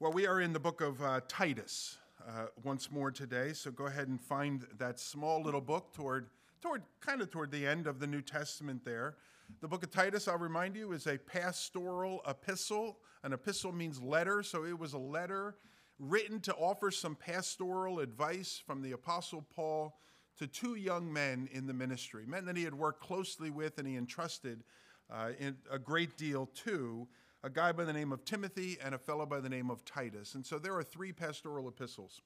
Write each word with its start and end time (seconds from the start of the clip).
Well, 0.00 0.12
we 0.12 0.28
are 0.28 0.40
in 0.40 0.52
the 0.52 0.60
book 0.60 0.80
of 0.80 1.02
uh, 1.02 1.22
Titus 1.26 1.98
uh, 2.24 2.46
once 2.62 2.88
more 2.88 3.10
today, 3.10 3.52
so 3.52 3.72
go 3.72 3.86
ahead 3.86 4.06
and 4.06 4.20
find 4.20 4.64
that 4.78 5.00
small 5.00 5.42
little 5.42 5.60
book 5.60 5.92
toward, 5.92 6.28
toward 6.62 6.84
kind 7.00 7.20
of 7.20 7.32
toward 7.32 7.50
the 7.50 7.66
end 7.66 7.88
of 7.88 7.98
the 7.98 8.06
New 8.06 8.22
Testament 8.22 8.84
there. 8.84 9.16
The 9.60 9.66
book 9.66 9.82
of 9.82 9.90
Titus, 9.90 10.28
I'll 10.28 10.38
remind 10.38 10.76
you, 10.76 10.92
is 10.92 11.08
a 11.08 11.18
pastoral 11.18 12.22
epistle. 12.28 12.98
An 13.24 13.32
epistle 13.32 13.72
means 13.72 14.00
letter, 14.00 14.44
so 14.44 14.64
it 14.64 14.78
was 14.78 14.92
a 14.92 14.98
letter 14.98 15.56
written 15.98 16.38
to 16.42 16.54
offer 16.54 16.92
some 16.92 17.16
pastoral 17.16 17.98
advice 17.98 18.62
from 18.64 18.82
the 18.82 18.92
Apostle 18.92 19.44
Paul 19.52 19.96
to 20.38 20.46
two 20.46 20.76
young 20.76 21.12
men 21.12 21.48
in 21.50 21.66
the 21.66 21.74
ministry, 21.74 22.24
men 22.24 22.44
that 22.44 22.56
he 22.56 22.62
had 22.62 22.74
worked 22.74 23.02
closely 23.02 23.50
with 23.50 23.78
and 23.78 23.88
he 23.88 23.96
entrusted 23.96 24.62
uh, 25.10 25.30
a 25.72 25.78
great 25.80 26.16
deal 26.16 26.46
to 26.64 27.08
a 27.44 27.50
guy 27.50 27.72
by 27.72 27.84
the 27.84 27.92
name 27.92 28.12
of 28.12 28.24
Timothy 28.24 28.78
and 28.84 28.94
a 28.94 28.98
fellow 28.98 29.24
by 29.24 29.40
the 29.40 29.48
name 29.48 29.70
of 29.70 29.84
Titus. 29.84 30.34
And 30.34 30.44
so 30.44 30.58
there 30.58 30.74
are 30.74 30.82
three 30.82 31.12
pastoral 31.12 31.68
epistles. 31.68 32.20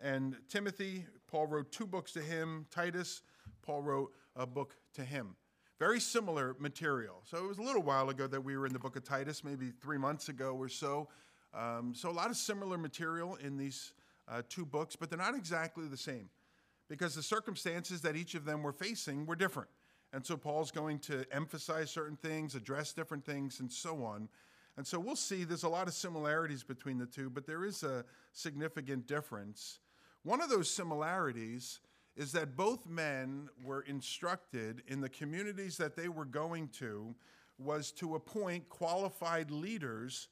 And 0.00 0.36
Timothy, 0.48 1.04
Paul 1.28 1.46
wrote 1.46 1.72
two 1.72 1.86
books 1.86 2.12
to 2.12 2.20
him. 2.20 2.66
Titus, 2.70 3.22
Paul 3.62 3.82
wrote 3.82 4.12
a 4.36 4.46
book 4.46 4.74
to 4.94 5.04
him. 5.04 5.36
Very 5.78 6.00
similar 6.00 6.56
material. 6.58 7.22
So 7.24 7.38
it 7.38 7.48
was 7.48 7.58
a 7.58 7.62
little 7.62 7.82
while 7.82 8.10
ago 8.10 8.26
that 8.26 8.42
we 8.42 8.56
were 8.56 8.66
in 8.66 8.72
the 8.72 8.78
book 8.80 8.96
of 8.96 9.04
Titus, 9.04 9.44
maybe 9.44 9.70
three 9.80 9.98
months 9.98 10.28
ago 10.28 10.56
or 10.56 10.68
so. 10.68 11.08
Um, 11.54 11.94
so 11.94 12.10
a 12.10 12.12
lot 12.12 12.30
of 12.30 12.36
similar 12.36 12.76
material 12.78 13.36
in 13.36 13.56
these 13.56 13.92
uh, 14.28 14.42
two 14.48 14.66
books, 14.66 14.96
but 14.96 15.08
they're 15.08 15.18
not 15.18 15.36
exactly 15.36 15.86
the 15.86 15.96
same 15.96 16.28
because 16.88 17.14
the 17.14 17.22
circumstances 17.22 18.00
that 18.02 18.16
each 18.16 18.34
of 18.34 18.44
them 18.44 18.62
were 18.62 18.72
facing 18.72 19.24
were 19.24 19.36
different. 19.36 19.68
And 20.12 20.24
so 20.24 20.36
Paul's 20.36 20.70
going 20.70 20.98
to 21.00 21.24
emphasize 21.32 21.90
certain 21.90 22.16
things, 22.16 22.54
address 22.54 22.92
different 22.92 23.24
things, 23.24 23.60
and 23.60 23.70
so 23.70 24.02
on. 24.04 24.28
And 24.78 24.86
so 24.86 25.00
we'll 25.00 25.16
see 25.16 25.42
there's 25.42 25.64
a 25.64 25.68
lot 25.68 25.88
of 25.88 25.94
similarities 25.94 26.62
between 26.62 26.98
the 26.98 27.06
two, 27.06 27.30
but 27.30 27.48
there 27.48 27.64
is 27.64 27.82
a 27.82 28.04
significant 28.32 29.08
difference. 29.08 29.80
One 30.22 30.40
of 30.40 30.50
those 30.50 30.70
similarities 30.70 31.80
is 32.16 32.30
that 32.30 32.56
both 32.56 32.86
men 32.86 33.48
were 33.64 33.82
instructed 33.82 34.84
in 34.86 35.00
the 35.00 35.08
communities 35.08 35.76
that 35.78 35.96
they 35.96 36.08
were 36.08 36.24
going 36.24 36.68
to 36.78 37.12
was 37.58 37.90
to 37.90 38.14
appoint 38.14 38.68
qualified 38.68 39.50
leaders 39.50 40.28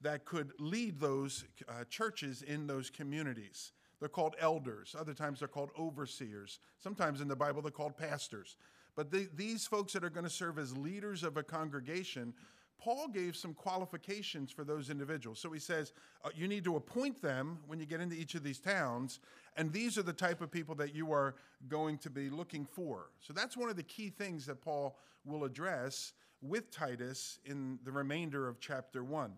that 0.00 0.24
could 0.24 0.54
lead 0.58 0.98
those 0.98 1.44
uh, 1.68 1.84
churches 1.90 2.40
in 2.40 2.66
those 2.66 2.88
communities. 2.88 3.72
They're 3.98 4.08
called 4.08 4.34
elders. 4.38 4.96
Other 4.98 5.12
times 5.12 5.40
they're 5.40 5.48
called 5.48 5.72
overseers. 5.78 6.58
Sometimes 6.78 7.20
in 7.20 7.28
the 7.28 7.36
Bible 7.36 7.60
they're 7.60 7.70
called 7.70 7.98
pastors. 7.98 8.56
But 8.96 9.10
the, 9.10 9.28
these 9.34 9.66
folks 9.66 9.92
that 9.92 10.04
are 10.04 10.10
going 10.10 10.24
to 10.24 10.30
serve 10.30 10.58
as 10.58 10.74
leaders 10.74 11.22
of 11.22 11.36
a 11.36 11.42
congregation 11.42 12.32
Paul 12.80 13.08
gave 13.08 13.36
some 13.36 13.52
qualifications 13.52 14.50
for 14.50 14.64
those 14.64 14.88
individuals. 14.88 15.38
So 15.38 15.52
he 15.52 15.60
says, 15.60 15.92
uh, 16.24 16.30
you 16.34 16.48
need 16.48 16.64
to 16.64 16.76
appoint 16.76 17.20
them 17.20 17.58
when 17.66 17.78
you 17.78 17.86
get 17.86 18.00
into 18.00 18.16
each 18.16 18.34
of 18.34 18.42
these 18.42 18.58
towns, 18.58 19.20
and 19.56 19.72
these 19.72 19.98
are 19.98 20.02
the 20.02 20.12
type 20.12 20.40
of 20.40 20.50
people 20.50 20.74
that 20.76 20.94
you 20.94 21.12
are 21.12 21.34
going 21.68 21.98
to 21.98 22.10
be 22.10 22.30
looking 22.30 22.64
for. 22.64 23.10
So 23.20 23.32
that's 23.32 23.56
one 23.56 23.68
of 23.68 23.76
the 23.76 23.82
key 23.82 24.08
things 24.08 24.46
that 24.46 24.62
Paul 24.62 24.96
will 25.24 25.44
address 25.44 26.14
with 26.40 26.70
Titus 26.70 27.38
in 27.44 27.78
the 27.84 27.92
remainder 27.92 28.48
of 28.48 28.60
chapter 28.60 29.04
1. 29.04 29.32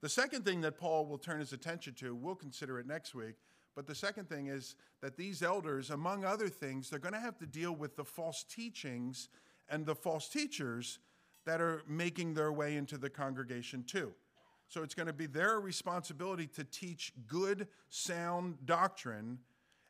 The 0.00 0.08
second 0.08 0.44
thing 0.44 0.60
that 0.62 0.78
Paul 0.78 1.06
will 1.06 1.18
turn 1.18 1.38
his 1.38 1.52
attention 1.52 1.94
to, 1.94 2.14
we'll 2.14 2.34
consider 2.34 2.80
it 2.80 2.86
next 2.86 3.14
week, 3.14 3.36
but 3.76 3.86
the 3.86 3.94
second 3.94 4.28
thing 4.28 4.48
is 4.48 4.74
that 5.00 5.16
these 5.16 5.42
elders, 5.42 5.90
among 5.90 6.24
other 6.24 6.48
things, 6.48 6.90
they're 6.90 6.98
going 6.98 7.14
to 7.14 7.20
have 7.20 7.38
to 7.38 7.46
deal 7.46 7.72
with 7.72 7.96
the 7.96 8.04
false 8.04 8.44
teachings 8.44 9.28
and 9.68 9.86
the 9.86 9.94
false 9.94 10.28
teachers 10.28 10.98
that 11.46 11.60
are 11.60 11.82
making 11.88 12.34
their 12.34 12.52
way 12.52 12.76
into 12.76 12.98
the 12.98 13.10
congregation 13.10 13.84
too. 13.84 14.12
So 14.68 14.82
it's 14.82 14.94
going 14.94 15.08
to 15.08 15.12
be 15.12 15.26
their 15.26 15.58
responsibility 15.58 16.46
to 16.48 16.64
teach 16.64 17.12
good, 17.26 17.66
sound 17.88 18.58
doctrine 18.64 19.38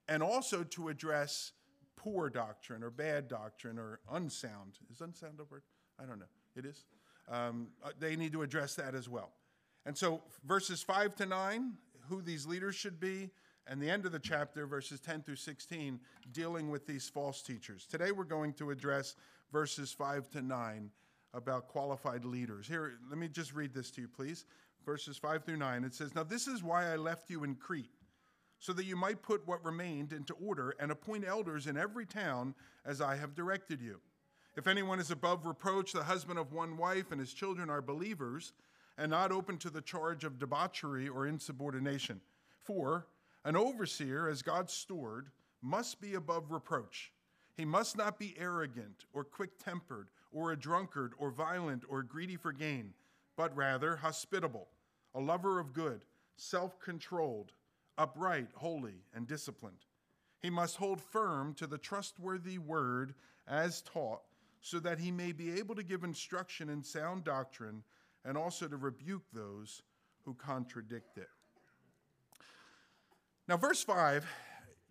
and 0.08 0.22
also 0.22 0.64
to 0.64 0.88
address 0.88 1.52
poor 1.96 2.30
doctrine 2.30 2.82
or 2.82 2.90
bad 2.90 3.28
doctrine 3.28 3.78
or 3.78 4.00
unsound. 4.10 4.78
Is 4.90 5.02
unsound 5.02 5.38
a 5.38 5.44
word? 5.44 5.62
I 6.02 6.06
don't 6.06 6.18
know. 6.18 6.24
It 6.56 6.64
is. 6.64 6.84
Um, 7.28 7.68
uh, 7.84 7.90
they 7.98 8.16
need 8.16 8.32
to 8.32 8.42
address 8.42 8.74
that 8.76 8.94
as 8.94 9.08
well. 9.08 9.30
And 9.86 9.96
so 9.96 10.22
verses 10.44 10.82
5 10.82 11.14
to 11.16 11.26
9, 11.26 11.72
who 12.08 12.22
these 12.22 12.46
leaders 12.46 12.74
should 12.74 12.98
be, 12.98 13.30
and 13.66 13.80
the 13.80 13.90
end 13.90 14.06
of 14.06 14.12
the 14.12 14.18
chapter, 14.18 14.66
verses 14.66 14.98
10 14.98 15.22
through 15.22 15.36
16, 15.36 16.00
dealing 16.32 16.70
with 16.70 16.86
these 16.86 17.08
false 17.08 17.42
teachers. 17.42 17.86
Today 17.86 18.12
we're 18.12 18.24
going 18.24 18.54
to 18.54 18.70
address 18.70 19.14
verses 19.52 19.92
5 19.92 20.30
to 20.30 20.42
9 20.42 20.90
about 21.34 21.68
qualified 21.68 22.24
leaders. 22.24 22.66
Here, 22.66 22.94
let 23.08 23.18
me 23.18 23.28
just 23.28 23.54
read 23.54 23.72
this 23.72 23.90
to 23.92 24.02
you, 24.02 24.08
please. 24.08 24.44
Verses 24.84 25.16
5 25.16 25.44
through 25.44 25.58
9. 25.58 25.84
It 25.84 25.94
says, 25.94 26.14
Now 26.14 26.22
this 26.22 26.46
is 26.46 26.62
why 26.62 26.92
I 26.92 26.96
left 26.96 27.30
you 27.30 27.44
in 27.44 27.54
Crete, 27.54 27.90
so 28.58 28.72
that 28.72 28.86
you 28.86 28.96
might 28.96 29.22
put 29.22 29.46
what 29.46 29.64
remained 29.64 30.12
into 30.12 30.34
order 30.34 30.74
and 30.80 30.90
appoint 30.90 31.24
elders 31.26 31.66
in 31.66 31.76
every 31.76 32.06
town 32.06 32.54
as 32.84 33.00
I 33.00 33.16
have 33.16 33.34
directed 33.34 33.80
you. 33.80 34.00
If 34.56 34.66
anyone 34.66 34.98
is 34.98 35.10
above 35.10 35.46
reproach, 35.46 35.92
the 35.92 36.02
husband 36.02 36.38
of 36.38 36.52
one 36.52 36.76
wife, 36.76 37.12
and 37.12 37.20
his 37.20 37.32
children 37.32 37.70
are 37.70 37.82
believers, 37.82 38.52
and 38.98 39.10
not 39.10 39.32
open 39.32 39.56
to 39.58 39.70
the 39.70 39.80
charge 39.80 40.24
of 40.24 40.38
debauchery 40.38 41.08
or 41.08 41.26
insubordination. 41.26 42.20
For 42.64 43.06
an 43.44 43.56
overseer, 43.56 44.28
as 44.28 44.42
God's 44.42 44.72
steward, 44.72 45.28
must 45.62 46.00
be 46.00 46.14
above 46.14 46.50
reproach. 46.50 47.12
He 47.56 47.64
must 47.64 47.96
not 47.96 48.18
be 48.18 48.34
arrogant 48.38 49.04
or 49.12 49.24
quick 49.24 49.58
tempered 49.62 50.08
or 50.32 50.52
a 50.52 50.58
drunkard, 50.58 51.12
or 51.18 51.30
violent, 51.30 51.84
or 51.88 52.02
greedy 52.02 52.36
for 52.36 52.52
gain, 52.52 52.94
but 53.36 53.56
rather 53.56 53.96
hospitable, 53.96 54.68
a 55.14 55.20
lover 55.20 55.58
of 55.58 55.72
good, 55.72 56.04
self 56.36 56.78
controlled, 56.78 57.52
upright, 57.98 58.48
holy, 58.54 59.02
and 59.14 59.26
disciplined. 59.26 59.84
He 60.40 60.50
must 60.50 60.76
hold 60.76 61.00
firm 61.00 61.54
to 61.54 61.66
the 61.66 61.78
trustworthy 61.78 62.58
word 62.58 63.14
as 63.46 63.82
taught, 63.82 64.22
so 64.60 64.78
that 64.80 64.98
he 64.98 65.10
may 65.10 65.32
be 65.32 65.58
able 65.58 65.74
to 65.74 65.82
give 65.82 66.04
instruction 66.04 66.68
in 66.68 66.82
sound 66.82 67.24
doctrine 67.24 67.82
and 68.24 68.36
also 68.36 68.68
to 68.68 68.76
rebuke 68.76 69.24
those 69.32 69.82
who 70.24 70.34
contradict 70.34 71.18
it. 71.18 71.28
Now, 73.48 73.56
verse 73.56 73.82
5, 73.82 74.24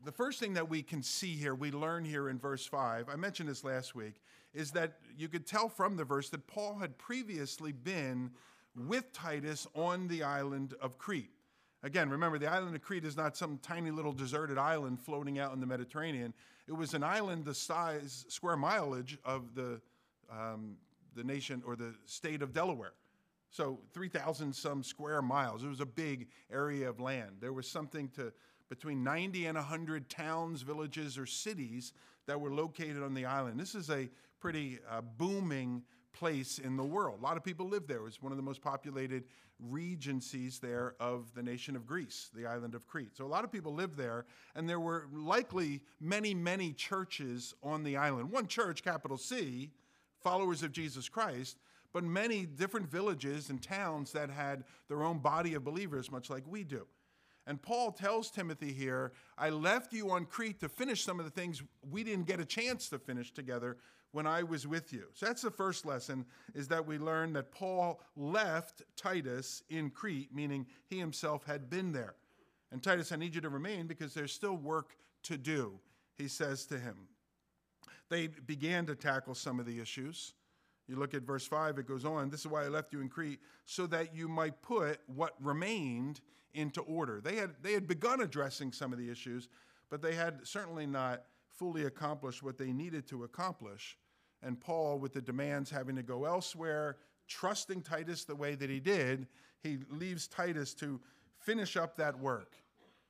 the 0.04 0.12
first 0.12 0.40
thing 0.40 0.54
that 0.54 0.70
we 0.70 0.82
can 0.82 1.04
see 1.04 1.36
here, 1.36 1.54
we 1.54 1.72
learn 1.72 2.06
here 2.06 2.30
in 2.30 2.40
verse 2.40 2.66
5, 2.66 3.10
I 3.10 3.16
mentioned 3.16 3.50
this 3.50 3.64
last 3.64 3.96
week, 3.96 4.22
is 4.54 4.72
that 4.72 4.98
you 5.18 5.28
could 5.28 5.46
tell 5.46 5.70
from 5.70 5.98
the 5.98 6.06
verse 6.06 6.30
that 6.30 6.48
Paul 6.48 6.78
had 6.78 6.98
previously 6.98 7.72
been 7.72 8.32
with 8.76 9.12
Titus 9.14 9.68
on 9.76 10.08
the 10.08 10.24
island 10.24 10.74
of 10.82 10.98
Crete. 10.98 11.32
Again, 11.84 12.10
remember, 12.10 12.40
the 12.40 12.48
island 12.48 12.76
of 12.76 12.82
Crete 12.82 13.06
is 13.06 13.16
not 13.16 13.38
some 13.38 13.58
tiny 13.62 13.92
little 13.92 14.12
deserted 14.12 14.58
island 14.58 15.00
floating 15.00 15.40
out 15.40 15.54
in 15.54 15.60
the 15.60 15.66
Mediterranean. 15.66 16.34
It 16.68 16.74
was 16.74 16.94
an 16.94 17.04
island 17.04 17.46
the 17.46 17.54
size, 17.54 18.26
square 18.28 18.58
mileage 18.58 19.18
of 19.24 19.56
the, 19.56 19.81
um, 20.31 20.76
the 21.16 21.24
nation 21.24 21.64
or 21.66 21.76
the 21.76 21.94
state 22.06 22.42
of 22.42 22.54
Delaware. 22.54 22.94
So 23.52 23.80
3,000 23.94 24.54
some 24.54 24.84
square 24.84 25.22
miles. 25.22 25.64
It 25.64 25.68
was 25.68 25.80
a 25.80 25.86
big 25.86 26.28
area 26.52 26.88
of 26.88 27.00
land. 27.00 27.38
There 27.40 27.54
was 27.54 27.68
something 27.68 28.10
to 28.10 28.31
between 28.69 29.03
90 29.03 29.47
and 29.47 29.57
100 29.57 30.09
towns, 30.09 30.62
villages, 30.62 31.18
or 31.18 31.25
cities 31.25 31.94
that 32.28 32.40
were 32.40 32.53
located 32.53 33.02
on 33.02 33.13
the 33.13 33.25
island. 33.25 33.59
This 33.59 33.75
is 33.75 33.90
a 33.90 34.09
pretty 34.40 34.80
uh, 34.90 35.02
booming 35.02 35.84
place 36.13 36.59
in 36.59 36.78
the 36.78 36.84
world. 36.84 37.19
A 37.19 37.24
lot 37.24 37.38
of 37.38 37.44
people 37.44 37.68
live 37.68 37.88
there. 37.88 37.97
It 37.97 38.03
was 38.03 38.22
one 38.22 38.31
of 38.31 38.38
the 38.38 38.44
most 38.44 38.62
populated 38.62 39.24
regencies 39.59 40.59
there 40.59 40.96
of 41.00 41.34
the 41.34 41.44
nation 41.44 41.75
of 41.75 41.85
Greece, 41.85 42.30
the 42.34 42.46
island 42.46 42.75
of 42.75 42.88
Crete. 42.88 43.16
So 43.18 43.25
a 43.25 43.28
lot 43.28 43.44
of 43.44 43.52
people 43.52 43.74
lived 43.74 43.97
there, 43.97 44.25
and 44.56 44.69
there 44.69 44.80
were 44.80 45.07
likely 45.12 45.81
many, 46.00 46.34
many 46.34 46.72
churches 46.74 47.53
on 47.62 47.84
the 47.84 47.97
island. 47.97 48.31
One 48.31 48.47
church, 48.47 48.84
capital 48.84 49.18
C, 49.18 49.72
followers 50.22 50.63
of 50.63 50.72
Jesus 50.72 51.09
Christ, 51.09 51.57
but 51.91 52.03
many 52.03 52.46
different 52.46 52.90
villages 52.90 53.50
and 53.50 53.62
towns 53.62 54.12
that 54.12 54.30
had 54.30 54.63
their 54.88 55.03
own 55.03 55.19
body 55.19 55.56
of 55.56 55.63
believers, 55.63 56.12
much 56.12 56.30
like 56.30 56.44
we 56.47 56.63
do. 56.63 56.86
And 57.50 57.60
Paul 57.60 57.92
tells 57.92 58.30
Timothy 58.30 58.72
here, 58.72 59.12
I 59.36 59.50
left 59.50 59.92
you 59.92 60.12
on 60.12 60.25
Crete 60.25 60.60
to 60.60 60.69
finish 60.69 61.04
some 61.04 61.18
of 61.19 61.25
the 61.25 61.31
things 61.31 61.63
we 61.90 62.04
didn't 62.04 62.28
get 62.28 62.40
a 62.40 62.46
chance 62.46 62.90
to 62.90 63.00
finish 63.00 63.34
together 63.34 63.78
when 64.12 64.28
I 64.28 64.44
was 64.44 64.68
with 64.68 64.94
you. 64.94 65.06
So 65.16 65.25
that's 65.25 65.42
the 65.42 65.50
first 65.50 65.84
lesson 65.84 66.28
is 66.54 66.68
that 66.68 66.86
we 66.86 67.00
learn 67.00 67.34
that 67.34 67.51
Paul 67.51 68.01
left 68.16 68.84
Titus 68.96 69.63
in 69.68 69.90
Crete, 69.90 70.30
meaning 70.31 70.68
he 70.86 71.00
himself 71.00 71.44
had 71.44 71.72
been 71.72 71.92
there. 71.92 72.13
And 72.72 72.84
Titus, 72.84 73.12
I 73.12 73.16
need 73.16 73.34
you 73.34 73.42
to 73.42 73.50
remain 73.50 73.88
because 73.88 74.13
there's 74.13 74.31
still 74.31 74.56
work 74.56 74.96
to 75.24 75.36
do, 75.36 75.80
he 76.19 76.28
says 76.28 76.68
to 76.68 76.78
him. 76.78 77.07
They 78.10 78.28
began 78.28 78.86
to 78.86 78.96
tackle 78.96 79.34
some 79.34 79.60
of 79.60 79.66
the 79.66 79.80
issues. 79.80 80.34
You 80.89 80.95
look 80.95 81.13
at 81.13 81.21
verse 81.21 81.45
5, 81.45 81.77
it 81.77 81.88
goes 81.88 82.03
on, 82.03 82.30
This 82.30 82.41
is 82.41 82.47
why 82.47 82.65
I 82.65 82.68
left 82.68 82.91
you 82.91 83.00
in 83.00 83.09
Crete, 83.09 83.39
so 83.65 83.86
that 83.88 84.15
you 84.15 84.27
might 84.27 84.62
put 84.62 85.00
what 85.06 85.36
remained 85.39 86.21
into 86.56 86.81
order. 86.81 87.21
They 87.21 87.36
had, 87.36 87.51
they 87.62 87.74
had 87.74 87.88
begun 87.88 88.21
addressing 88.21 88.71
some 88.71 88.91
of 88.91 88.97
the 88.97 89.09
issues, 89.09 89.50
but 89.91 90.01
they 90.01 90.15
had 90.15 90.39
certainly 90.47 90.88
not 90.88 91.24
fully 91.47 91.86
accomplished 91.86 92.41
what 92.41 92.57
they 92.57 92.74
needed 92.74 93.07
to 93.09 93.24
accomplish. 93.24 93.97
And 94.41 94.59
Paul, 94.59 94.97
with 94.97 95.13
the 95.13 95.21
demands 95.21 95.69
having 95.69 95.95
to 95.95 96.03
go 96.03 96.25
elsewhere, 96.25 96.97
trusting 97.27 97.83
Titus 97.83 98.24
the 98.24 98.36
way 98.36 98.56
that 98.56 98.69
he 98.69 98.80
did, 98.80 99.27
he 99.62 99.77
leaves 99.91 100.27
Titus 100.27 100.74
to 100.75 101.00
finish 101.38 101.77
up 101.77 101.97
that 101.97 102.18
work, 102.18 102.56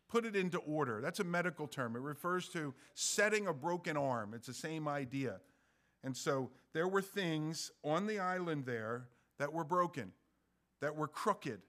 put 0.09 0.25
it 0.25 0.35
into 0.35 0.57
order. 0.59 0.99
That's 1.01 1.19
a 1.19 1.23
medical 1.23 1.67
term. 1.67 1.95
It 1.95 2.01
refers 2.01 2.49
to 2.49 2.73
setting 2.93 3.47
a 3.47 3.53
broken 3.53 3.95
arm. 3.95 4.33
It's 4.33 4.47
the 4.47 4.53
same 4.53 4.87
idea. 4.87 5.39
And 6.03 6.15
so 6.15 6.49
there 6.73 6.87
were 6.87 7.01
things 7.01 7.71
on 7.83 8.07
the 8.07 8.19
island 8.19 8.65
there 8.65 9.07
that 9.37 9.51
were 9.51 9.63
broken, 9.63 10.11
that 10.81 10.95
were 10.95 11.07
crooked, 11.07 11.61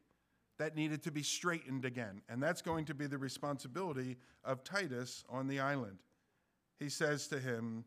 that 0.59 0.77
needed 0.77 1.03
to 1.05 1.11
be 1.11 1.23
straightened 1.23 1.85
again. 1.85 2.21
And 2.29 2.43
that's 2.43 2.61
going 2.61 2.85
to 2.87 2.95
be 2.95 3.07
the 3.07 3.19
responsibility 3.19 4.19
of 4.45 4.63
Titus 4.63 5.25
on 5.31 5.49
the 5.49 5.61
island. 5.61 5.99
He 6.79 6.89
says 6.89 7.29
to 7.29 7.39
him, 7.39 7.85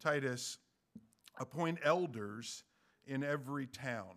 Titus, 0.00 0.58
appoint 1.38 1.78
elders 1.84 2.64
in 3.06 3.22
every 3.22 3.66
town. 3.66 4.16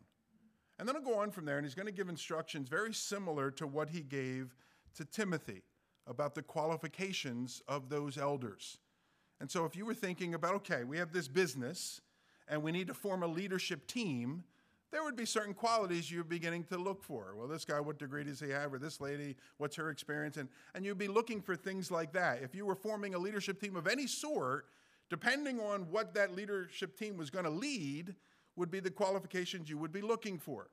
And 0.80 0.88
then 0.88 0.96
I'll 0.96 1.02
go 1.04 1.20
on 1.20 1.30
from 1.30 1.46
there, 1.46 1.58
and 1.58 1.66
he's 1.66 1.76
going 1.76 1.86
to 1.86 1.92
give 1.92 2.10
instructions 2.10 2.68
very 2.68 2.94
similar 2.94 3.52
to 3.52 3.68
what 3.68 3.90
he 3.90 4.02
gave 4.02 4.56
to 4.96 5.06
Timothy 5.06 5.62
about 6.08 6.34
the 6.34 6.42
qualifications 6.42 7.62
of 7.68 7.90
those 7.90 8.18
elders. 8.18 8.80
And 9.40 9.50
so, 9.50 9.66
if 9.66 9.76
you 9.76 9.86
were 9.86 9.94
thinking 9.94 10.34
about, 10.34 10.56
okay, 10.56 10.84
we 10.84 10.98
have 10.98 11.14
this 11.14 11.28
business 11.28 12.02
and 12.52 12.62
we 12.62 12.72
need 12.72 12.88
to 12.88 12.94
form 12.94 13.24
a 13.24 13.28
leadership 13.28 13.88
team, 13.88 14.44
there 14.92 15.04
would 15.04 15.16
be 15.16 15.26
certain 15.26 15.54
qualities 15.54 16.12
you're 16.12 16.26
beginning 16.26 16.66
to 16.66 16.78
look 16.78 17.02
for. 17.02 17.34
Well, 17.36 17.48
this 17.48 17.64
guy, 17.64 17.80
what 17.80 17.98
degree 17.98 18.26
does 18.26 18.42
he 18.42 18.50
have? 18.50 18.74
Or 18.74 18.78
this 18.78 19.00
lady, 19.00 19.38
what's 19.58 19.78
her 19.78 19.90
experience? 19.90 20.36
And, 20.36 20.50
and 20.76 20.86
you'd 20.86 20.98
be 20.98 21.08
looking 21.08 21.42
for 21.42 21.56
things 21.56 21.90
like 21.90 22.12
that. 22.12 22.44
If 22.44 22.54
you 22.54 22.66
were 22.66 22.76
forming 22.76 23.16
a 23.16 23.18
leadership 23.18 23.62
team 23.62 23.78
of 23.78 23.88
any 23.88 24.06
sort, 24.06 24.66
depending 25.10 25.62
on 25.62 25.90
what 25.90 26.14
that 26.16 26.36
leadership 26.36 27.00
team 27.00 27.16
was 27.16 27.30
going 27.30 27.46
to 27.46 27.52
lead, 27.52 28.16
would 28.58 28.70
be 28.70 28.82
the 28.82 28.92
qualifications 28.92 29.70
you 29.70 29.78
would 29.78 29.94
be 29.94 30.02
looking 30.02 30.38
for. 30.38 30.68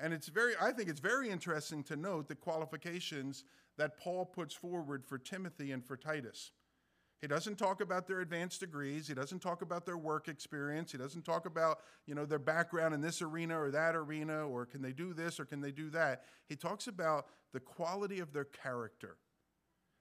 And 0.00 0.14
it's 0.14 0.28
very, 0.28 0.54
I 0.58 0.72
think 0.72 0.88
it's 0.88 1.00
very 1.00 1.28
interesting 1.28 1.82
to 1.84 1.96
note 1.96 2.28
the 2.28 2.34
qualifications 2.34 3.44
that 3.76 3.98
Paul 3.98 4.24
puts 4.24 4.54
forward 4.54 5.04
for 5.04 5.18
Timothy 5.18 5.72
and 5.72 5.84
for 5.84 5.98
Titus. 5.98 6.52
He 7.20 7.26
doesn't 7.26 7.56
talk 7.56 7.82
about 7.82 8.06
their 8.06 8.20
advanced 8.20 8.60
degrees. 8.60 9.06
He 9.06 9.12
doesn't 9.12 9.40
talk 9.40 9.60
about 9.60 9.84
their 9.84 9.98
work 9.98 10.28
experience. 10.28 10.90
He 10.90 10.96
doesn't 10.96 11.24
talk 11.24 11.44
about, 11.44 11.80
you 12.06 12.14
know, 12.14 12.24
their 12.24 12.38
background 12.38 12.94
in 12.94 13.02
this 13.02 13.20
arena 13.20 13.60
or 13.60 13.70
that 13.70 13.94
arena 13.94 14.48
or 14.48 14.64
can 14.64 14.80
they 14.80 14.92
do 14.92 15.12
this 15.12 15.38
or 15.38 15.44
can 15.44 15.60
they 15.60 15.70
do 15.70 15.90
that. 15.90 16.24
He 16.48 16.56
talks 16.56 16.86
about 16.86 17.26
the 17.52 17.60
quality 17.60 18.20
of 18.20 18.32
their 18.32 18.44
character. 18.46 19.16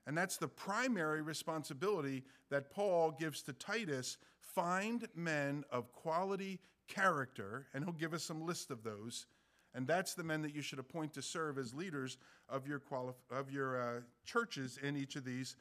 And 0.08 0.18
that's 0.18 0.38
the 0.38 0.48
primary 0.48 1.22
responsibility 1.22 2.24
that 2.50 2.72
Paul 2.72 3.12
gives 3.12 3.42
to 3.44 3.54
Titus. 3.54 4.18
Find 4.40 5.06
men 5.14 5.66
of 5.72 5.92
quality 5.92 6.60
character, 6.88 7.68
and 7.74 7.84
he'll 7.84 7.94
give 7.94 8.14
us 8.14 8.24
some 8.24 8.46
list 8.46 8.72
of 8.72 8.84
those. 8.84 9.28
And 9.76 9.86
that's 9.86 10.16
the 10.16 10.24
men 10.24 10.42
that 10.42 10.56
you 10.56 10.62
should 10.62 10.80
appoint 10.80 11.14
to 11.14 11.22
serve 11.22 11.58
as 11.58 11.74
leaders 11.74 12.18
of 12.48 12.66
your, 12.66 12.80
quali- 12.80 13.14
of 13.30 13.52
your 13.52 13.80
uh, 13.80 14.00
churches 14.26 14.80
in 14.82 14.98
each 14.98 15.16
of 15.16 15.26
these 15.26 15.58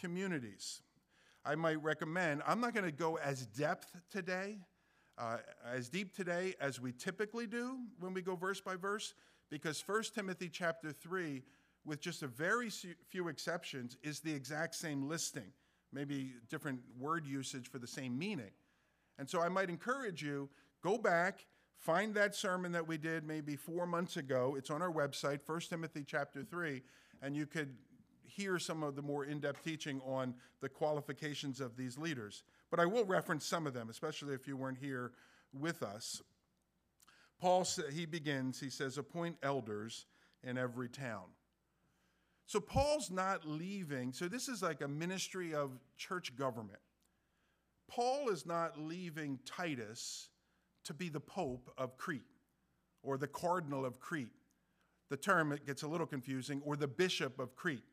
communities. 0.00 0.80
I 1.44 1.54
might 1.56 1.82
recommend, 1.82 2.42
I'm 2.46 2.60
not 2.60 2.72
going 2.72 2.86
to 2.86 2.92
go 2.92 3.16
as 3.16 3.46
depth 3.46 3.96
today, 4.10 4.58
uh, 5.18 5.38
as 5.68 5.88
deep 5.88 6.14
today 6.14 6.54
as 6.60 6.80
we 6.80 6.92
typically 6.92 7.46
do 7.46 7.78
when 7.98 8.14
we 8.14 8.22
go 8.22 8.36
verse 8.36 8.60
by 8.60 8.76
verse, 8.76 9.14
because 9.50 9.82
1 9.84 10.04
Timothy 10.14 10.48
chapter 10.48 10.92
3, 10.92 11.42
with 11.84 12.00
just 12.00 12.22
a 12.22 12.28
very 12.28 12.70
few 13.08 13.28
exceptions, 13.28 13.96
is 14.02 14.20
the 14.20 14.32
exact 14.32 14.74
same 14.74 15.08
listing, 15.08 15.52
maybe 15.92 16.34
different 16.48 16.80
word 16.98 17.26
usage 17.26 17.68
for 17.68 17.78
the 17.78 17.86
same 17.86 18.16
meaning. 18.16 18.52
And 19.18 19.28
so 19.28 19.40
I 19.40 19.48
might 19.48 19.68
encourage 19.68 20.22
you, 20.22 20.48
go 20.82 20.96
back, 20.96 21.44
find 21.76 22.14
that 22.14 22.36
sermon 22.36 22.70
that 22.72 22.86
we 22.86 22.98
did 22.98 23.24
maybe 23.24 23.56
four 23.56 23.84
months 23.84 24.16
ago. 24.16 24.54
It's 24.56 24.70
on 24.70 24.80
our 24.80 24.92
website, 24.92 25.40
1 25.44 25.60
Timothy 25.68 26.04
chapter 26.06 26.44
3, 26.44 26.82
and 27.20 27.36
you 27.36 27.46
could 27.46 27.74
hear 28.36 28.58
some 28.58 28.82
of 28.82 28.96
the 28.96 29.02
more 29.02 29.24
in 29.24 29.40
depth 29.40 29.64
teaching 29.64 30.00
on 30.06 30.34
the 30.60 30.68
qualifications 30.68 31.60
of 31.60 31.76
these 31.76 31.98
leaders. 31.98 32.42
But 32.70 32.80
I 32.80 32.86
will 32.86 33.04
reference 33.04 33.44
some 33.46 33.66
of 33.66 33.74
them, 33.74 33.88
especially 33.90 34.34
if 34.34 34.46
you 34.46 34.56
weren't 34.56 34.78
here 34.78 35.12
with 35.52 35.82
us. 35.82 36.22
Paul, 37.40 37.66
he 37.92 38.06
begins, 38.06 38.60
he 38.60 38.70
says, 38.70 38.98
appoint 38.98 39.36
elders 39.42 40.06
in 40.42 40.56
every 40.56 40.88
town. 40.88 41.24
So 42.46 42.60
Paul's 42.60 43.10
not 43.10 43.46
leaving, 43.46 44.12
so 44.12 44.28
this 44.28 44.48
is 44.48 44.62
like 44.62 44.80
a 44.80 44.88
ministry 44.88 45.54
of 45.54 45.70
church 45.96 46.36
government. 46.36 46.78
Paul 47.88 48.28
is 48.30 48.46
not 48.46 48.78
leaving 48.78 49.38
Titus 49.44 50.28
to 50.84 50.94
be 50.94 51.08
the 51.08 51.20
Pope 51.20 51.72
of 51.76 51.96
Crete 51.96 52.22
or 53.02 53.18
the 53.18 53.26
Cardinal 53.26 53.84
of 53.84 54.00
Crete. 54.00 54.32
The 55.10 55.16
term 55.16 55.52
it 55.52 55.66
gets 55.66 55.82
a 55.82 55.88
little 55.88 56.06
confusing, 56.06 56.62
or 56.64 56.74
the 56.76 56.88
Bishop 56.88 57.38
of 57.38 57.54
Crete. 57.54 57.84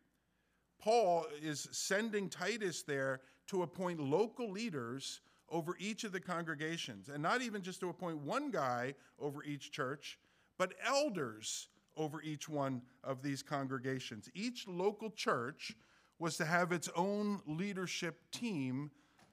Paul 0.79 1.25
is 1.41 1.67
sending 1.71 2.29
Titus 2.29 2.83
there 2.83 3.21
to 3.47 3.63
appoint 3.63 3.99
local 3.99 4.51
leaders 4.51 5.21
over 5.49 5.75
each 5.79 6.03
of 6.03 6.11
the 6.11 6.19
congregations, 6.19 7.09
and 7.09 7.21
not 7.21 7.41
even 7.41 7.61
just 7.61 7.79
to 7.81 7.89
appoint 7.89 8.17
one 8.19 8.51
guy 8.51 8.93
over 9.19 9.43
each 9.43 9.71
church, 9.71 10.19
but 10.57 10.73
elders 10.85 11.69
over 11.97 12.21
each 12.21 12.47
one 12.47 12.81
of 13.03 13.21
these 13.21 13.43
congregations. 13.43 14.29
Each 14.33 14.67
local 14.67 15.09
church 15.09 15.75
was 16.19 16.37
to 16.37 16.45
have 16.45 16.71
its 16.71 16.89
own 16.95 17.41
leadership 17.47 18.19
team 18.31 18.91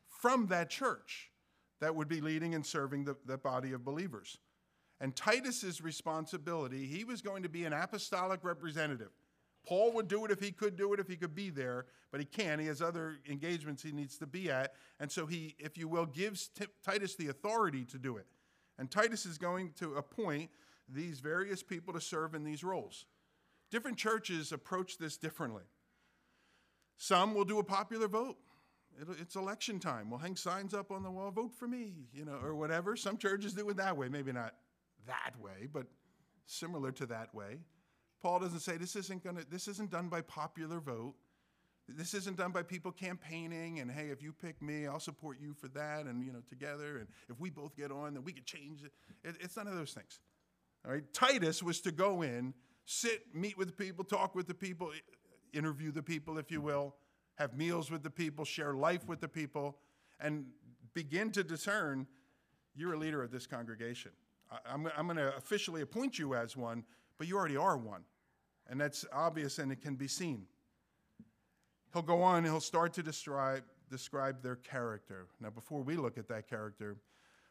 from 0.08 0.46
that 0.46 0.70
church 0.70 1.30
that 1.80 1.94
would 1.94 2.08
be 2.08 2.20
leading 2.20 2.54
and 2.54 2.64
serving 2.64 3.04
the, 3.04 3.16
the 3.26 3.36
body 3.36 3.72
of 3.72 3.84
believers. 3.84 4.38
And 5.00 5.14
Titus's 5.14 5.82
responsibility, 5.82 6.86
he 6.86 7.04
was 7.04 7.20
going 7.20 7.42
to 7.42 7.48
be 7.48 7.64
an 7.64 7.72
apostolic 7.72 8.42
representative. 8.42 9.10
Paul 9.66 9.92
would 9.92 10.08
do 10.08 10.24
it 10.24 10.30
if 10.30 10.40
he 10.40 10.52
could 10.52 10.76
do 10.76 10.92
it, 10.92 11.00
if 11.00 11.08
he 11.08 11.16
could 11.16 11.34
be 11.34 11.50
there, 11.50 11.86
but 12.12 12.20
he 12.20 12.26
can't. 12.26 12.60
He 12.60 12.68
has 12.68 12.80
other 12.80 13.16
engagements 13.28 13.82
he 13.82 13.92
needs 13.92 14.16
to 14.18 14.26
be 14.26 14.50
at. 14.50 14.74
And 15.00 15.10
so 15.10 15.26
he, 15.26 15.56
if 15.58 15.76
you 15.76 15.88
will, 15.88 16.06
gives 16.06 16.48
T- 16.48 16.66
Titus 16.84 17.16
the 17.16 17.28
authority 17.28 17.84
to 17.86 17.98
do 17.98 18.16
it. 18.16 18.26
And 18.78 18.90
Titus 18.90 19.26
is 19.26 19.38
going 19.38 19.72
to 19.78 19.94
appoint 19.94 20.50
these 20.88 21.18
various 21.18 21.62
people 21.62 21.92
to 21.94 22.00
serve 22.00 22.34
in 22.34 22.44
these 22.44 22.62
roles. 22.62 23.06
Different 23.70 23.96
churches 23.98 24.52
approach 24.52 24.98
this 24.98 25.16
differently. 25.16 25.64
Some 26.96 27.34
will 27.34 27.44
do 27.44 27.58
a 27.58 27.64
popular 27.64 28.06
vote. 28.06 28.36
It's 29.20 29.36
election 29.36 29.80
time. 29.80 30.08
We'll 30.08 30.20
hang 30.20 30.36
signs 30.36 30.72
up 30.72 30.90
on 30.90 31.02
the 31.02 31.10
wall, 31.10 31.30
vote 31.30 31.52
for 31.54 31.68
me, 31.68 31.92
you 32.14 32.24
know, 32.24 32.38
or 32.42 32.54
whatever. 32.54 32.96
Some 32.96 33.18
churches 33.18 33.52
do 33.52 33.68
it 33.68 33.76
that 33.76 33.96
way. 33.96 34.08
Maybe 34.08 34.32
not 34.32 34.54
that 35.06 35.32
way, 35.38 35.68
but 35.70 35.86
similar 36.46 36.92
to 36.92 37.06
that 37.06 37.34
way. 37.34 37.58
Paul 38.22 38.40
doesn't 38.40 38.60
say 38.60 38.76
this 38.76 38.96
isn't 38.96 39.22
going 39.22 39.36
to 39.36 39.46
this 39.50 39.68
isn't 39.68 39.90
done 39.90 40.08
by 40.08 40.20
popular 40.22 40.80
vote. 40.80 41.14
This 41.88 42.14
isn't 42.14 42.36
done 42.36 42.50
by 42.50 42.62
people 42.62 42.90
campaigning 42.90 43.78
and 43.78 43.90
hey, 43.90 44.08
if 44.08 44.20
you 44.20 44.32
pick 44.32 44.60
me, 44.60 44.88
I'll 44.88 44.98
support 44.98 45.38
you 45.40 45.54
for 45.54 45.68
that 45.68 46.06
and 46.06 46.24
you 46.24 46.32
know 46.32 46.42
together 46.48 46.98
and 46.98 47.06
if 47.28 47.38
we 47.38 47.50
both 47.50 47.76
get 47.76 47.92
on, 47.92 48.14
then 48.14 48.24
we 48.24 48.32
could 48.32 48.46
change 48.46 48.82
it. 48.82 48.92
it 49.22 49.36
it's 49.40 49.56
none 49.56 49.68
of 49.68 49.76
those 49.76 49.92
things. 49.92 50.20
All 50.84 50.92
right, 50.92 51.04
Titus 51.12 51.62
was 51.62 51.80
to 51.82 51.92
go 51.92 52.22
in, 52.22 52.54
sit, 52.84 53.34
meet 53.34 53.56
with 53.58 53.68
the 53.68 53.74
people, 53.74 54.04
talk 54.04 54.34
with 54.34 54.46
the 54.46 54.54
people, 54.54 54.92
interview 55.52 55.90
the 55.90 56.02
people, 56.02 56.38
if 56.38 56.50
you 56.50 56.60
will, 56.60 56.94
have 57.36 57.56
meals 57.56 57.90
with 57.90 58.02
the 58.02 58.10
people, 58.10 58.44
share 58.44 58.74
life 58.74 59.06
with 59.08 59.20
the 59.20 59.28
people, 59.28 59.78
and 60.20 60.46
begin 60.94 61.30
to 61.32 61.42
discern 61.42 62.06
you're 62.76 62.94
a 62.94 62.98
leader 62.98 63.22
of 63.22 63.30
this 63.30 63.46
congregation. 63.46 64.12
I'm, 64.64 64.88
I'm 64.96 65.06
going 65.06 65.16
to 65.16 65.36
officially 65.36 65.80
appoint 65.80 66.18
you 66.18 66.34
as 66.34 66.56
one, 66.56 66.84
but 67.18 67.26
you 67.26 67.36
already 67.36 67.56
are 67.56 67.76
one. 67.76 68.02
And 68.68 68.80
that's 68.80 69.04
obvious 69.12 69.58
and 69.58 69.70
it 69.70 69.80
can 69.80 69.94
be 69.94 70.08
seen. 70.08 70.46
He'll 71.92 72.02
go 72.02 72.22
on 72.22 72.38
and 72.38 72.46
he'll 72.46 72.60
start 72.60 72.92
to 72.94 73.02
describe, 73.02 73.62
describe 73.90 74.42
their 74.42 74.56
character. 74.56 75.26
Now, 75.40 75.50
before 75.50 75.82
we 75.82 75.96
look 75.96 76.18
at 76.18 76.28
that 76.28 76.48
character, 76.48 76.96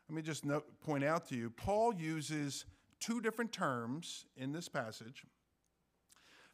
let 0.09 0.15
me 0.15 0.21
just 0.21 0.45
note, 0.45 0.65
point 0.81 1.03
out 1.03 1.27
to 1.29 1.35
you 1.35 1.49
Paul 1.49 1.93
uses 1.93 2.65
two 2.99 3.21
different 3.21 3.51
terms 3.51 4.25
in 4.37 4.51
this 4.51 4.69
passage 4.69 5.23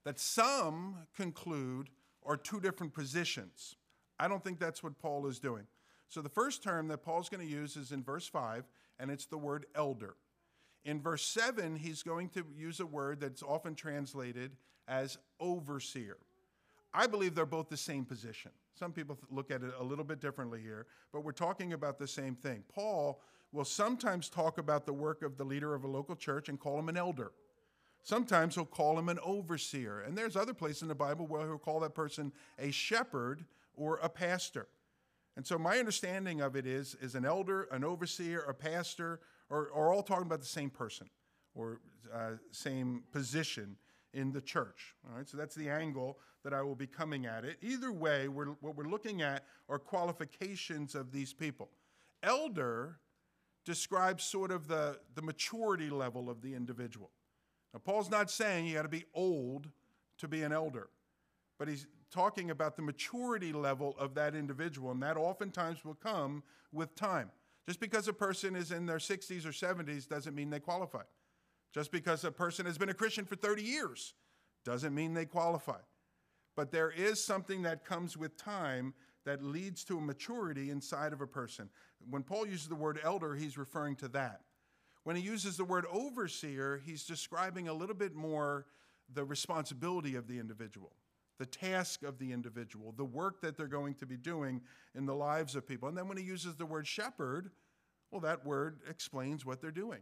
that 0.04 0.20
some 0.20 0.96
conclude 1.16 1.90
are 2.26 2.38
two 2.38 2.60
different 2.60 2.94
positions. 2.94 3.76
I 4.20 4.28
don't 4.28 4.44
think 4.44 4.60
that's 4.60 4.84
what 4.84 5.00
Paul 5.00 5.28
is 5.28 5.40
doing. 5.40 5.66
So 6.08 6.22
the 6.22 6.30
first 6.30 6.62
term 6.62 6.88
that 6.90 7.00
Paul's 7.00 7.30
going 7.30 7.46
to 7.46 7.52
use 7.52 7.76
is 7.76 7.92
in 7.92 8.04
verse 8.04 8.28
5, 8.28 8.66
and 9.00 9.10
it's 9.10 9.26
the 9.26 9.38
word 9.38 9.66
elder. 9.76 10.16
In 10.84 11.02
verse 11.02 11.26
7, 11.26 11.76
he's 11.76 12.04
going 12.04 12.30
to 12.30 12.46
use 12.58 12.80
a 12.80 12.86
word 12.86 13.20
that's 13.20 13.44
often 13.44 13.76
translated 13.76 14.52
as 14.88 15.18
overseer. 15.40 16.18
I 16.94 17.08
believe 17.08 17.36
they're 17.36 17.46
both 17.46 17.70
the 17.70 17.78
same 17.78 18.04
position. 18.04 18.52
Some 18.74 18.92
people 18.92 19.18
look 19.30 19.52
at 19.52 19.64
it 19.64 19.74
a 19.80 19.84
little 19.84 20.04
bit 20.04 20.20
differently 20.20 20.62
here, 20.62 20.88
but 21.14 21.24
we're 21.24 21.32
talking 21.32 21.74
about 21.74 22.00
the 22.00 22.08
same 22.08 22.36
thing. 22.36 22.64
Paul 22.74 23.22
will 23.52 23.66
sometimes 23.66 24.30
talk 24.30 24.58
about 24.58 24.86
the 24.86 24.94
work 24.94 25.24
of 25.24 25.38
the 25.38 25.44
leader 25.44 25.74
of 25.76 25.84
a 25.84 25.88
local 25.88 26.16
church 26.16 26.50
and 26.50 26.60
call 26.60 26.80
him 26.80 26.90
an 26.90 26.98
elder. 26.98 27.32
Sometimes 28.04 28.56
he'll 28.56 28.66
call 28.66 28.98
him 28.98 29.10
an 29.10 29.20
overseer. 29.24 30.02
And 30.02 30.18
there's 30.18 30.36
other 30.36 30.54
places 30.54 30.82
in 30.82 30.88
the 30.88 30.96
Bible 30.96 31.28
where 31.28 31.46
he'll 31.46 31.58
call 31.58 31.82
that 31.82 31.94
person 31.94 32.32
a 32.58 32.72
shepherd 32.72 33.46
or 33.76 34.00
a 34.02 34.10
pastor. 34.10 34.68
And 35.38 35.46
so 35.46 35.58
my 35.58 35.78
understanding 35.78 36.42
of 36.42 36.56
it 36.56 36.66
is, 36.66 36.96
is 37.02 37.16
an 37.16 37.26
elder, 37.26 37.64
an 37.72 37.84
overseer, 37.84 38.42
a 38.42 38.54
pastor 38.54 39.20
are, 39.52 39.70
are 39.74 39.94
all 39.94 40.02
talking 40.02 40.26
about 40.26 40.40
the 40.40 40.46
same 40.46 40.70
person 40.70 41.08
or 41.54 41.80
uh, 42.14 42.32
same 42.52 43.04
position 43.12 43.76
in 44.14 44.32
the 44.32 44.42
church. 44.42 44.96
All 45.08 45.18
right, 45.18 45.28
so 45.28 45.38
that's 45.38 45.56
the 45.56 45.70
angle 45.70 46.18
that 46.44 46.54
I 46.54 46.62
will 46.62 46.76
be 46.76 46.88
coming 46.88 47.26
at 47.26 47.46
it. 47.46 47.58
Either 47.62 47.92
way, 47.92 48.28
we're, 48.28 48.48
what 48.62 48.76
we're 48.76 48.90
looking 48.90 49.22
at 49.22 49.46
are 49.70 49.78
qualifications 49.78 50.96
of 50.96 51.12
these 51.12 51.34
people. 51.34 51.70
Elder 52.24 52.98
describes 53.66 54.24
sort 54.24 54.52
of 54.52 54.68
the, 54.68 55.00
the 55.16 55.22
maturity 55.22 55.90
level 55.90 56.30
of 56.30 56.42
the 56.42 56.56
individual. 56.56 57.12
Now, 57.74 57.82
Paul's 57.84 58.10
not 58.10 58.32
saying 58.32 58.66
you 58.66 58.76
got 58.76 58.84
to 58.84 58.90
be 58.90 59.06
old 59.14 59.70
to 60.18 60.28
be 60.28 60.42
an 60.44 60.52
elder, 60.52 60.90
but 61.60 61.68
he's 61.68 61.88
talking 62.12 62.52
about 62.52 62.76
the 62.76 62.82
maturity 62.82 63.54
level 63.54 63.96
of 63.98 64.14
that 64.16 64.36
individual, 64.36 64.92
and 64.92 65.02
that 65.04 65.16
oftentimes 65.16 65.86
will 65.86 65.96
come 65.96 66.44
with 66.72 66.96
time. 66.96 67.32
Just 67.68 67.80
because 67.80 68.08
a 68.08 68.14
person 68.14 68.56
is 68.56 68.72
in 68.72 68.86
their 68.86 68.98
60s 68.98 69.46
or 69.46 69.50
70s 69.50 70.08
doesn't 70.08 70.36
mean 70.36 70.50
they 70.50 70.60
qualify. 70.60 71.04
Just 71.74 71.92
because 71.92 72.24
a 72.24 72.32
person 72.32 72.66
has 72.66 72.78
been 72.78 72.90
a 72.90 72.94
Christian 72.94 73.26
for 73.26 73.36
30 73.36 73.64
years 73.64 74.14
doesn't 74.66 74.94
mean 74.94 75.14
they 75.14 75.26
qualify. 75.26 75.80
But 76.56 76.72
there 76.72 76.92
is 76.92 77.24
something 77.24 77.62
that 77.64 77.86
comes 77.86 78.18
with 78.18 78.36
time 78.38 78.94
that 79.26 79.44
leads 79.44 79.84
to 79.86 79.98
a 79.98 80.02
maturity 80.02 80.70
inside 80.70 81.14
of 81.14 81.22
a 81.22 81.28
person. 81.28 81.70
When 82.10 82.24
Paul 82.24 82.48
uses 82.48 82.68
the 82.68 82.76
word 82.76 83.00
elder, 83.04 83.36
he's 83.36 83.58
referring 83.58 83.96
to 83.98 84.08
that. 84.10 84.42
When 85.04 85.16
he 85.16 85.22
uses 85.22 85.58
the 85.58 85.66
word 85.66 85.86
overseer, 85.92 86.82
he's 86.86 87.06
describing 87.06 87.68
a 87.68 87.74
little 87.74 87.96
bit 87.96 88.16
more 88.16 88.66
the 89.14 89.24
responsibility 89.24 90.16
of 90.16 90.28
the 90.28 90.40
individual, 90.40 90.94
the 91.42 91.46
task 91.48 92.04
of 92.04 92.20
the 92.20 92.32
individual, 92.32 92.94
the 92.96 93.04
work 93.04 93.42
that 93.42 93.58
they're 93.58 93.66
going 93.66 93.96
to 93.96 94.06
be 94.06 94.16
doing 94.16 94.62
in 94.94 95.08
the 95.08 95.16
lives 95.16 95.56
of 95.56 95.68
people. 95.68 95.90
And 95.90 95.98
then 95.98 96.08
when 96.08 96.16
he 96.16 96.24
uses 96.24 96.56
the 96.56 96.68
word 96.68 96.86
shepherd, 96.86 97.50
well, 98.12 98.22
that 98.22 98.46
word 98.46 98.82
explains 98.88 99.44
what 99.44 99.60
they're 99.60 99.72
doing. 99.72 100.02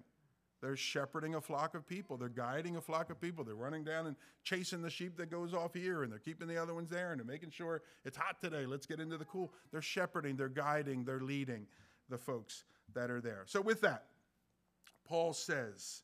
They're 0.62 0.76
shepherding 0.76 1.36
a 1.36 1.40
flock 1.40 1.76
of 1.76 1.88
people. 1.88 2.18
They're 2.18 2.28
guiding 2.28 2.76
a 2.76 2.82
flock 2.82 3.10
of 3.10 3.22
people. 3.22 3.46
They're 3.46 3.56
running 3.56 3.86
down 3.86 4.08
and 4.08 4.18
chasing 4.44 4.82
the 4.82 4.90
sheep 4.90 5.16
that 5.16 5.32
goes 5.32 5.54
off 5.54 5.74
here, 5.74 6.04
and 6.04 6.12
they're 6.12 6.20
keeping 6.20 6.50
the 6.50 6.62
other 6.62 6.74
ones 6.74 6.90
there, 6.90 7.12
and 7.12 7.22
they're 7.22 7.26
making 7.26 7.52
sure 7.52 7.84
it's 8.04 8.18
hot 8.18 8.42
today. 8.42 8.66
Let's 8.66 8.86
get 8.86 9.00
into 9.00 9.16
the 9.16 9.24
cool. 9.24 9.54
They're 9.72 9.82
shepherding, 9.82 10.36
they're 10.36 10.50
guiding, 10.50 11.06
they're 11.06 11.22
leading 11.22 11.68
the 12.10 12.18
folks 12.18 12.66
that 12.94 13.10
are 13.10 13.22
there. 13.22 13.44
So, 13.46 13.62
with 13.62 13.80
that, 13.80 14.08
Paul 15.08 15.32
says, 15.32 16.02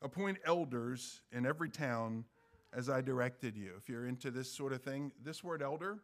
appoint 0.00 0.38
elders 0.44 1.20
in 1.30 1.46
every 1.46 1.70
town 1.70 2.24
as 2.72 2.88
I 2.88 3.00
directed 3.00 3.56
you. 3.56 3.72
If 3.76 3.88
you're 3.88 4.06
into 4.06 4.30
this 4.30 4.50
sort 4.50 4.72
of 4.72 4.82
thing, 4.82 5.12
this 5.22 5.44
word 5.44 5.62
elder, 5.62 5.98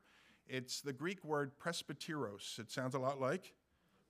it's 0.46 0.80
the 0.80 0.92
Greek 0.92 1.24
word 1.24 1.52
presbyteros. 1.58 2.58
It 2.58 2.70
sounds 2.70 2.94
a 2.94 2.98
lot 2.98 3.20
like 3.20 3.54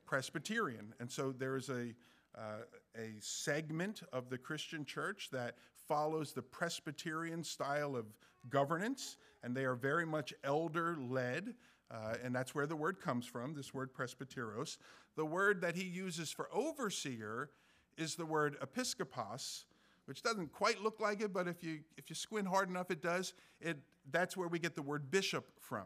Presbyterian. 0.06 0.94
And 1.00 1.10
so 1.10 1.32
there 1.32 1.56
is 1.56 1.68
a 1.68 1.94
uh, 2.36 2.62
a 2.96 3.20
segment 3.20 4.02
of 4.12 4.28
the 4.28 4.38
Christian 4.38 4.84
church 4.84 5.28
that 5.32 5.56
follows 5.88 6.32
the 6.32 6.42
Presbyterian 6.42 7.42
style 7.42 7.96
of 7.96 8.06
governance, 8.48 9.16
and 9.42 9.56
they 9.56 9.64
are 9.64 9.74
very 9.74 10.06
much 10.06 10.32
elder 10.44 10.96
led. 11.00 11.54
Uh, 11.90 12.14
and 12.22 12.34
that's 12.34 12.54
where 12.54 12.66
the 12.66 12.76
word 12.76 13.00
comes 13.00 13.26
from, 13.26 13.54
this 13.54 13.72
word 13.72 13.94
presbyteros. 13.94 14.76
The 15.16 15.24
word 15.24 15.60
that 15.62 15.74
he 15.74 15.84
uses 15.84 16.30
for 16.30 16.48
overseer 16.52 17.50
is 17.96 18.14
the 18.14 18.26
word 18.26 18.58
episkopos, 18.60 19.64
which 20.08 20.22
doesn't 20.22 20.50
quite 20.54 20.82
look 20.82 21.00
like 21.00 21.20
it, 21.20 21.34
but 21.34 21.46
if 21.46 21.62
you, 21.62 21.80
if 21.98 22.08
you 22.08 22.16
squint 22.16 22.48
hard 22.48 22.70
enough, 22.70 22.90
it 22.90 23.02
does. 23.02 23.34
It, 23.60 23.76
that's 24.10 24.38
where 24.38 24.48
we 24.48 24.58
get 24.58 24.74
the 24.74 24.80
word 24.80 25.10
bishop 25.10 25.46
from. 25.60 25.84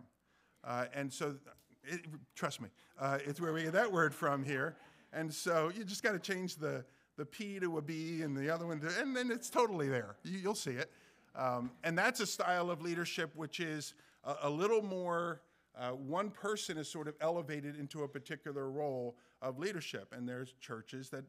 Uh, 0.63 0.85
and 0.95 1.13
so, 1.13 1.35
it, 1.83 2.03
trust 2.37 2.61
me, 2.61 2.69
uh, 3.01 3.19
it's 3.27 3.41
where 3.41 3.53
we 3.53 3.65
get 3.65 3.73
that 3.73 3.91
word 3.91 4.15
from 4.15 4.45
here. 4.45 4.77
And 5.13 5.35
so 5.35 5.73
you 5.77 5.83
just 5.83 6.05
got 6.05 6.13
to 6.13 6.21
change 6.21 6.55
the, 6.55 6.85
the 7.17 7.27
P 7.27 7.59
to 7.59 7.79
a 7.79 7.83
B 7.83 8.23
and 8.23 8.37
the 8.37 8.49
other 8.49 8.65
one 8.65 8.79
to, 8.83 9.01
and 9.01 9.17
then 9.17 9.33
it's 9.33 9.51
totally 9.51 9.89
there. 9.89 10.15
You, 10.23 10.47
will 10.47 10.55
see 10.55 10.71
it. 10.71 10.93
Um, 11.35 11.73
and 11.83 11.99
that's 11.99 12.21
a 12.21 12.27
style 12.27 12.71
of 12.71 12.81
leadership 12.81 13.33
which 13.35 13.59
is 13.59 13.95
a, 14.23 14.37
a 14.43 14.51
little 14.51 14.83
more, 14.83 15.41
uh, 15.77 15.91
one 15.91 16.31
person 16.31 16.79
is 16.79 16.89
sort 16.89 17.09
of 17.09 17.17
elevated 17.21 17.77
into 17.77 18.05
a 18.05 18.09
particular 18.09 18.71
role 18.71 19.17
of 19.41 19.59
leadership. 19.59 20.15
And 20.17 20.29
there's 20.29 20.55
churches 20.61 21.11
that 21.11 21.25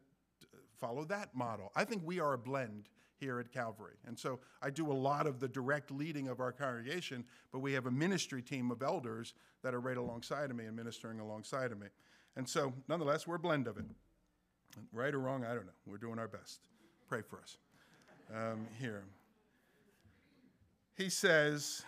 follow 0.84 1.04
that 1.04 1.34
model. 1.34 1.72
I 1.74 1.84
think 1.84 2.02
we 2.04 2.20
are 2.20 2.34
a 2.34 2.38
blend 2.38 2.88
here 3.16 3.40
at 3.40 3.50
Calvary. 3.50 3.94
And 4.06 4.18
so 4.18 4.40
I 4.60 4.70
do 4.70 4.90
a 4.90 4.92
lot 4.92 5.26
of 5.26 5.40
the 5.40 5.48
direct 5.48 5.90
leading 5.90 6.28
of 6.28 6.40
our 6.40 6.52
congregation, 6.52 7.24
but 7.52 7.60
we 7.60 7.72
have 7.72 7.86
a 7.86 7.90
ministry 7.90 8.42
team 8.42 8.70
of 8.70 8.82
elders 8.82 9.32
that 9.62 9.74
are 9.74 9.80
right 9.80 9.96
alongside 9.96 10.50
of 10.50 10.56
me 10.56 10.66
and 10.66 10.76
ministering 10.76 11.20
alongside 11.20 11.72
of 11.72 11.80
me. 11.80 11.86
And 12.36 12.46
so, 12.46 12.74
nonetheless, 12.88 13.26
we're 13.26 13.36
a 13.36 13.38
blend 13.38 13.66
of 13.66 13.78
it. 13.78 13.84
Right 14.92 15.14
or 15.14 15.20
wrong, 15.20 15.44
I 15.44 15.54
don't 15.54 15.64
know. 15.64 15.72
We're 15.86 15.96
doing 15.96 16.18
our 16.18 16.28
best. 16.28 16.60
Pray 17.08 17.22
for 17.22 17.38
us. 17.38 17.56
Um, 18.34 18.66
here. 18.78 19.04
He 20.96 21.08
says 21.08 21.82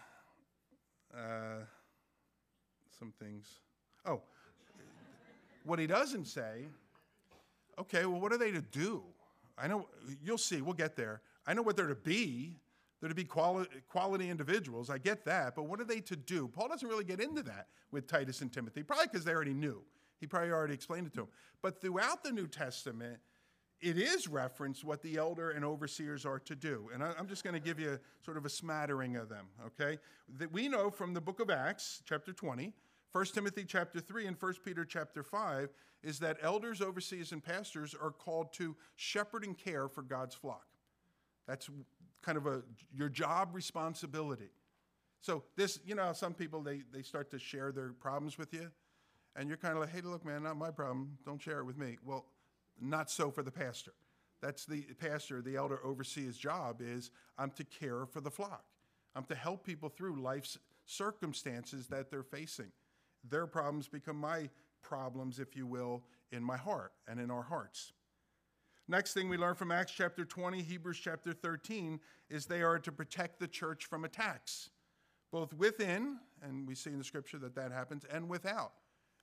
uh, 1.15 1.65
some 2.99 3.12
things. 3.21 3.59
Oh, 4.07 4.23
what 5.65 5.79
he 5.79 5.87
doesn't 5.87 6.26
say, 6.26 6.67
okay, 7.78 8.06
well, 8.06 8.21
what 8.21 8.33
are 8.33 8.38
they 8.38 8.50
to 8.50 8.62
do? 8.62 9.02
I 9.59 9.68
know, 9.68 9.88
you'll 10.23 10.38
see, 10.38 10.61
we'll 10.61 10.75
get 10.75 10.97
there. 10.97 11.23
I 11.47 11.54
know 11.54 11.62
what 11.62 11.76
they're 11.76 11.87
to 11.87 11.95
be. 11.95 12.56
They're 13.00 13.09
to 13.09 13.14
be 13.14 13.25
quali- 13.25 13.68
quality 13.88 14.30
individuals. 14.30 14.90
I 14.90 14.99
get 14.99 15.25
that. 15.26 15.54
But 15.54 15.64
what 15.64 15.80
are 15.80 15.85
they 15.85 16.00
to 16.00 16.16
do? 16.16 16.49
Paul 16.49 16.68
doesn't 16.68 16.88
really 16.88 17.04
get 17.04 17.21
into 17.21 17.42
that 17.45 17.68
with 17.90 18.06
Titus 18.06 18.40
and 18.40 18.52
Timothy, 18.52 18.83
probably 18.83 19.06
because 19.06 19.25
they 19.25 19.33
already 19.33 19.54
knew. 19.54 19.83
He 20.18 20.26
probably 20.26 20.50
already 20.50 20.75
explained 20.75 21.06
it 21.06 21.14
to 21.14 21.21
them. 21.21 21.28
But 21.62 21.80
throughout 21.80 22.25
the 22.25 22.33
New 22.33 22.47
Testament, 22.47 23.18
it 23.80 23.99
is 23.99 24.26
referenced 24.26 24.85
what 24.85 25.02
the 25.02 25.16
elder 25.16 25.50
and 25.50 25.64
overseers 25.64 26.25
are 26.25 26.38
to 26.40 26.54
do. 26.54 26.90
And 26.95 27.02
I'm 27.02 27.28
just 27.28 27.45
going 27.45 27.54
to 27.54 27.61
give 27.61 27.78
you 27.78 27.99
sort 28.25 28.38
of 28.38 28.47
a 28.47 28.49
smattering 28.49 29.16
of 29.16 29.28
them, 29.28 29.47
okay? 29.66 29.99
That 30.38 30.50
we 30.50 30.68
know 30.68 30.90
from 30.90 31.12
the 31.12 31.21
book 31.21 31.40
of 31.40 31.50
Acts, 31.50 32.02
chapter 32.06 32.33
20, 32.33 32.73
1 33.16 33.25
Timothy 33.32 33.64
chapter 33.66 33.99
3 33.99 34.26
and 34.26 34.37
1 34.38 34.54
Peter 34.62 34.85
chapter 34.85 35.23
5 35.23 35.70
is 36.02 36.18
that 36.18 36.37
elders, 36.42 36.82
overseers, 36.82 37.32
and 37.32 37.42
pastors 37.42 37.94
are 37.99 38.11
called 38.11 38.52
to 38.52 38.76
shepherd 38.96 39.42
and 39.42 39.56
care 39.56 39.88
for 39.88 40.02
God's 40.02 40.35
flock. 40.35 40.66
That's 41.49 41.70
kind 42.20 42.37
of 42.37 42.46
a 42.46 42.62
your 42.94 43.08
job 43.08 43.54
responsibility. 43.54 44.50
So 45.23 45.44
this, 45.56 45.80
you 45.87 45.94
know, 45.94 46.12
some 46.12 46.35
people 46.35 46.61
they, 46.61 46.82
they 46.92 47.00
start 47.00 47.30
to 47.30 47.38
share 47.38 47.73
their 47.73 47.94
problems 47.94 48.37
with 48.37 48.52
you 48.52 48.70
and 49.35 49.49
you're 49.49 49.56
kind 49.56 49.73
of 49.73 49.80
like, 49.80 49.94
hey, 49.94 50.02
look, 50.02 50.23
man, 50.23 50.42
not 50.42 50.58
my 50.58 50.70
problem. 50.70 51.16
Don't 51.25 51.40
share 51.40 51.61
it 51.61 51.64
with 51.64 51.78
me. 51.78 51.96
Well, 52.04 52.26
not 52.78 53.11
so 53.11 53.30
for 53.30 53.42
the 53.42 53.50
pastor. 53.50 53.92
That's 54.42 54.66
the 54.66 54.82
pastor, 55.00 55.40
the 55.40 55.56
elder 55.56 55.80
overseer's 55.82 56.37
job 56.37 56.82
is 56.82 57.11
I'm 57.38 57.52
to 57.52 57.64
care 57.64 58.04
for 58.04 58.20
the 58.20 58.30
flock. 58.30 58.66
I'm 59.14 59.25
to 59.25 59.35
help 59.35 59.64
people 59.64 59.88
through 59.88 60.20
life's 60.20 60.58
circumstances 60.85 61.87
that 61.87 62.11
they're 62.11 62.23
facing. 62.23 62.73
Their 63.30 63.47
problems 63.47 63.88
become 63.88 64.16
my 64.16 64.49
problems, 64.83 65.38
if 65.38 65.56
you 65.56 65.66
will, 65.66 66.02
in 66.33 66.42
my 66.42 66.56
heart 66.56 66.92
and 67.09 67.21
in 67.21 67.30
our 67.30 67.42
hearts. 67.42 67.92
Next 68.88 69.14
thing 69.14 69.28
we 69.28 69.37
learn 69.37 69.56
from 69.56 69.73
Acts 69.73 69.92
chapter 69.92 70.25
20, 70.25 70.62
Hebrews 70.62 71.00
chapter 71.02 71.33
13, 71.33 71.99
is 72.30 72.47
they 72.47 72.62
are 72.62 72.78
to 72.78 72.92
protect 72.92 73.40
the 73.40 73.49
church 73.49 73.87
from 73.87 74.04
attacks, 74.04 74.71
both 75.33 75.52
within, 75.54 76.18
and 76.40 76.68
we 76.68 76.76
see 76.76 76.90
in 76.90 76.99
the 76.99 77.04
scripture 77.04 77.38
that 77.38 77.54
that 77.56 77.73
happens, 77.73 78.04
and 78.04 78.28
without. 78.28 78.73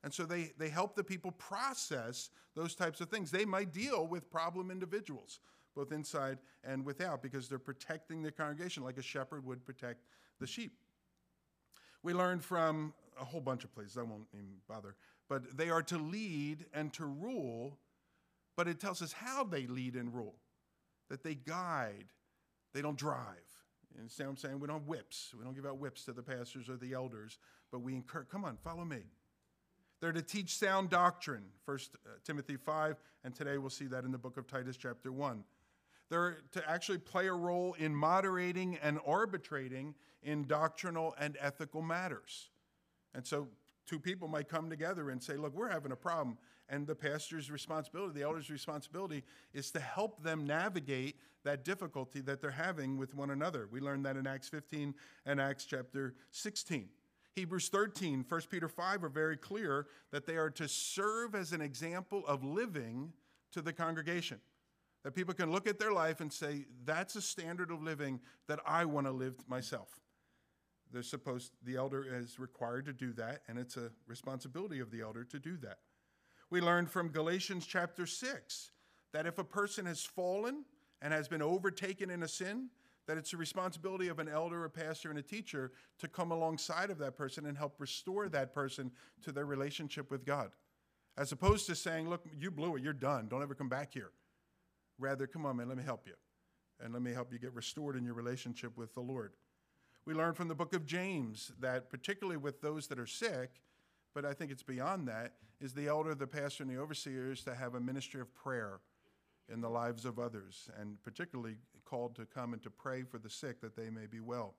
And 0.04 0.14
so 0.14 0.26
they, 0.26 0.52
they 0.58 0.68
help 0.68 0.96
the 0.96 1.04
people 1.04 1.32
process 1.32 2.30
those 2.56 2.76
types 2.76 3.00
of 3.00 3.10
things. 3.10 3.32
They 3.32 3.46
might 3.46 3.72
deal 3.72 4.06
with 4.06 4.30
problem 4.30 4.70
individuals, 4.70 5.40
both 5.76 5.94
inside 5.94 6.40
and 6.66 6.84
without, 6.86 7.22
because 7.22 7.48
they're 7.48 7.58
protecting 7.58 8.22
the 8.22 8.32
congregation 8.32 8.84
like 8.84 8.98
a 8.98 9.02
shepherd 9.02 9.46
would 9.46 9.66
protect 9.66 10.04
the 10.42 10.48
sheep. 10.48 10.74
We 12.04 12.14
learned 12.14 12.44
from 12.44 12.94
a 13.20 13.26
whole 13.26 13.42
bunch 13.42 13.64
of 13.64 13.74
places, 13.74 13.98
I 13.98 14.04
won't 14.04 14.26
even 14.34 14.48
bother, 14.68 14.96
but 15.30 15.58
they 15.58 15.70
are 15.70 15.84
to 15.84 15.98
lead 15.98 16.66
and 16.74 16.94
to 16.94 17.06
rule, 17.06 17.78
but 18.56 18.68
it 18.68 18.80
tells 18.80 19.02
us 19.02 19.14
how 19.14 19.44
they 19.44 19.68
lead 19.68 19.96
and 19.96 20.14
rule, 20.14 20.36
that 21.10 21.24
they 21.24 21.36
guide, 21.36 22.06
they 22.74 22.82
don't 22.82 22.98
drive. 22.98 23.18
You 23.94 24.00
understand 24.00 24.30
what 24.30 24.32
I'm 24.32 24.38
saying? 24.38 24.60
We 24.60 24.68
don't 24.68 24.88
whips. 24.88 25.34
We 25.38 25.44
don't 25.44 25.54
give 25.54 25.66
out 25.66 25.78
whips 25.78 26.06
to 26.06 26.14
the 26.14 26.24
pastors 26.24 26.70
or 26.70 26.78
the 26.78 26.94
elders, 26.94 27.38
but 27.72 27.80
we 27.80 27.94
encourage, 27.94 28.30
come 28.30 28.44
on, 28.44 28.58
follow 28.64 28.86
me. 28.86 29.04
They're 30.02 30.12
to 30.12 30.22
teach 30.22 30.58
sound 30.58 30.90
doctrine, 30.90 31.46
1 31.66 31.78
uh, 31.78 32.10
Timothy 32.26 32.58
5, 32.58 32.98
and 33.24 33.34
today 33.34 33.58
we'll 33.58 33.70
see 33.70 33.86
that 33.86 34.04
in 34.04 34.12
the 34.12 34.18
book 34.18 34.38
of 34.38 34.48
Titus, 34.48 34.76
chapter 34.76 35.12
1. 35.12 35.44
They're 36.10 36.38
to 36.52 36.70
actually 36.70 36.98
play 36.98 37.28
a 37.28 37.34
role 37.34 37.74
in 37.80 37.96
moderating 37.96 38.78
and 38.84 39.00
arbitrating 39.06 39.96
in 40.22 40.46
doctrinal 40.46 41.16
and 41.20 41.38
ethical 41.40 41.82
matters. 41.82 42.50
And 43.16 43.26
so, 43.26 43.48
two 43.86 44.00
people 44.00 44.28
might 44.28 44.48
come 44.48 44.70
together 44.70 45.10
and 45.10 45.22
say, 45.22 45.36
Look, 45.36 45.54
we're 45.54 45.70
having 45.70 45.92
a 45.92 45.98
problem. 45.98 46.38
And 46.70 46.88
the 46.88 46.96
pastor's 46.96 47.52
responsibility, 47.52 48.20
the 48.20 48.26
elder's 48.26 48.50
responsibility, 48.50 49.24
is 49.54 49.70
to 49.72 49.80
help 49.80 50.24
them 50.24 50.48
navigate 50.48 51.18
that 51.44 51.66
difficulty 51.66 52.22
that 52.22 52.42
they're 52.42 52.52
having 52.52 52.98
with 52.98 53.14
one 53.14 53.32
another. 53.32 53.68
We 53.70 53.82
learned 53.82 54.06
that 54.06 54.16
in 54.16 54.26
Acts 54.26 54.48
15 54.48 54.96
and 55.26 55.42
Acts 55.42 55.66
chapter 55.66 56.16
16. 56.32 56.88
Hebrews 57.36 57.70
13, 57.70 58.26
1 58.28 58.42
Peter 58.50 58.70
5 58.70 59.04
are 59.04 59.10
very 59.10 59.38
clear 59.38 59.88
that 60.12 60.26
they 60.26 60.38
are 60.38 60.52
to 60.52 60.68
serve 60.68 61.36
as 61.36 61.52
an 61.52 61.62
example 61.62 62.24
of 62.28 62.44
living 62.44 63.12
to 63.52 63.62
the 63.62 63.74
congregation. 63.74 64.40
That 65.04 65.16
people 65.16 65.34
can 65.34 65.52
look 65.52 65.68
at 65.68 65.80
their 65.80 65.92
life 65.92 66.22
and 66.22 66.32
say, 66.32 66.66
that's 66.86 67.16
a 67.16 67.22
standard 67.22 67.72
of 67.72 67.82
living 67.82 68.22
that 68.48 68.60
I 68.66 68.86
want 68.86 69.08
to 69.08 69.12
live 69.12 69.36
myself. 69.50 70.03
They're 70.94 71.02
supposed, 71.02 71.54
the 71.64 71.76
elder 71.76 72.06
is 72.08 72.38
required 72.38 72.86
to 72.86 72.94
do 72.94 73.14
that, 73.14 73.42
and 73.48 73.58
it's 73.58 73.78
a 73.78 73.92
responsibility 74.06 74.80
of 74.80 74.92
the 74.92 75.02
elder 75.02 75.24
to 75.24 75.40
do 75.40 75.58
that. 75.58 75.80
We 76.52 76.62
learned 76.62 76.92
from 76.92 77.10
Galatians 77.10 77.66
chapter 77.66 78.06
6 78.06 78.72
that 79.12 79.26
if 79.26 79.40
a 79.40 79.44
person 79.44 79.88
has 79.88 80.06
fallen 80.06 80.66
and 81.02 81.12
has 81.12 81.28
been 81.28 81.42
overtaken 81.42 82.12
in 82.12 82.22
a 82.22 82.28
sin, 82.28 82.70
that 83.08 83.18
it's 83.18 83.32
the 83.32 83.38
responsibility 83.38 84.08
of 84.08 84.20
an 84.20 84.30
elder, 84.30 84.66
a 84.66 84.70
pastor, 84.70 85.10
and 85.10 85.18
a 85.18 85.24
teacher 85.24 85.72
to 85.98 86.08
come 86.08 86.32
alongside 86.32 86.92
of 86.92 87.00
that 87.00 87.18
person 87.18 87.48
and 87.48 87.58
help 87.58 87.74
restore 87.80 88.30
that 88.30 88.54
person 88.54 88.92
to 89.24 89.32
their 89.32 89.48
relationship 89.48 90.12
with 90.12 90.26
God. 90.26 90.52
As 91.18 91.32
opposed 91.32 91.66
to 91.68 91.76
saying, 91.76 92.08
Look, 92.08 92.26
you 92.40 92.52
blew 92.52 92.76
it, 92.76 92.84
you're 92.84 92.94
done, 92.94 93.28
don't 93.28 93.42
ever 93.42 93.56
come 93.56 93.70
back 93.70 93.92
here. 93.92 94.12
Rather, 95.00 95.26
come 95.26 95.46
on, 95.46 95.58
man, 95.58 95.68
let 95.68 95.78
me 95.78 95.84
help 95.84 96.06
you. 96.06 96.14
And 96.80 96.94
let 96.94 97.02
me 97.02 97.14
help 97.14 97.34
you 97.34 97.40
get 97.40 97.54
restored 97.54 97.96
in 97.96 98.06
your 98.06 98.14
relationship 98.14 98.78
with 98.78 98.94
the 98.94 99.02
Lord. 99.02 99.34
We 100.06 100.14
learn 100.14 100.34
from 100.34 100.50
the 100.50 100.56
book 100.56 100.74
of 100.74 100.86
James 100.86 101.54
that, 101.62 101.90
particularly 101.90 102.36
with 102.36 102.62
those 102.62 102.88
that 102.88 103.00
are 103.00 103.08
sick, 103.08 103.62
but 104.14 104.26
I 104.26 104.34
think 104.34 104.52
it's 104.52 104.64
beyond 104.64 105.08
that, 105.08 105.36
is 105.62 105.74
the 105.74 105.88
elder, 105.88 106.14
the 106.14 106.28
pastor, 106.28 106.64
and 106.64 106.72
the 106.72 106.78
overseers 106.78 107.44
to 107.46 107.56
have 107.56 107.76
a 107.76 107.80
ministry 107.80 108.20
of 108.20 108.34
prayer 108.36 108.82
in 109.52 109.62
the 109.62 109.70
lives 109.70 110.04
of 110.04 110.20
others, 110.20 110.70
and 110.78 111.02
particularly 111.04 111.56
called 111.86 112.16
to 112.16 112.26
come 112.26 112.52
and 112.54 112.62
to 112.64 112.70
pray 112.70 113.04
for 113.04 113.18
the 113.18 113.30
sick 113.30 113.62
that 113.62 113.78
they 113.78 113.90
may 113.90 114.06
be 114.06 114.20
well. 114.20 114.56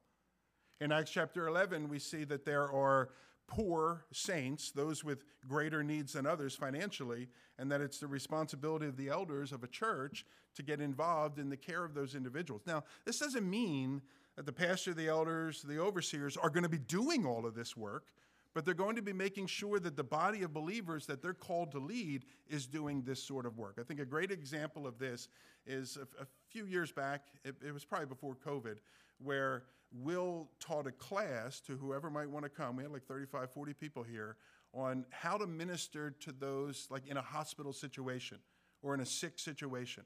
In 0.81 0.93
Acts 0.93 1.11
chapter 1.11 1.47
11, 1.47 1.91
we 1.91 1.99
see 1.99 2.25
that 2.25 2.47
there 2.47 2.73
are 2.73 3.11
poor 3.47 4.07
saints, 4.13 4.71
those 4.71 5.05
with 5.05 5.25
greater 5.47 5.85
needs 5.85 6.15
than 6.15 6.27
others 6.27 6.55
financially, 6.57 7.29
and 7.59 7.71
that 7.71 7.83
it's 7.83 7.99
the 7.99 8.07
responsibility 8.07 8.87
of 8.87 8.97
the 8.97 9.09
elders 9.09 9.53
of 9.53 9.63
a 9.63 9.69
church 9.69 10.25
to 10.55 10.63
get 10.63 10.81
involved 10.81 11.39
in 11.39 11.51
the 11.51 11.57
care 11.57 11.85
of 11.85 11.93
those 11.93 12.15
individuals. 12.15 12.63
Now, 12.67 12.85
this 13.05 13.19
doesn't 13.19 13.49
mean 13.49 14.01
that 14.37 14.47
the 14.47 14.53
pastor, 14.53 14.95
the 14.95 15.09
elders, 15.09 15.63
the 15.63 15.79
overseers 15.79 16.37
are 16.37 16.51
going 16.51 16.65
to 16.65 16.69
be 16.69 16.79
doing 16.79 17.25
all 17.25 17.47
of 17.47 17.55
this 17.55 17.77
work 17.77 18.07
but 18.55 18.65
they're 18.65 18.73
going 18.73 18.97
to 18.97 19.03
be 19.03 19.13
making 19.13 19.49
sure 19.49 19.81
that 19.81 19.97
the 19.97 20.05
body 20.05 20.43
of 20.43 20.55
believers 20.55 21.07
that 21.07 21.21
they're 21.21 21.35
called 21.35 21.73
to 21.73 21.79
lead 21.79 22.25
is 22.49 22.67
doing 22.67 23.03
this 23.03 23.23
sort 23.23 23.47
of 23.47 23.59
work. 23.59 23.77
I 23.81 23.83
think 23.83 24.01
a 24.01 24.05
great 24.05 24.31
example 24.31 24.87
of 24.87 24.99
this 24.99 25.29
is 25.67 25.99
a, 25.99 26.23
a 26.23 26.27
few 26.49 26.65
years 26.65 26.93
back, 26.93 27.27
it, 27.45 27.57
it, 27.67 27.75
was 27.75 27.85
probably 27.85 28.07
before 28.07 28.37
COVID, 28.37 28.77
where 29.19 29.65
Will 29.93 30.49
taught 30.61 30.87
a 30.87 30.93
class 30.93 31.61
to 31.63 31.77
whoever 31.77 32.11
might 32.11 32.31
want 32.31 32.45
to 32.45 32.49
come. 32.49 32.77
We 32.77 32.85
had 32.85 32.93
like 32.93 33.07
35, 33.07 33.51
40 33.51 33.75
people 33.75 34.03
here 34.03 34.37
on 34.73 35.05
how 35.11 35.37
to 35.37 35.47
minister 35.47 36.11
to 36.21 36.33
those 36.33 36.87
like 36.91 37.07
in 37.07 37.17
a 37.17 37.23
hospital 37.23 37.73
situation 37.73 38.39
or 38.83 38.95
in 38.95 39.01
a 39.01 39.07
sick 39.07 39.39
situation. 39.39 40.05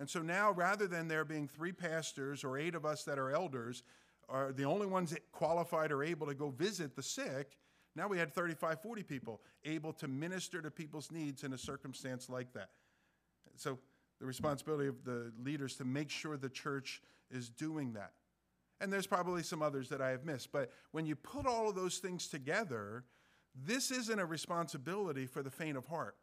And 0.00 0.08
so 0.08 0.20
now, 0.20 0.50
rather 0.50 0.86
than 0.86 1.08
there 1.08 1.26
being 1.26 1.46
three 1.46 1.72
pastors 1.72 2.42
or 2.42 2.58
eight 2.58 2.74
of 2.74 2.86
us 2.86 3.04
that 3.04 3.18
are 3.18 3.30
elders, 3.30 3.82
are 4.30 4.50
the 4.50 4.64
only 4.64 4.86
ones 4.86 5.14
qualified 5.30 5.92
or 5.92 6.02
able 6.02 6.26
to 6.26 6.34
go 6.34 6.48
visit 6.48 6.96
the 6.96 7.02
sick, 7.02 7.58
now 7.94 8.08
we 8.08 8.16
had 8.16 8.32
35, 8.32 8.80
40 8.80 9.02
people 9.02 9.42
able 9.62 9.92
to 9.94 10.08
minister 10.08 10.62
to 10.62 10.70
people's 10.70 11.12
needs 11.12 11.44
in 11.44 11.52
a 11.52 11.58
circumstance 11.58 12.30
like 12.30 12.54
that. 12.54 12.70
So 13.56 13.78
the 14.20 14.26
responsibility 14.26 14.88
of 14.88 15.04
the 15.04 15.32
leaders 15.44 15.76
to 15.76 15.84
make 15.84 16.08
sure 16.08 16.38
the 16.38 16.48
church 16.48 17.02
is 17.30 17.50
doing 17.50 17.92
that. 17.92 18.12
And 18.80 18.90
there's 18.90 19.06
probably 19.06 19.42
some 19.42 19.60
others 19.60 19.90
that 19.90 20.00
I 20.00 20.10
have 20.10 20.24
missed. 20.24 20.50
But 20.50 20.72
when 20.92 21.04
you 21.04 21.14
put 21.14 21.46
all 21.46 21.68
of 21.68 21.74
those 21.74 21.98
things 21.98 22.26
together, 22.26 23.04
this 23.54 23.90
isn't 23.90 24.18
a 24.18 24.24
responsibility 24.24 25.26
for 25.26 25.42
the 25.42 25.50
faint 25.50 25.76
of 25.76 25.86
heart. 25.86 26.16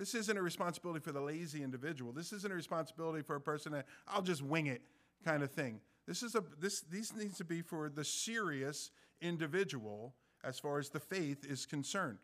This 0.00 0.14
isn't 0.14 0.38
a 0.38 0.40
responsibility 0.40 1.00
for 1.00 1.12
the 1.12 1.20
lazy 1.20 1.62
individual. 1.62 2.10
This 2.10 2.32
isn't 2.32 2.50
a 2.50 2.54
responsibility 2.54 3.22
for 3.22 3.36
a 3.36 3.40
person 3.40 3.72
that 3.72 3.84
I'll 4.08 4.22
just 4.22 4.40
wing 4.40 4.66
it 4.66 4.80
kind 5.26 5.42
of 5.42 5.50
thing. 5.50 5.78
This 6.08 6.22
is 6.22 6.34
a 6.34 6.42
this 6.58 6.80
these 6.80 7.14
needs 7.14 7.36
to 7.36 7.44
be 7.44 7.60
for 7.60 7.90
the 7.90 8.02
serious 8.02 8.92
individual 9.20 10.14
as 10.42 10.58
far 10.58 10.78
as 10.78 10.88
the 10.88 11.00
faith 11.00 11.44
is 11.44 11.66
concerned. 11.66 12.16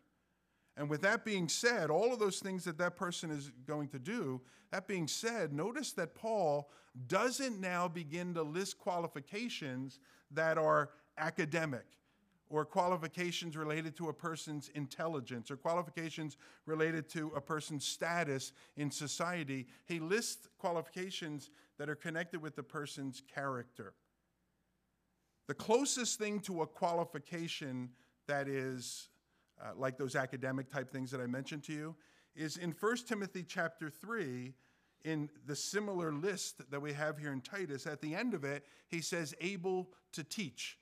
And 0.75 0.89
with 0.89 1.01
that 1.03 1.23
being 1.23 1.47
said, 1.47 1.91
all 1.91 2.11
of 2.11 2.17
those 2.17 2.39
things 2.39 2.63
that 2.63 2.79
that 2.79 2.95
person 2.97 3.29
is 3.29 3.51
going 3.67 3.89
to 3.89 3.99
do, 3.99 4.41
that 4.71 4.87
being 4.87 5.07
said, 5.07 5.53
notice 5.53 5.91
that 5.93 6.15
Paul 6.15 6.71
doesn't 7.07 7.61
now 7.61 7.87
begin 7.87 8.33
to 8.33 8.41
list 8.41 8.79
qualifications 8.79 9.99
that 10.31 10.57
are 10.57 10.89
academic 11.19 11.85
or 12.49 12.65
qualifications 12.65 13.57
related 13.57 13.95
to 13.97 14.09
a 14.09 14.13
person's 14.13 14.69
intelligence 14.69 15.51
or 15.51 15.57
qualifications 15.57 16.37
related 16.65 17.09
to 17.09 17.31
a 17.35 17.41
person's 17.41 17.85
status 17.85 18.53
in 18.77 18.89
society. 18.89 19.67
He 19.85 19.99
lists 19.99 20.47
qualifications 20.57 21.49
that 21.77 21.89
are 21.89 21.95
connected 21.95 22.41
with 22.41 22.55
the 22.55 22.63
person's 22.63 23.21
character. 23.33 23.93
The 25.47 25.53
closest 25.53 26.19
thing 26.19 26.39
to 26.41 26.61
a 26.61 26.67
qualification 26.67 27.89
that 28.27 28.47
is 28.47 29.09
uh, 29.61 29.71
like 29.75 29.97
those 29.97 30.15
academic 30.15 30.69
type 30.69 30.91
things 30.91 31.11
that 31.11 31.21
I 31.21 31.25
mentioned 31.25 31.63
to 31.65 31.73
you 31.73 31.95
is 32.35 32.57
in 32.57 32.75
1 32.79 32.97
Timothy 33.07 33.43
chapter 33.47 33.89
3 33.89 34.53
in 35.03 35.29
the 35.45 35.55
similar 35.55 36.11
list 36.11 36.69
that 36.69 36.79
we 36.79 36.93
have 36.93 37.17
here 37.17 37.31
in 37.31 37.41
Titus 37.41 37.87
at 37.87 38.01
the 38.01 38.13
end 38.13 38.33
of 38.33 38.43
it 38.43 38.65
he 38.89 39.01
says 39.01 39.33
able 39.39 39.89
to 40.11 40.23
teach 40.23 40.77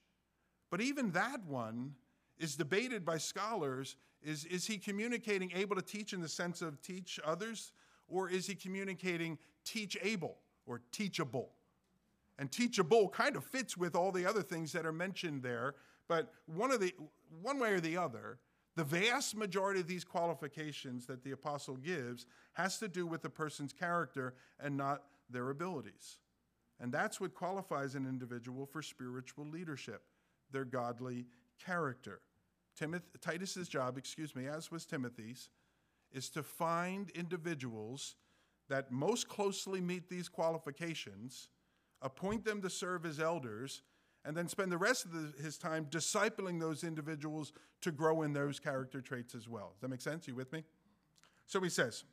but 0.70 0.82
even 0.82 1.12
that 1.12 1.44
one 1.46 1.94
is 2.38 2.56
debated 2.56 3.06
by 3.06 3.18
scholars. 3.18 3.96
Is, 4.24 4.46
is 4.46 4.66
he 4.66 4.78
communicating 4.78 5.52
able 5.54 5.76
to 5.76 5.82
teach 5.82 6.14
in 6.14 6.22
the 6.22 6.28
sense 6.28 6.62
of 6.62 6.82
teach 6.82 7.20
others 7.24 7.72
or 8.08 8.30
is 8.30 8.48
he 8.48 8.56
communicating 8.56 9.38
teach 9.64 9.98
able 10.02 10.38
or 10.66 10.82
teachable? 10.92 11.52
And 12.38 12.52
teachable 12.52 13.10
kind 13.10 13.36
of 13.36 13.44
fits 13.44 13.78
with 13.78 13.96
all 13.96 14.12
the 14.12 14.26
other 14.26 14.42
things 14.42 14.72
that 14.74 14.86
are 14.86 14.92
mentioned 14.92 15.44
there 15.44 15.76
but 16.08 16.32
one, 16.46 16.72
of 16.72 16.80
the, 16.80 16.94
one 17.42 17.60
way 17.60 17.72
or 17.72 17.80
the 17.80 17.98
other, 17.98 18.40
the 18.76 18.84
vast 18.84 19.36
majority 19.36 19.80
of 19.80 19.88
these 19.88 20.04
qualifications 20.04 21.06
that 21.08 21.24
the 21.24 21.32
apostle 21.32 21.78
gives 21.78 22.26
has 22.54 22.78
to 22.80 22.88
do 22.88 23.08
with 23.08 23.22
the 23.22 23.30
person's 23.30 23.74
character 23.74 24.36
and 24.60 24.76
not 24.76 25.04
their 25.30 25.50
abilities. 25.50 26.20
And 26.80 26.92
that's 26.92 27.22
what 27.22 27.34
qualifies 27.34 27.96
an 27.96 28.06
individual 28.06 28.66
for 28.66 28.82
spiritual 28.82 29.46
leadership, 29.46 30.04
their 30.52 30.66
godly 30.66 31.26
character. 31.64 32.22
Timothy, 32.76 33.06
Titus's 33.22 33.70
job, 33.70 33.98
excuse 33.98 34.36
me, 34.36 34.48
as 34.48 34.72
was 34.72 34.86
Timothy's, 34.86 35.50
is 36.12 36.30
to 36.30 36.44
find 36.44 37.10
individuals 37.12 38.16
that 38.70 38.92
most 38.92 39.28
closely 39.28 39.80
meet 39.80 40.10
these 40.10 40.28
qualifications, 40.28 41.50
appoint 42.02 42.44
them 42.44 42.62
to 42.62 42.70
serve 42.70 43.06
as 43.06 43.20
elders, 43.20 43.84
and 44.26 44.36
then 44.36 44.48
spend 44.48 44.72
the 44.72 44.78
rest 44.78 45.06
of 45.06 45.12
the, 45.12 45.34
his 45.42 45.58
time 45.58 45.86
discipling 45.86 46.60
those 46.60 46.84
individuals 46.84 47.54
to 47.82 47.92
grow 47.92 48.24
in 48.24 48.34
those 48.34 48.60
character 48.60 49.00
traits 49.00 49.36
as 49.36 49.48
well. 49.48 49.74
Does 49.74 49.82
that 49.82 49.90
make 49.90 50.02
sense? 50.02 50.28
You 50.28 50.36
with 50.36 50.52
me? 50.52 50.64
So 51.46 51.62
he 51.62 51.70
says, 51.70 52.04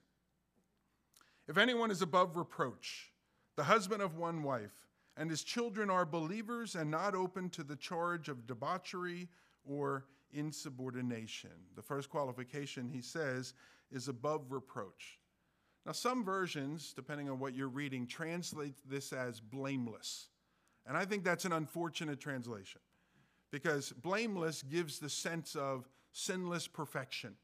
If 1.49 1.57
anyone 1.57 1.91
is 1.91 2.03
above 2.03 2.37
reproach, 2.37 3.11
the 3.57 3.65
husband 3.65 4.03
of 4.03 4.17
one 4.17 4.43
wife, 4.43 4.75
and 5.17 5.31
his 5.31 5.45
children 5.45 5.91
are 5.91 6.07
believers 6.07 6.75
and 6.75 6.91
not 6.91 7.15
open 7.15 7.51
to 7.51 7.63
the 7.63 7.77
charge 7.77 8.29
of 8.29 8.47
debauchery 8.47 9.29
or 9.65 10.07
insubordination. 10.33 11.51
The 11.77 11.83
first 11.83 12.09
qualification, 12.11 12.89
he 12.89 13.03
says, 13.03 13.55
is 13.91 14.09
above 14.09 14.51
reproach. 14.51 15.19
Now, 15.85 15.93
some 15.93 16.25
versions, 16.25 16.93
depending 16.95 17.29
on 17.29 17.39
what 17.39 17.55
you're 17.55 17.69
reading, 17.69 18.07
translate 18.07 18.77
this 18.89 19.13
as 19.13 19.41
blameless. 19.41 20.29
And 20.87 20.97
I 20.97 21.05
think 21.05 21.25
that's 21.25 21.45
an 21.45 21.53
unfortunate 21.53 22.21
translation 22.21 22.81
because 23.51 23.93
blameless 23.93 24.63
gives 24.63 24.99
the 24.99 25.11
sense 25.11 25.55
of 25.55 25.89
sinless 26.13 26.67
perfection. 26.67 27.35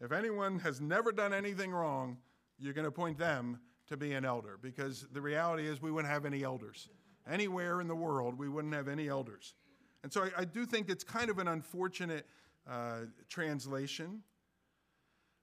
If 0.00 0.12
anyone 0.12 0.58
has 0.60 0.80
never 0.80 1.12
done 1.12 1.32
anything 1.32 1.70
wrong, 1.70 2.18
you're 2.58 2.72
going 2.72 2.86
to 2.86 2.90
point 2.90 3.18
them 3.18 3.60
to 3.88 3.96
be 3.96 4.12
an 4.12 4.24
elder 4.24 4.58
because 4.60 5.06
the 5.12 5.20
reality 5.20 5.66
is 5.66 5.80
we 5.82 5.90
wouldn't 5.90 6.12
have 6.12 6.24
any 6.24 6.42
elders. 6.42 6.88
Anywhere 7.30 7.80
in 7.80 7.88
the 7.88 7.94
world, 7.94 8.38
we 8.38 8.48
wouldn't 8.48 8.74
have 8.74 8.88
any 8.88 9.08
elders. 9.08 9.54
And 10.02 10.12
so 10.12 10.24
I, 10.24 10.42
I 10.42 10.44
do 10.44 10.66
think 10.66 10.90
it's 10.90 11.04
kind 11.04 11.30
of 11.30 11.38
an 11.38 11.48
unfortunate 11.48 12.26
uh, 12.70 13.00
translation. 13.28 14.22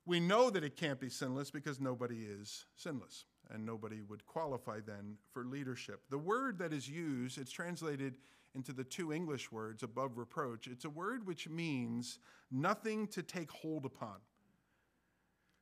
We 0.06 0.20
know 0.20 0.50
that 0.50 0.64
it 0.64 0.76
can't 0.76 1.00
be 1.00 1.10
sinless 1.10 1.52
because 1.52 1.80
nobody 1.80 2.26
is 2.26 2.66
sinless 2.76 3.26
and 3.50 3.66
nobody 3.66 4.02
would 4.02 4.26
qualify 4.26 4.80
then 4.86 5.18
for 5.34 5.44
leadership. 5.44 6.02
The 6.10 6.18
word 6.18 6.58
that 6.60 6.74
is 6.74 6.88
used, 6.88 7.38
it's 7.38 7.52
translated 7.52 8.16
into 8.56 8.74
the 8.74 8.84
two 8.84 9.14
English 9.14 9.52
words 9.52 9.84
above 9.84 10.18
reproach. 10.18 10.68
It's 10.68 10.86
a 10.86 10.90
word 10.90 11.26
which 11.26 11.48
means 11.48 12.20
nothing 12.52 13.08
to 13.08 13.24
take 13.24 13.52
hold 13.52 13.86
upon. 13.86 14.18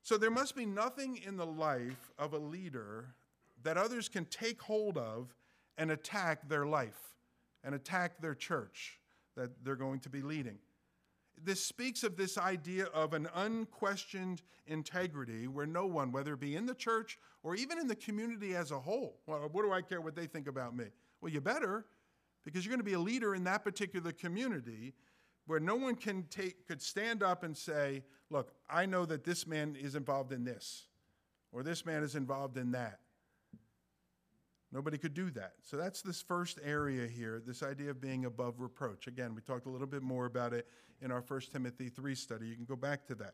So 0.01 0.17
there 0.17 0.31
must 0.31 0.55
be 0.55 0.65
nothing 0.65 1.17
in 1.17 1.37
the 1.37 1.45
life 1.45 2.11
of 2.17 2.33
a 2.33 2.37
leader 2.37 3.13
that 3.63 3.77
others 3.77 4.09
can 4.09 4.25
take 4.25 4.61
hold 4.61 4.97
of 4.97 5.35
and 5.77 5.91
attack 5.91 6.47
their 6.47 6.65
life 6.65 7.15
and 7.63 7.75
attack 7.75 8.21
their 8.21 8.35
church 8.35 8.99
that 9.35 9.63
they're 9.63 9.75
going 9.75 9.99
to 10.01 10.09
be 10.09 10.21
leading. 10.21 10.57
this 11.41 11.63
speaks 11.63 12.03
of 12.03 12.17
this 12.17 12.37
idea 12.37 12.85
of 12.87 13.13
an 13.13 13.27
unquestioned 13.33 14.41
integrity 14.67 15.47
where 15.47 15.65
no 15.65 15.85
one, 15.85 16.11
whether 16.11 16.33
it 16.33 16.39
be 16.39 16.55
in 16.55 16.65
the 16.65 16.75
church 16.75 17.17
or 17.43 17.55
even 17.55 17.79
in 17.79 17.87
the 17.87 17.95
community 17.95 18.55
as 18.55 18.71
a 18.71 18.79
whole, 18.79 19.21
well, 19.25 19.47
what 19.51 19.63
do 19.63 19.71
I 19.71 19.81
care 19.81 20.01
what 20.01 20.15
they 20.15 20.27
think 20.27 20.47
about 20.47 20.75
me? 20.75 20.85
Well, 21.21 21.31
you 21.31 21.39
better, 21.39 21.85
because 22.43 22.65
you're 22.65 22.71
going 22.71 22.79
to 22.79 22.83
be 22.83 22.93
a 22.93 22.99
leader 22.99 23.35
in 23.35 23.43
that 23.45 23.63
particular 23.63 24.11
community 24.11 24.93
where 25.45 25.59
no 25.59 25.75
one 25.75 25.95
can 25.95 26.23
take 26.23 26.67
could 26.67 26.81
stand 26.81 27.23
up 27.23 27.43
and 27.43 27.57
say, 27.57 28.03
"Look, 28.29 28.53
I 28.69 28.85
know 28.85 29.05
that 29.05 29.23
this 29.23 29.47
man 29.47 29.75
is 29.75 29.95
involved 29.95 30.31
in 30.31 30.43
this, 30.43 30.87
or 31.51 31.63
this 31.63 31.85
man 31.85 32.03
is 32.03 32.15
involved 32.15 32.57
in 32.57 32.71
that." 32.71 32.99
Nobody 34.71 34.99
could 34.99 35.15
do 35.15 35.31
that. 35.31 35.53
So 35.63 35.77
that's 35.77 36.03
this 36.03 36.21
first 36.21 36.59
area 36.63 37.07
here, 37.07 37.41
this 37.43 37.63
idea 37.63 37.89
of 37.89 37.99
being 37.99 38.25
above 38.25 38.59
reproach. 38.59 39.07
Again, 39.07 39.33
we 39.33 39.41
talked 39.41 39.65
a 39.65 39.69
little 39.69 39.87
bit 39.87 40.03
more 40.03 40.27
about 40.27 40.53
it 40.53 40.67
in 41.01 41.11
our 41.11 41.21
1 41.21 41.51
Timothy 41.51 41.89
3 41.89 42.13
study. 42.13 42.47
You 42.47 42.55
can 42.55 42.65
go 42.65 42.75
back 42.75 43.07
to 43.07 43.15
that. 43.15 43.33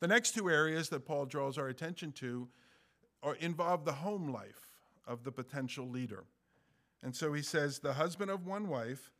The 0.00 0.08
next 0.08 0.32
two 0.32 0.50
areas 0.50 0.88
that 0.88 1.06
Paul 1.06 1.26
draws 1.26 1.56
our 1.56 1.68
attention 1.68 2.10
to 2.14 2.48
are, 3.22 3.36
involve 3.36 3.84
the 3.84 3.92
home 3.92 4.32
life 4.32 4.66
of 5.06 5.22
the 5.22 5.30
potential 5.30 5.88
leader. 5.88 6.24
And 7.04 7.14
so 7.14 7.32
he 7.32 7.42
says, 7.42 7.78
the 7.78 7.92
husband 7.92 8.28
of 8.28 8.44
one 8.44 8.68
wife, 8.68 9.12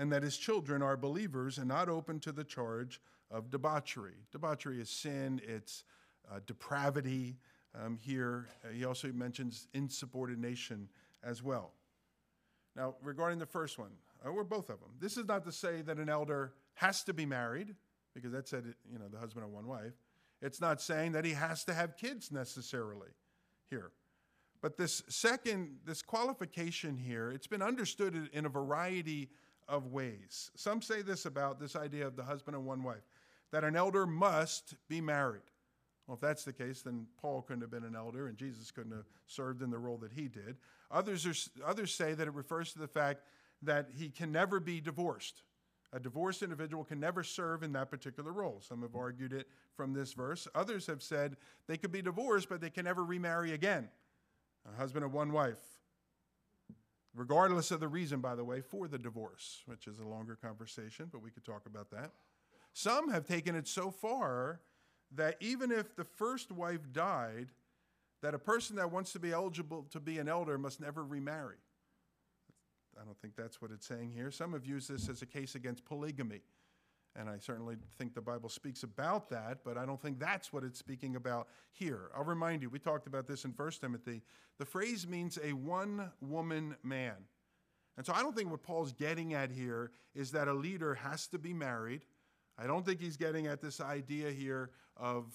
and 0.00 0.10
that 0.10 0.22
his 0.22 0.38
children 0.38 0.80
are 0.80 0.96
believers 0.96 1.58
and 1.58 1.68
not 1.68 1.90
open 1.90 2.18
to 2.20 2.32
the 2.32 2.42
charge 2.42 3.02
of 3.30 3.50
debauchery. 3.50 4.14
Debauchery 4.32 4.80
is 4.80 4.88
sin, 4.88 5.42
it's 5.46 5.84
uh, 6.32 6.40
depravity, 6.46 7.36
um, 7.78 7.98
here. 8.00 8.48
Uh, 8.64 8.72
he 8.72 8.86
also 8.86 9.12
mentions 9.12 9.68
insubordination 9.74 10.88
as 11.22 11.42
well. 11.42 11.74
Now, 12.74 12.94
regarding 13.02 13.38
the 13.38 13.44
first 13.44 13.78
one, 13.78 13.90
uh, 14.24 14.30
or 14.30 14.42
both 14.42 14.70
of 14.70 14.80
them, 14.80 14.88
this 14.98 15.18
is 15.18 15.26
not 15.26 15.44
to 15.44 15.52
say 15.52 15.82
that 15.82 15.98
an 15.98 16.08
elder 16.08 16.54
has 16.76 17.04
to 17.04 17.12
be 17.12 17.26
married, 17.26 17.76
because 18.14 18.32
that 18.32 18.48
said, 18.48 18.74
you 18.90 18.98
know, 18.98 19.08
the 19.12 19.18
husband 19.18 19.44
of 19.44 19.52
one 19.52 19.66
wife. 19.66 19.92
It's 20.40 20.62
not 20.62 20.80
saying 20.80 21.12
that 21.12 21.26
he 21.26 21.32
has 21.32 21.62
to 21.64 21.74
have 21.74 21.98
kids 21.98 22.32
necessarily 22.32 23.10
here. 23.68 23.90
But 24.62 24.78
this 24.78 25.02
second, 25.10 25.80
this 25.84 26.00
qualification 26.00 26.96
here, 26.96 27.30
it's 27.30 27.46
been 27.46 27.60
understood 27.60 28.30
in 28.32 28.46
a 28.46 28.48
variety 28.48 29.28
of 29.70 29.86
ways. 29.86 30.50
Some 30.56 30.82
say 30.82 31.00
this 31.00 31.24
about 31.24 31.58
this 31.58 31.76
idea 31.76 32.06
of 32.06 32.16
the 32.16 32.24
husband 32.24 32.56
and 32.56 32.66
one 32.66 32.82
wife, 32.82 33.06
that 33.52 33.64
an 33.64 33.76
elder 33.76 34.06
must 34.06 34.74
be 34.88 35.00
married. 35.00 35.42
Well, 36.06 36.16
if 36.16 36.20
that's 36.20 36.44
the 36.44 36.52
case, 36.52 36.82
then 36.82 37.06
Paul 37.20 37.42
couldn't 37.42 37.62
have 37.62 37.70
been 37.70 37.84
an 37.84 37.94
elder 37.94 38.26
and 38.26 38.36
Jesus 38.36 38.72
couldn't 38.72 38.92
have 38.92 39.06
served 39.26 39.62
in 39.62 39.70
the 39.70 39.78
role 39.78 39.96
that 39.98 40.12
he 40.12 40.26
did. 40.26 40.56
Others, 40.90 41.24
are, 41.24 41.64
others 41.64 41.94
say 41.94 42.14
that 42.14 42.26
it 42.26 42.34
refers 42.34 42.72
to 42.72 42.80
the 42.80 42.88
fact 42.88 43.22
that 43.62 43.88
he 43.96 44.08
can 44.08 44.32
never 44.32 44.58
be 44.58 44.80
divorced. 44.80 45.42
A 45.92 46.00
divorced 46.00 46.42
individual 46.42 46.84
can 46.84 46.98
never 47.00 47.22
serve 47.22 47.62
in 47.62 47.72
that 47.72 47.90
particular 47.90 48.32
role. 48.32 48.60
Some 48.60 48.82
have 48.82 48.94
argued 48.96 49.32
it 49.32 49.48
from 49.76 49.92
this 49.92 50.12
verse. 50.12 50.46
Others 50.54 50.86
have 50.86 51.02
said 51.02 51.36
they 51.66 51.76
could 51.76 51.92
be 51.92 52.02
divorced, 52.02 52.48
but 52.48 52.60
they 52.60 52.70
can 52.70 52.84
never 52.84 53.04
remarry 53.04 53.52
again. 53.52 53.88
A 54.72 54.76
husband 54.76 55.04
of 55.04 55.12
one 55.12 55.32
wife, 55.32 55.58
regardless 57.14 57.70
of 57.70 57.80
the 57.80 57.88
reason, 57.88 58.20
by 58.20 58.34
the 58.34 58.44
way, 58.44 58.60
for 58.60 58.88
the 58.88 58.98
divorce, 58.98 59.62
which 59.66 59.86
is 59.86 59.98
a 59.98 60.04
longer 60.04 60.36
conversation, 60.36 61.08
but 61.10 61.22
we 61.22 61.30
could 61.30 61.44
talk 61.44 61.66
about 61.66 61.90
that. 61.90 62.12
Some 62.72 63.10
have 63.10 63.26
taken 63.26 63.56
it 63.56 63.66
so 63.66 63.90
far 63.90 64.60
that 65.16 65.36
even 65.40 65.72
if 65.72 65.96
the 65.96 66.04
first 66.04 66.52
wife 66.52 66.92
died, 66.92 67.48
that 68.22 68.34
a 68.34 68.38
person 68.38 68.76
that 68.76 68.92
wants 68.92 69.12
to 69.12 69.18
be 69.18 69.32
eligible 69.32 69.86
to 69.90 69.98
be 69.98 70.18
an 70.18 70.28
elder 70.28 70.56
must 70.58 70.80
never 70.80 71.04
remarry. 71.04 71.56
I 73.00 73.04
don't 73.04 73.18
think 73.18 73.34
that's 73.34 73.62
what 73.62 73.70
it's 73.70 73.86
saying 73.86 74.12
here. 74.12 74.30
Some 74.30 74.52
have 74.52 74.66
used 74.66 74.90
this 74.90 75.08
as 75.08 75.22
a 75.22 75.26
case 75.26 75.54
against 75.54 75.84
polygamy. 75.84 76.42
And 77.16 77.28
I 77.28 77.38
certainly 77.38 77.76
think 77.98 78.14
the 78.14 78.20
Bible 78.20 78.48
speaks 78.48 78.82
about 78.82 79.28
that, 79.30 79.58
but 79.64 79.76
I 79.76 79.84
don't 79.84 80.00
think 80.00 80.20
that's 80.20 80.52
what 80.52 80.62
it's 80.62 80.78
speaking 80.78 81.16
about 81.16 81.48
here. 81.72 82.10
I'll 82.16 82.24
remind 82.24 82.62
you, 82.62 82.70
we 82.70 82.78
talked 82.78 83.06
about 83.06 83.26
this 83.26 83.44
in 83.44 83.50
1 83.50 83.70
Timothy. 83.80 84.22
The 84.58 84.64
phrase 84.64 85.08
means 85.08 85.38
a 85.42 85.52
one 85.52 86.10
woman 86.20 86.76
man. 86.84 87.16
And 87.96 88.06
so 88.06 88.12
I 88.14 88.22
don't 88.22 88.36
think 88.36 88.50
what 88.50 88.62
Paul's 88.62 88.92
getting 88.92 89.34
at 89.34 89.50
here 89.50 89.90
is 90.14 90.30
that 90.32 90.46
a 90.46 90.54
leader 90.54 90.94
has 90.94 91.26
to 91.28 91.38
be 91.38 91.52
married 91.52 92.04
I 92.60 92.66
don't 92.66 92.84
think 92.84 93.00
he's 93.00 93.16
getting 93.16 93.46
at 93.46 93.62
this 93.62 93.80
idea 93.80 94.30
here 94.30 94.70
of 94.96 95.34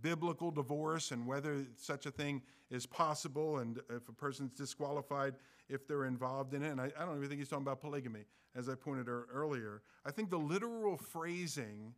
biblical 0.00 0.52
divorce 0.52 1.10
and 1.10 1.26
whether 1.26 1.64
such 1.76 2.06
a 2.06 2.10
thing 2.10 2.42
is 2.70 2.86
possible 2.86 3.58
and 3.58 3.80
if 3.90 4.08
a 4.08 4.12
person's 4.12 4.52
disqualified 4.52 5.34
if 5.68 5.86
they're 5.86 6.04
involved 6.04 6.54
in 6.54 6.62
it. 6.62 6.70
And 6.70 6.80
I, 6.80 6.90
I 6.98 7.04
don't 7.04 7.16
even 7.16 7.28
think 7.28 7.40
he's 7.40 7.48
talking 7.48 7.64
about 7.64 7.80
polygamy, 7.80 8.24
as 8.54 8.68
I 8.68 8.74
pointed 8.74 9.08
out 9.08 9.24
earlier. 9.32 9.82
I 10.04 10.10
think 10.10 10.30
the 10.30 10.38
literal 10.38 10.96
phrasing 10.96 11.94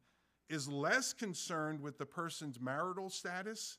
is 0.48 0.68
less 0.68 1.12
concerned 1.12 1.80
with 1.80 1.98
the 1.98 2.06
person's 2.06 2.60
marital 2.60 3.08
status 3.10 3.78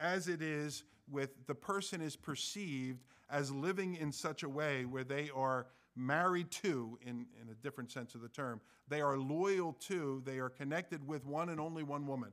as 0.00 0.28
it 0.28 0.42
is 0.42 0.84
with 1.10 1.30
the 1.46 1.54
person 1.54 2.00
is 2.00 2.16
perceived 2.16 3.04
as 3.30 3.50
living 3.50 3.96
in 3.96 4.12
such 4.12 4.42
a 4.42 4.48
way 4.48 4.84
where 4.84 5.04
they 5.04 5.30
are 5.34 5.66
married 5.94 6.50
to, 6.50 6.98
in, 7.02 7.26
in 7.40 7.48
a 7.50 7.54
different 7.62 7.90
sense 7.90 8.14
of 8.14 8.20
the 8.20 8.28
term. 8.28 8.60
They 8.88 9.00
are 9.00 9.16
loyal 9.16 9.74
to, 9.88 10.22
they 10.24 10.38
are 10.38 10.48
connected 10.48 11.06
with 11.06 11.24
one 11.24 11.48
and 11.50 11.60
only 11.60 11.82
one 11.82 12.06
woman, 12.06 12.32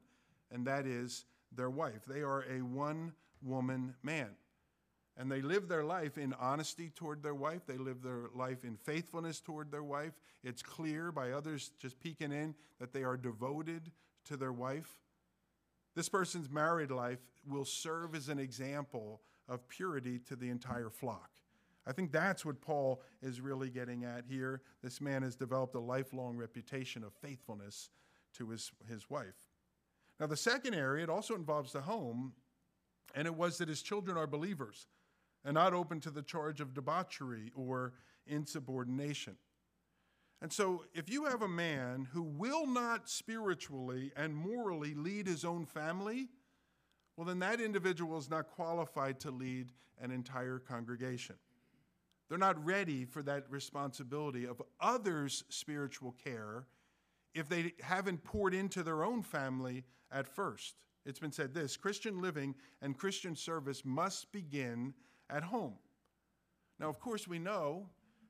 and 0.51 0.65
that 0.65 0.85
is 0.85 1.25
their 1.55 1.69
wife. 1.69 2.05
They 2.07 2.21
are 2.21 2.45
a 2.49 2.61
one 2.61 3.13
woman 3.41 3.95
man. 4.03 4.29
And 5.19 5.29
they 5.29 5.41
live 5.41 5.67
their 5.67 5.83
life 5.83 6.17
in 6.17 6.33
honesty 6.39 6.91
toward 6.95 7.21
their 7.21 7.35
wife. 7.35 7.65
They 7.67 7.75
live 7.75 8.01
their 8.01 8.29
life 8.33 8.63
in 8.63 8.77
faithfulness 8.77 9.41
toward 9.41 9.69
their 9.69 9.83
wife. 9.83 10.13
It's 10.45 10.63
clear 10.63 11.11
by 11.11 11.31
others 11.31 11.71
just 11.77 11.99
peeking 11.99 12.31
in 12.31 12.55
that 12.79 12.93
they 12.93 13.03
are 13.03 13.17
devoted 13.17 13.91
to 14.25 14.37
their 14.37 14.53
wife. 14.53 14.89
This 15.93 16.07
person's 16.07 16.49
married 16.49 16.89
life 16.89 17.19
will 17.45 17.65
serve 17.65 18.15
as 18.15 18.29
an 18.29 18.39
example 18.39 19.19
of 19.49 19.67
purity 19.67 20.19
to 20.19 20.37
the 20.37 20.49
entire 20.49 20.89
flock. 20.89 21.31
I 21.85 21.91
think 21.91 22.13
that's 22.13 22.45
what 22.45 22.61
Paul 22.61 23.01
is 23.21 23.41
really 23.41 23.69
getting 23.69 24.05
at 24.05 24.23
here. 24.25 24.61
This 24.81 25.01
man 25.01 25.23
has 25.23 25.35
developed 25.35 25.75
a 25.75 25.81
lifelong 25.81 26.37
reputation 26.37 27.03
of 27.03 27.11
faithfulness 27.21 27.89
to 28.35 28.49
his, 28.51 28.71
his 28.87 29.09
wife. 29.09 29.35
Now, 30.17 30.27
the 30.27 30.37
second 30.37 30.75
area, 30.75 31.03
it 31.03 31.09
also 31.09 31.35
involves 31.35 31.73
the 31.73 31.81
home, 31.81 32.33
and 33.15 33.27
it 33.27 33.35
was 33.35 33.57
that 33.57 33.67
his 33.67 33.81
children 33.81 34.15
are 34.15 34.27
believers 34.27 34.87
and 35.43 35.53
not 35.53 35.73
open 35.73 35.99
to 36.01 36.11
the 36.11 36.21
charge 36.21 36.61
of 36.61 36.73
debauchery 36.73 37.51
or 37.55 37.93
insubordination. 38.27 39.35
And 40.41 40.53
so, 40.53 40.85
if 40.93 41.09
you 41.09 41.25
have 41.25 41.41
a 41.41 41.49
man 41.49 42.07
who 42.13 42.23
will 42.23 42.65
not 42.65 43.09
spiritually 43.09 44.11
and 44.15 44.35
morally 44.35 44.93
lead 44.93 45.27
his 45.27 45.43
own 45.43 45.65
family, 45.65 46.29
well, 47.17 47.25
then 47.25 47.39
that 47.39 47.59
individual 47.59 48.17
is 48.17 48.29
not 48.29 48.49
qualified 48.49 49.19
to 49.21 49.31
lead 49.31 49.73
an 50.01 50.11
entire 50.11 50.59
congregation. 50.59 51.35
They're 52.29 52.37
not 52.37 52.63
ready 52.63 53.03
for 53.03 53.21
that 53.23 53.49
responsibility 53.49 54.45
of 54.45 54.61
others' 54.79 55.43
spiritual 55.49 56.15
care 56.23 56.67
if 57.33 57.49
they 57.49 57.73
haven't 57.81 58.23
poured 58.23 58.53
into 58.53 58.83
their 58.83 59.03
own 59.03 59.23
family 59.23 59.83
at 60.11 60.27
first. 60.27 60.85
It's 61.05 61.19
been 61.19 61.31
said 61.31 61.53
this 61.53 61.75
Christian 61.75 62.21
living 62.21 62.55
and 62.81 62.97
Christian 62.97 63.35
service 63.35 63.83
must 63.83 64.31
begin 64.31 64.93
at 65.29 65.43
home. 65.43 65.73
Now, 66.79 66.89
of 66.89 66.99
course, 66.99 67.27
we 67.27 67.39
know 67.39 67.87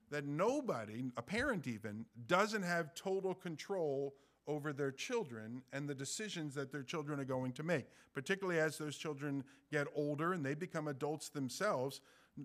that 0.09 0.25
nobody, 0.25 1.03
a 1.17 1.21
parent 1.21 1.67
even, 1.67 2.05
doesn't 2.27 2.63
have 2.63 2.95
total 2.95 3.33
control 3.33 4.15
over 4.47 4.73
their 4.73 4.91
children 4.91 5.61
and 5.71 5.87
the 5.87 5.93
decisions 5.93 6.55
that 6.55 6.71
their 6.71 6.81
children 6.81 7.19
are 7.19 7.25
going 7.25 7.51
to 7.51 7.63
make, 7.63 7.85
particularly 8.13 8.59
as 8.59 8.77
those 8.77 8.97
children 8.97 9.43
get 9.71 9.87
older 9.95 10.33
and 10.33 10.43
they 10.43 10.55
become 10.55 10.87
adults 10.87 11.29
themselves 11.29 12.01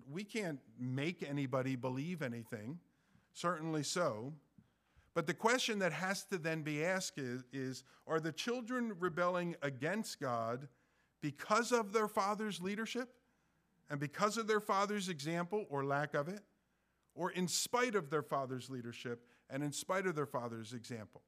we 0.09 0.23
can't 0.23 0.59
make 0.79 1.23
anybody 1.27 1.75
believe 1.75 2.21
anything, 2.21 2.79
certainly 3.33 3.83
so. 3.83 4.33
But 5.13 5.27
the 5.27 5.33
question 5.33 5.79
that 5.79 5.93
has 5.93 6.23
to 6.25 6.37
then 6.37 6.61
be 6.61 6.83
asked 6.83 7.17
is, 7.17 7.43
is 7.53 7.83
Are 8.07 8.19
the 8.19 8.31
children 8.31 8.93
rebelling 8.99 9.55
against 9.61 10.19
God 10.19 10.67
because 11.21 11.71
of 11.71 11.93
their 11.93 12.07
father's 12.07 12.61
leadership 12.61 13.09
and 13.89 13.99
because 13.99 14.37
of 14.37 14.47
their 14.47 14.59
father's 14.59 15.09
example 15.09 15.65
or 15.69 15.85
lack 15.85 16.13
of 16.13 16.27
it? 16.27 16.41
Or 17.17 17.31
in 17.31 17.47
spite 17.47 17.95
of 17.95 18.09
their 18.09 18.21
father's 18.21 18.69
leadership 18.69 19.25
and 19.49 19.63
in 19.63 19.71
spite 19.71 20.05
of 20.05 20.15
their 20.15 20.25
father's 20.25 20.73
example? 20.73 21.21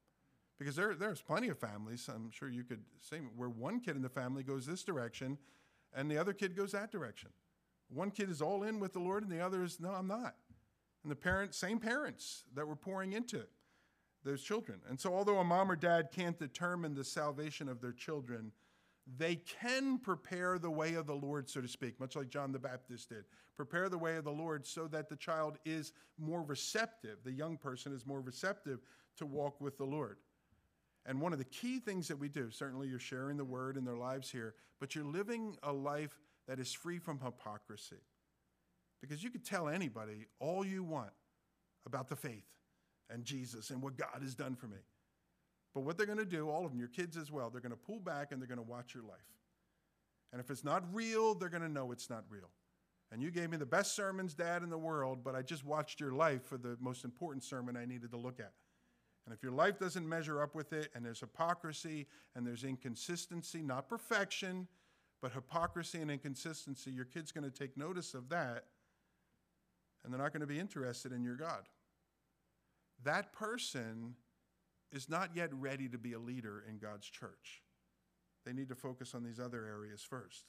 Because 0.59 0.75
there, 0.75 0.95
there's 0.95 1.21
plenty 1.21 1.47
of 1.47 1.57
families, 1.57 2.09
I'm 2.13 2.29
sure 2.29 2.49
you 2.49 2.63
could 2.63 2.81
say, 2.99 3.19
where 3.35 3.47
one 3.47 3.79
kid 3.79 3.95
in 3.95 4.01
the 4.01 4.09
family 4.09 4.43
goes 4.43 4.65
this 4.65 4.83
direction 4.83 5.37
and 5.93 6.11
the 6.11 6.17
other 6.17 6.33
kid 6.33 6.55
goes 6.55 6.73
that 6.73 6.91
direction. 6.91 7.29
One 7.89 8.11
kid 8.11 8.29
is 8.29 8.41
all 8.41 8.63
in 8.63 8.79
with 8.79 8.93
the 8.93 8.99
Lord, 8.99 9.23
and 9.23 9.31
the 9.31 9.39
other 9.39 9.63
is, 9.63 9.79
no, 9.79 9.91
I'm 9.91 10.07
not. 10.07 10.35
And 11.03 11.11
the 11.11 11.15
parents, 11.15 11.57
same 11.57 11.79
parents 11.79 12.43
that 12.53 12.67
were 12.67 12.75
pouring 12.75 13.13
into 13.13 13.45
those 14.23 14.41
children. 14.41 14.79
And 14.89 14.99
so, 14.99 15.13
although 15.13 15.39
a 15.39 15.43
mom 15.43 15.71
or 15.71 15.77
dad 15.77 16.09
can't 16.11 16.37
determine 16.37 16.95
the 16.95 17.03
salvation 17.05 17.69
of 17.69 17.79
their 17.79 17.93
children, 17.93 18.51
they 19.15 19.35
can 19.37 19.99
prepare 19.99 20.59
the 20.59 20.69
way 20.69 20.95
of 20.95 21.07
the 21.07 21.15
Lord, 21.15 21.49
so 21.49 21.61
to 21.61 21.67
speak, 21.67 21.99
much 21.99 22.15
like 22.15 22.29
John 22.29 22.51
the 22.51 22.59
Baptist 22.59 23.09
did. 23.09 23.23
Prepare 23.55 23.87
the 23.87 23.97
way 23.97 24.17
of 24.17 24.25
the 24.25 24.31
Lord 24.31 24.65
so 24.67 24.87
that 24.87 25.07
the 25.07 25.15
child 25.15 25.57
is 25.65 25.93
more 26.17 26.43
receptive, 26.43 27.19
the 27.23 27.31
young 27.31 27.57
person 27.57 27.93
is 27.93 28.05
more 28.05 28.19
receptive 28.19 28.79
to 29.17 29.25
walk 29.25 29.61
with 29.61 29.77
the 29.77 29.85
Lord. 29.85 30.17
And 31.05 31.21
one 31.21 31.31
of 31.31 31.39
the 31.39 31.45
key 31.45 31.79
things 31.79 32.09
that 32.09 32.19
we 32.19 32.27
do, 32.27 32.51
certainly 32.51 32.89
you're 32.89 32.99
sharing 32.99 33.37
the 33.37 33.45
word 33.45 33.77
in 33.77 33.85
their 33.85 33.95
lives 33.95 34.29
here, 34.29 34.55
but 34.79 34.93
you're 34.93 35.05
living 35.05 35.55
a 35.63 35.71
life 35.71 36.19
that 36.47 36.59
is 36.59 36.73
free 36.73 36.99
from 36.99 37.19
hypocrisy. 37.19 38.01
Because 39.01 39.23
you 39.23 39.29
could 39.29 39.45
tell 39.45 39.69
anybody 39.69 40.27
all 40.39 40.65
you 40.65 40.83
want 40.83 41.11
about 41.85 42.09
the 42.09 42.15
faith 42.15 42.47
and 43.09 43.23
Jesus 43.23 43.69
and 43.69 43.81
what 43.81 43.95
God 43.95 44.21
has 44.21 44.35
done 44.35 44.55
for 44.55 44.67
me. 44.67 44.77
But 45.77 45.83
what 45.83 45.95
they're 45.95 46.07
going 46.07 46.17
to 46.17 46.25
do, 46.25 46.49
all 46.49 46.65
of 46.65 46.71
them, 46.71 46.79
your 46.79 46.87
kids 46.87 47.17
as 47.17 47.31
well, 47.31 47.51
they're 47.51 47.61
going 47.61 47.69
to 47.69 47.77
pull 47.77 47.99
back 47.99 48.31
and 48.31 48.41
they're 48.41 48.47
going 48.47 48.57
to 48.57 48.63
watch 48.63 48.95
your 48.95 49.03
life. 49.03 49.29
And 50.31 50.41
if 50.41 50.49
it's 50.49 50.63
not 50.63 50.83
real, 50.91 51.35
they're 51.35 51.49
going 51.49 51.61
to 51.61 51.69
know 51.69 51.91
it's 51.91 52.09
not 52.09 52.23
real. 52.31 52.49
And 53.11 53.21
you 53.21 53.29
gave 53.29 53.51
me 53.51 53.57
the 53.57 53.65
best 53.67 53.95
sermons, 53.95 54.33
Dad, 54.33 54.63
in 54.63 54.71
the 54.71 54.77
world, 54.79 55.19
but 55.23 55.35
I 55.35 55.43
just 55.43 55.63
watched 55.63 55.99
your 55.99 56.13
life 56.13 56.43
for 56.43 56.57
the 56.57 56.77
most 56.79 57.05
important 57.05 57.43
sermon 57.43 57.77
I 57.77 57.85
needed 57.85 58.09
to 58.09 58.17
look 58.17 58.39
at. 58.39 58.53
And 59.27 59.35
if 59.35 59.43
your 59.43 59.51
life 59.51 59.77
doesn't 59.77 60.09
measure 60.09 60.41
up 60.41 60.55
with 60.55 60.73
it, 60.73 60.89
and 60.95 61.05
there's 61.05 61.19
hypocrisy 61.19 62.07
and 62.35 62.43
there's 62.43 62.63
inconsistency, 62.63 63.61
not 63.61 63.87
perfection, 63.87 64.67
but 65.21 65.31
hypocrisy 65.31 66.01
and 66.01 66.09
inconsistency, 66.09 66.89
your 66.89 67.05
kid's 67.05 67.31
going 67.31 67.43
to 67.43 67.51
take 67.51 67.77
notice 67.77 68.15
of 68.15 68.29
that, 68.29 68.63
and 70.03 70.11
they're 70.11 70.19
not 70.19 70.33
going 70.33 70.41
to 70.41 70.47
be 70.47 70.57
interested 70.57 71.11
in 71.11 71.23
your 71.23 71.35
God. 71.35 71.69
That 73.03 73.31
person 73.31 74.15
is 74.91 75.09
not 75.09 75.31
yet 75.35 75.53
ready 75.53 75.87
to 75.89 75.97
be 75.97 76.13
a 76.13 76.19
leader 76.19 76.63
in 76.67 76.77
God's 76.77 77.07
church. 77.07 77.61
They 78.45 78.53
need 78.53 78.69
to 78.69 78.75
focus 78.75 79.13
on 79.13 79.23
these 79.23 79.39
other 79.39 79.65
areas 79.65 80.01
first. 80.01 80.45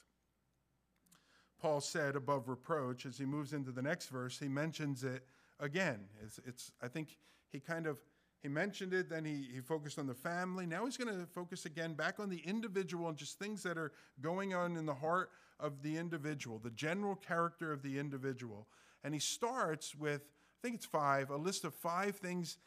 Paul 1.61 1.81
said 1.81 2.15
above 2.15 2.47
reproach, 2.47 3.05
as 3.05 3.17
he 3.17 3.25
moves 3.25 3.51
into 3.51 3.71
the 3.71 3.81
next 3.81 4.07
verse, 4.07 4.39
he 4.39 4.47
mentions 4.47 5.03
it 5.03 5.25
again. 5.59 6.05
It's, 6.23 6.39
it's 6.45 6.71
I 6.81 6.87
think 6.87 7.17
he 7.51 7.59
kind 7.59 7.85
of 7.85 7.97
he 8.41 8.47
mentioned 8.47 8.93
it, 8.93 9.09
then 9.09 9.25
he, 9.25 9.49
he 9.53 9.59
focused 9.59 9.99
on 9.99 10.07
the 10.07 10.13
family. 10.13 10.65
Now 10.65 10.85
he's 10.85 10.95
going 10.95 11.13
to 11.13 11.25
focus 11.25 11.65
again 11.65 11.93
back 11.93 12.21
on 12.21 12.29
the 12.29 12.41
individual 12.45 13.09
and 13.09 13.17
just 13.17 13.37
things 13.37 13.61
that 13.63 13.77
are 13.77 13.91
going 14.21 14.53
on 14.53 14.77
in 14.77 14.85
the 14.85 14.93
heart 14.93 15.31
of 15.59 15.81
the 15.81 15.97
individual, 15.97 16.57
the 16.57 16.69
general 16.69 17.15
character 17.15 17.73
of 17.73 17.81
the 17.81 17.99
individual. 17.99 18.67
And 19.03 19.13
he 19.13 19.19
starts 19.19 19.93
with, 19.93 20.21
I 20.21 20.57
think 20.61 20.75
it's 20.75 20.85
five, 20.85 21.29
a 21.31 21.35
list 21.35 21.65
of 21.65 21.73
five 21.73 22.15
things 22.15 22.57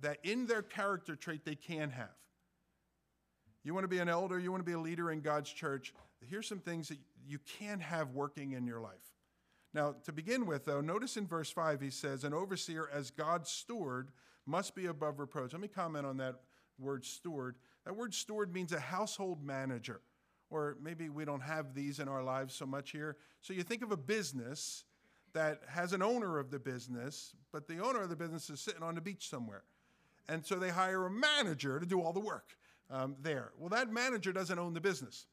that 0.00 0.18
in 0.22 0.46
their 0.46 0.62
character 0.62 1.16
trait 1.16 1.44
they 1.44 1.54
can 1.54 1.90
have. 1.90 2.08
You 3.64 3.74
want 3.74 3.84
to 3.84 3.88
be 3.88 3.98
an 3.98 4.08
elder, 4.08 4.38
you 4.38 4.50
want 4.50 4.60
to 4.60 4.68
be 4.68 4.72
a 4.72 4.80
leader 4.80 5.10
in 5.10 5.20
God's 5.20 5.50
church. 5.50 5.94
Here's 6.28 6.48
some 6.48 6.58
things 6.58 6.88
that 6.88 6.98
you 7.26 7.38
can 7.58 7.78
have 7.80 8.10
working 8.10 8.52
in 8.52 8.66
your 8.66 8.80
life. 8.80 9.14
Now, 9.74 9.94
to 10.04 10.12
begin 10.12 10.46
with, 10.46 10.64
though, 10.64 10.80
notice 10.80 11.16
in 11.16 11.26
verse 11.26 11.50
5 11.50 11.80
he 11.80 11.90
says, 11.90 12.24
An 12.24 12.34
overseer 12.34 12.90
as 12.92 13.10
God's 13.10 13.50
steward 13.50 14.10
must 14.46 14.74
be 14.74 14.86
above 14.86 15.18
reproach. 15.18 15.52
Let 15.52 15.62
me 15.62 15.68
comment 15.68 16.06
on 16.06 16.16
that 16.18 16.40
word 16.78 17.04
steward. 17.04 17.56
That 17.86 17.96
word 17.96 18.14
steward 18.14 18.52
means 18.52 18.72
a 18.72 18.80
household 18.80 19.44
manager, 19.44 20.00
or 20.50 20.76
maybe 20.82 21.08
we 21.08 21.24
don't 21.24 21.40
have 21.40 21.74
these 21.74 22.00
in 22.00 22.08
our 22.08 22.22
lives 22.22 22.54
so 22.54 22.66
much 22.66 22.90
here. 22.90 23.16
So 23.40 23.54
you 23.54 23.62
think 23.62 23.82
of 23.82 23.92
a 23.92 23.96
business 23.96 24.84
that 25.32 25.62
has 25.68 25.92
an 25.92 26.02
owner 26.02 26.38
of 26.38 26.50
the 26.50 26.58
business, 26.58 27.34
but 27.52 27.66
the 27.66 27.78
owner 27.78 28.02
of 28.02 28.10
the 28.10 28.16
business 28.16 28.50
is 28.50 28.60
sitting 28.60 28.82
on 28.82 28.94
the 28.94 29.00
beach 29.00 29.28
somewhere. 29.28 29.62
And 30.28 30.44
so 30.44 30.56
they 30.56 30.70
hire 30.70 31.06
a 31.06 31.10
manager 31.10 31.80
to 31.80 31.86
do 31.86 32.00
all 32.00 32.12
the 32.12 32.20
work 32.20 32.56
um, 32.90 33.16
there. 33.20 33.52
Well, 33.58 33.68
that 33.70 33.92
manager 33.92 34.32
doesn't 34.32 34.58
own 34.58 34.74
the 34.74 34.80
business. 34.80 35.26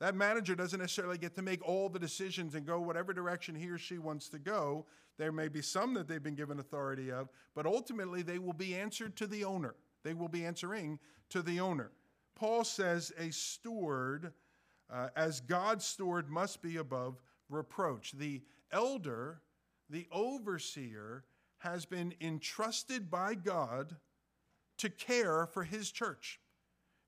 That 0.00 0.14
manager 0.14 0.54
doesn't 0.54 0.80
necessarily 0.80 1.18
get 1.18 1.34
to 1.34 1.42
make 1.42 1.66
all 1.66 1.90
the 1.90 1.98
decisions 1.98 2.54
and 2.54 2.66
go 2.66 2.80
whatever 2.80 3.12
direction 3.12 3.54
he 3.54 3.68
or 3.68 3.76
she 3.76 3.98
wants 3.98 4.28
to 4.30 4.38
go. 4.38 4.86
There 5.18 5.32
may 5.32 5.48
be 5.48 5.60
some 5.60 5.92
that 5.94 6.08
they've 6.08 6.22
been 6.22 6.34
given 6.34 6.58
authority 6.58 7.12
of, 7.12 7.28
but 7.54 7.66
ultimately 7.66 8.22
they 8.22 8.38
will 8.38 8.54
be 8.54 8.74
answered 8.74 9.14
to 9.16 9.26
the 9.26 9.44
owner. 9.44 9.74
They 10.02 10.14
will 10.14 10.28
be 10.28 10.46
answering 10.46 10.98
to 11.28 11.42
the 11.42 11.60
owner. 11.60 11.90
Paul 12.34 12.64
says 12.64 13.12
a 13.18 13.30
steward, 13.30 14.32
uh, 14.90 15.08
as 15.14 15.40
God's 15.40 15.84
steward, 15.84 16.30
must 16.30 16.62
be 16.62 16.78
above 16.78 17.20
reproach. 17.50 18.12
The 18.12 18.40
elder, 18.72 19.42
the 19.90 20.06
overseer, 20.10 21.24
has 21.58 21.84
been 21.84 22.14
entrusted 22.22 23.10
by 23.10 23.34
God 23.34 23.96
to 24.80 24.90
care 24.90 25.46
for 25.46 25.62
his 25.64 25.90
church. 25.90 26.40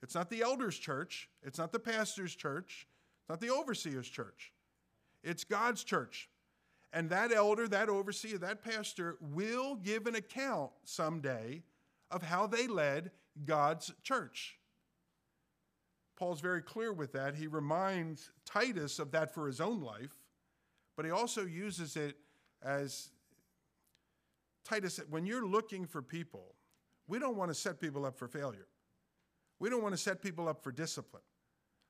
It's 0.03 0.15
not 0.15 0.31
the 0.31 0.43
elder's 0.43 0.79
church, 0.79 1.29
it's 1.43 1.59
not 1.59 1.73
the 1.73 1.79
pastor's 1.79 2.35
church, 2.35 2.87
it's 3.21 3.29
not 3.29 3.41
the 3.41 3.51
overseer's 3.51 4.09
church. 4.09 4.53
It's 5.23 5.45
God's 5.45 5.85
church. 5.85 6.29
And 6.93 7.09
that 7.11 7.33
elder, 7.33 7.69
that 7.69 7.89
overseer, 7.89 8.39
that 8.39 8.63
pastor 8.63 9.17
will 9.21 9.77
give 9.77 10.07
an 10.07 10.17
account 10.17 10.73
someday 10.85 11.63
of 12.11 12.23
how 12.23 12.47
they 12.47 12.67
led 12.67 13.13
God's 13.45 13.93
church. 14.03 14.59
Paul's 16.17 16.41
very 16.41 16.61
clear 16.61 16.93
with 16.93 17.13
that. 17.13 17.35
He 17.35 17.47
reminds 17.47 18.31
Titus 18.45 18.99
of 18.99 19.13
that 19.13 19.33
for 19.33 19.47
his 19.47 19.61
own 19.61 19.81
life, 19.81 20.15
but 20.97 21.05
he 21.05 21.11
also 21.11 21.47
uses 21.47 21.97
it 21.97 22.17
as 22.63 23.11
Titus, 24.65 25.01
when 25.09 25.27
you're 25.27 25.47
looking 25.47 25.87
for 25.87 26.03
people, 26.03 26.55
we 27.09 27.19
don't 27.19 27.37
want 27.37 27.51
to 27.51 27.55
set 27.55 27.81
people 27.81 28.05
up 28.05 28.17
for 28.19 28.29
failure. 28.29 28.67
We 29.59 29.71
don't 29.71 29.83
want 29.83 29.95
to 29.95 29.99
set 29.99 30.23
people 30.23 30.49
up 30.49 30.63
for 30.63 30.73
discipline. 30.73 31.23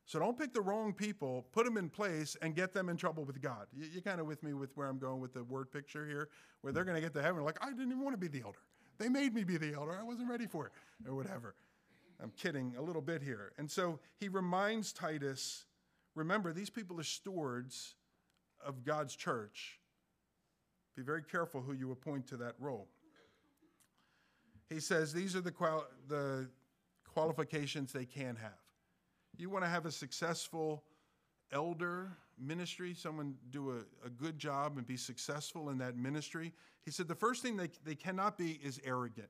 So 0.05 0.19
don't 0.19 0.37
pick 0.37 0.53
the 0.53 0.61
wrong 0.61 0.93
people, 0.93 1.47
put 1.53 1.65
them 1.65 1.77
in 1.77 1.89
place, 1.89 2.37
and 2.43 2.55
get 2.55 2.73
them 2.75 2.89
in 2.89 2.97
trouble 2.97 3.25
with 3.25 3.41
God. 3.41 3.67
You, 3.73 3.87
you 3.95 4.03
kind 4.03 4.21
of 4.21 4.27
with 4.27 4.43
me 4.43 4.53
with 4.53 4.77
where 4.77 4.89
I'm 4.89 4.99
going 4.99 5.21
with 5.21 5.33
the 5.33 5.45
word 5.45 5.71
picture 5.71 6.07
here, 6.07 6.29
where 6.61 6.73
they're 6.73 6.85
going 6.85 6.97
to 6.97 7.01
get 7.01 7.15
to 7.15 7.23
heaven 7.23 7.45
like, 7.45 7.59
I 7.65 7.71
didn't 7.71 7.93
even 7.93 8.03
want 8.03 8.15
to 8.15 8.19
be 8.19 8.29
the 8.29 8.45
elder. 8.45 8.59
They 8.99 9.09
made 9.09 9.33
me 9.35 9.45
be 9.45 9.57
the 9.57 9.75
elder. 9.75 9.97
I 9.99 10.03
wasn't 10.03 10.29
ready 10.29 10.47
for 10.47 10.67
it, 10.67 10.73
or 11.09 11.15
whatever. 11.15 11.55
I'm 12.23 12.31
kidding 12.37 12.75
a 12.79 12.83
little 12.83 13.03
bit 13.03 13.23
here. 13.23 13.53
And 13.59 13.71
so 13.71 13.99
he 14.19 14.29
reminds 14.29 14.93
Titus 14.93 15.65
remember, 16.15 16.53
these 16.53 16.71
people 16.71 17.01
are 17.01 17.05
stewards 17.05 17.95
of 18.65 18.85
God's 18.85 19.17
church. 19.17 19.81
Be 20.97 21.03
very 21.03 21.23
careful 21.23 21.63
who 21.63 21.73
you 21.73 21.91
appoint 21.91 22.27
to 22.29 22.37
that 22.39 22.55
role. 22.59 22.89
He 24.73 24.81
says 24.81 25.13
these 25.13 25.37
are 25.37 25.41
the, 25.41 25.51
qual- 25.51 25.89
the 26.09 26.49
qualifications 27.13 27.93
they 27.93 28.07
can 28.07 28.37
have. 28.37 28.53
You 29.37 29.51
want 29.51 29.65
to 29.65 29.69
have 29.69 29.87
a 29.87 29.93
successful 29.93 30.83
elder 31.53 32.11
ministry, 32.39 32.95
someone 32.95 33.35
do 33.51 33.71
a, 33.71 34.07
a 34.07 34.11
good 34.11 34.39
job 34.39 34.77
and 34.79 34.87
be 34.87 34.97
successful 34.97 35.71
in 35.71 35.79
that 35.79 35.97
ministry. 35.97 36.53
He 36.85 36.91
said 36.91 37.09
the 37.09 37.15
first 37.15 37.43
thing 37.43 37.57
they, 37.57 37.69
they 37.85 37.95
cannot 37.95 38.37
be 38.37 38.59
is 38.63 38.81
arrogant. 38.85 39.29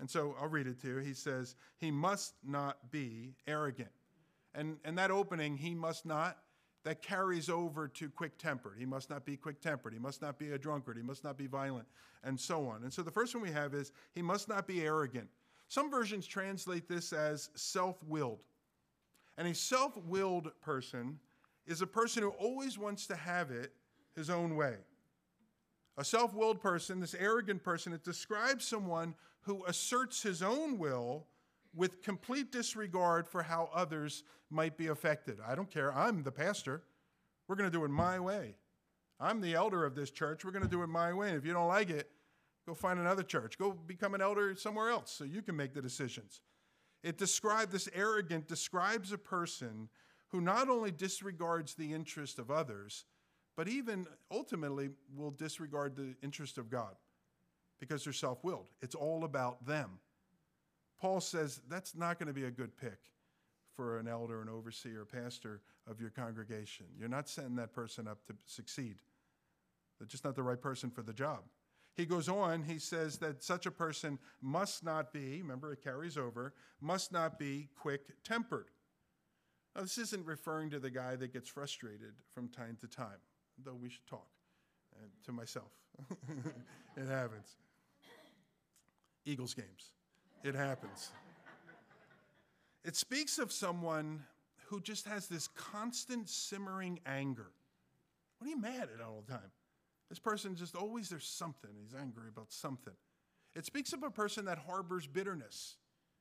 And 0.00 0.08
so 0.08 0.34
I'll 0.40 0.48
read 0.48 0.66
it 0.66 0.80
to 0.82 0.88
you. 0.88 0.96
He 0.98 1.14
says, 1.14 1.56
He 1.78 1.90
must 1.90 2.34
not 2.46 2.90
be 2.90 3.34
arrogant. 3.46 3.90
And, 4.54 4.78
and 4.84 4.96
that 4.98 5.10
opening, 5.10 5.56
he 5.56 5.74
must 5.74 6.06
not, 6.06 6.38
that 6.88 7.02
carries 7.02 7.50
over 7.50 7.86
to 7.86 8.08
quick 8.08 8.38
tempered. 8.38 8.72
He 8.78 8.86
must 8.86 9.10
not 9.10 9.26
be 9.26 9.36
quick 9.36 9.60
tempered. 9.60 9.92
He 9.92 9.98
must 9.98 10.22
not 10.22 10.38
be 10.38 10.52
a 10.52 10.58
drunkard. 10.58 10.96
He 10.96 11.02
must 11.02 11.22
not 11.22 11.36
be 11.36 11.46
violent, 11.46 11.86
and 12.24 12.40
so 12.40 12.66
on. 12.66 12.82
And 12.82 12.90
so 12.90 13.02
the 13.02 13.10
first 13.10 13.34
one 13.34 13.42
we 13.42 13.50
have 13.50 13.74
is, 13.74 13.92
He 14.14 14.22
must 14.22 14.48
not 14.48 14.66
be 14.66 14.80
arrogant. 14.80 15.28
Some 15.68 15.90
versions 15.90 16.26
translate 16.26 16.88
this 16.88 17.12
as 17.12 17.50
self 17.56 18.02
willed. 18.04 18.38
And 19.36 19.46
a 19.46 19.54
self 19.54 19.98
willed 19.98 20.50
person 20.62 21.18
is 21.66 21.82
a 21.82 21.86
person 21.86 22.22
who 22.22 22.30
always 22.30 22.78
wants 22.78 23.06
to 23.08 23.16
have 23.16 23.50
it 23.50 23.74
his 24.16 24.30
own 24.30 24.56
way. 24.56 24.76
A 25.98 26.04
self 26.04 26.32
willed 26.32 26.62
person, 26.62 27.00
this 27.00 27.14
arrogant 27.14 27.62
person, 27.62 27.92
it 27.92 28.02
describes 28.02 28.64
someone 28.64 29.14
who 29.42 29.62
asserts 29.66 30.22
his 30.22 30.42
own 30.42 30.78
will 30.78 31.26
with 31.74 32.02
complete 32.02 32.50
disregard 32.50 33.28
for 33.28 33.42
how 33.42 33.70
others 33.74 34.24
might 34.50 34.76
be 34.76 34.88
affected. 34.88 35.38
I 35.46 35.54
don't 35.54 35.70
care. 35.70 35.92
I'm 35.92 36.22
the 36.22 36.32
pastor. 36.32 36.82
We're 37.46 37.56
going 37.56 37.70
to 37.70 37.76
do 37.76 37.84
it 37.84 37.90
my 37.90 38.18
way. 38.18 38.56
I'm 39.20 39.40
the 39.40 39.54
elder 39.54 39.84
of 39.84 39.94
this 39.94 40.10
church. 40.10 40.44
We're 40.44 40.52
going 40.52 40.64
to 40.64 40.70
do 40.70 40.82
it 40.82 40.88
my 40.88 41.12
way. 41.12 41.28
And 41.28 41.36
if 41.36 41.44
you 41.44 41.52
don't 41.52 41.68
like 41.68 41.90
it, 41.90 42.10
Go 42.68 42.74
find 42.74 43.00
another 43.00 43.22
church. 43.22 43.56
Go 43.56 43.72
become 43.72 44.14
an 44.14 44.20
elder 44.20 44.54
somewhere 44.54 44.90
else 44.90 45.10
so 45.10 45.24
you 45.24 45.40
can 45.40 45.56
make 45.56 45.72
the 45.72 45.80
decisions. 45.80 46.42
It 47.02 47.16
describes 47.16 47.72
this 47.72 47.88
arrogant 47.94 48.46
describes 48.46 49.10
a 49.10 49.16
person 49.16 49.88
who 50.28 50.42
not 50.42 50.68
only 50.68 50.90
disregards 50.90 51.74
the 51.74 51.94
interest 51.94 52.38
of 52.38 52.50
others, 52.50 53.06
but 53.56 53.68
even 53.68 54.06
ultimately 54.30 54.90
will 55.16 55.30
disregard 55.30 55.96
the 55.96 56.14
interest 56.22 56.58
of 56.58 56.68
God 56.68 56.94
because 57.80 58.04
they're 58.04 58.12
self 58.12 58.44
willed. 58.44 58.68
It's 58.82 58.94
all 58.94 59.24
about 59.24 59.64
them. 59.64 59.98
Paul 61.00 61.20
says 61.20 61.60
that's 61.68 61.94
not 61.94 62.18
going 62.18 62.26
to 62.26 62.32
be 62.32 62.44
a 62.44 62.50
good 62.50 62.76
pick 62.76 62.98
for 63.74 63.98
an 63.98 64.08
elder, 64.08 64.42
an 64.42 64.48
overseer, 64.48 65.04
pastor 65.04 65.60
of 65.88 66.00
your 66.00 66.10
congregation. 66.10 66.86
You're 66.98 67.08
not 67.08 67.28
setting 67.28 67.56
that 67.56 67.72
person 67.72 68.08
up 68.08 68.26
to 68.26 68.34
succeed. 68.46 68.96
They're 69.98 70.08
just 70.08 70.24
not 70.24 70.34
the 70.34 70.42
right 70.42 70.60
person 70.60 70.90
for 70.90 71.02
the 71.02 71.12
job. 71.12 71.40
He 71.94 72.06
goes 72.06 72.28
on, 72.28 72.62
he 72.62 72.78
says 72.78 73.18
that 73.18 73.42
such 73.42 73.66
a 73.66 73.70
person 73.72 74.18
must 74.40 74.84
not 74.84 75.12
be, 75.12 75.42
remember 75.42 75.72
it 75.72 75.82
carries 75.82 76.16
over, 76.16 76.54
must 76.80 77.12
not 77.12 77.38
be 77.38 77.68
quick 77.76 78.22
tempered. 78.22 78.66
Now, 79.74 79.82
this 79.82 79.98
isn't 79.98 80.24
referring 80.24 80.70
to 80.70 80.78
the 80.78 80.90
guy 80.90 81.16
that 81.16 81.32
gets 81.32 81.48
frustrated 81.48 82.14
from 82.32 82.48
time 82.48 82.76
to 82.80 82.86
time, 82.86 83.20
though 83.64 83.74
we 83.74 83.88
should 83.88 84.06
talk 84.06 84.28
and 85.00 85.10
to 85.24 85.32
myself. 85.32 85.72
it 86.96 87.08
happens. 87.08 87.56
Eagles 89.24 89.54
games, 89.54 89.92
it 90.42 90.54
happens. 90.54 91.10
It 92.84 92.96
speaks 92.96 93.38
of 93.38 93.52
someone 93.52 94.22
who 94.66 94.80
just 94.80 95.06
has 95.06 95.26
this 95.26 95.48
constant 95.48 96.28
simmering 96.28 97.00
anger. 97.06 97.50
What 98.38 98.46
are 98.46 98.50
you 98.50 98.60
mad 98.60 98.88
at 98.94 99.04
all 99.04 99.22
the 99.26 99.32
time? 99.32 99.50
This 100.08 100.18
person 100.18 100.54
just 100.54 100.76
always, 100.76 101.08
there's 101.08 101.26
something. 101.26 101.70
He's 101.82 101.94
angry 101.98 102.28
about 102.28 102.52
something. 102.52 102.94
It 103.54 103.66
speaks 103.66 103.92
of 103.92 104.02
a 104.02 104.10
person 104.10 104.44
that 104.46 104.58
harbors 104.58 105.06
bitterness 105.06 105.76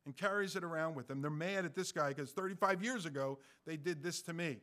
and 0.05 0.15
carries 0.15 0.55
it 0.55 0.63
around 0.63 0.95
with 0.95 1.07
them. 1.07 1.21
They're 1.21 1.29
mad 1.29 1.65
at 1.65 1.75
this 1.75 1.91
guy 1.91 2.09
because 2.09 2.31
35 2.31 2.83
years 2.83 3.05
ago 3.05 3.37
they 3.65 3.77
did 3.77 4.01
this 4.01 4.21
to 4.23 4.33
me. 4.33 4.57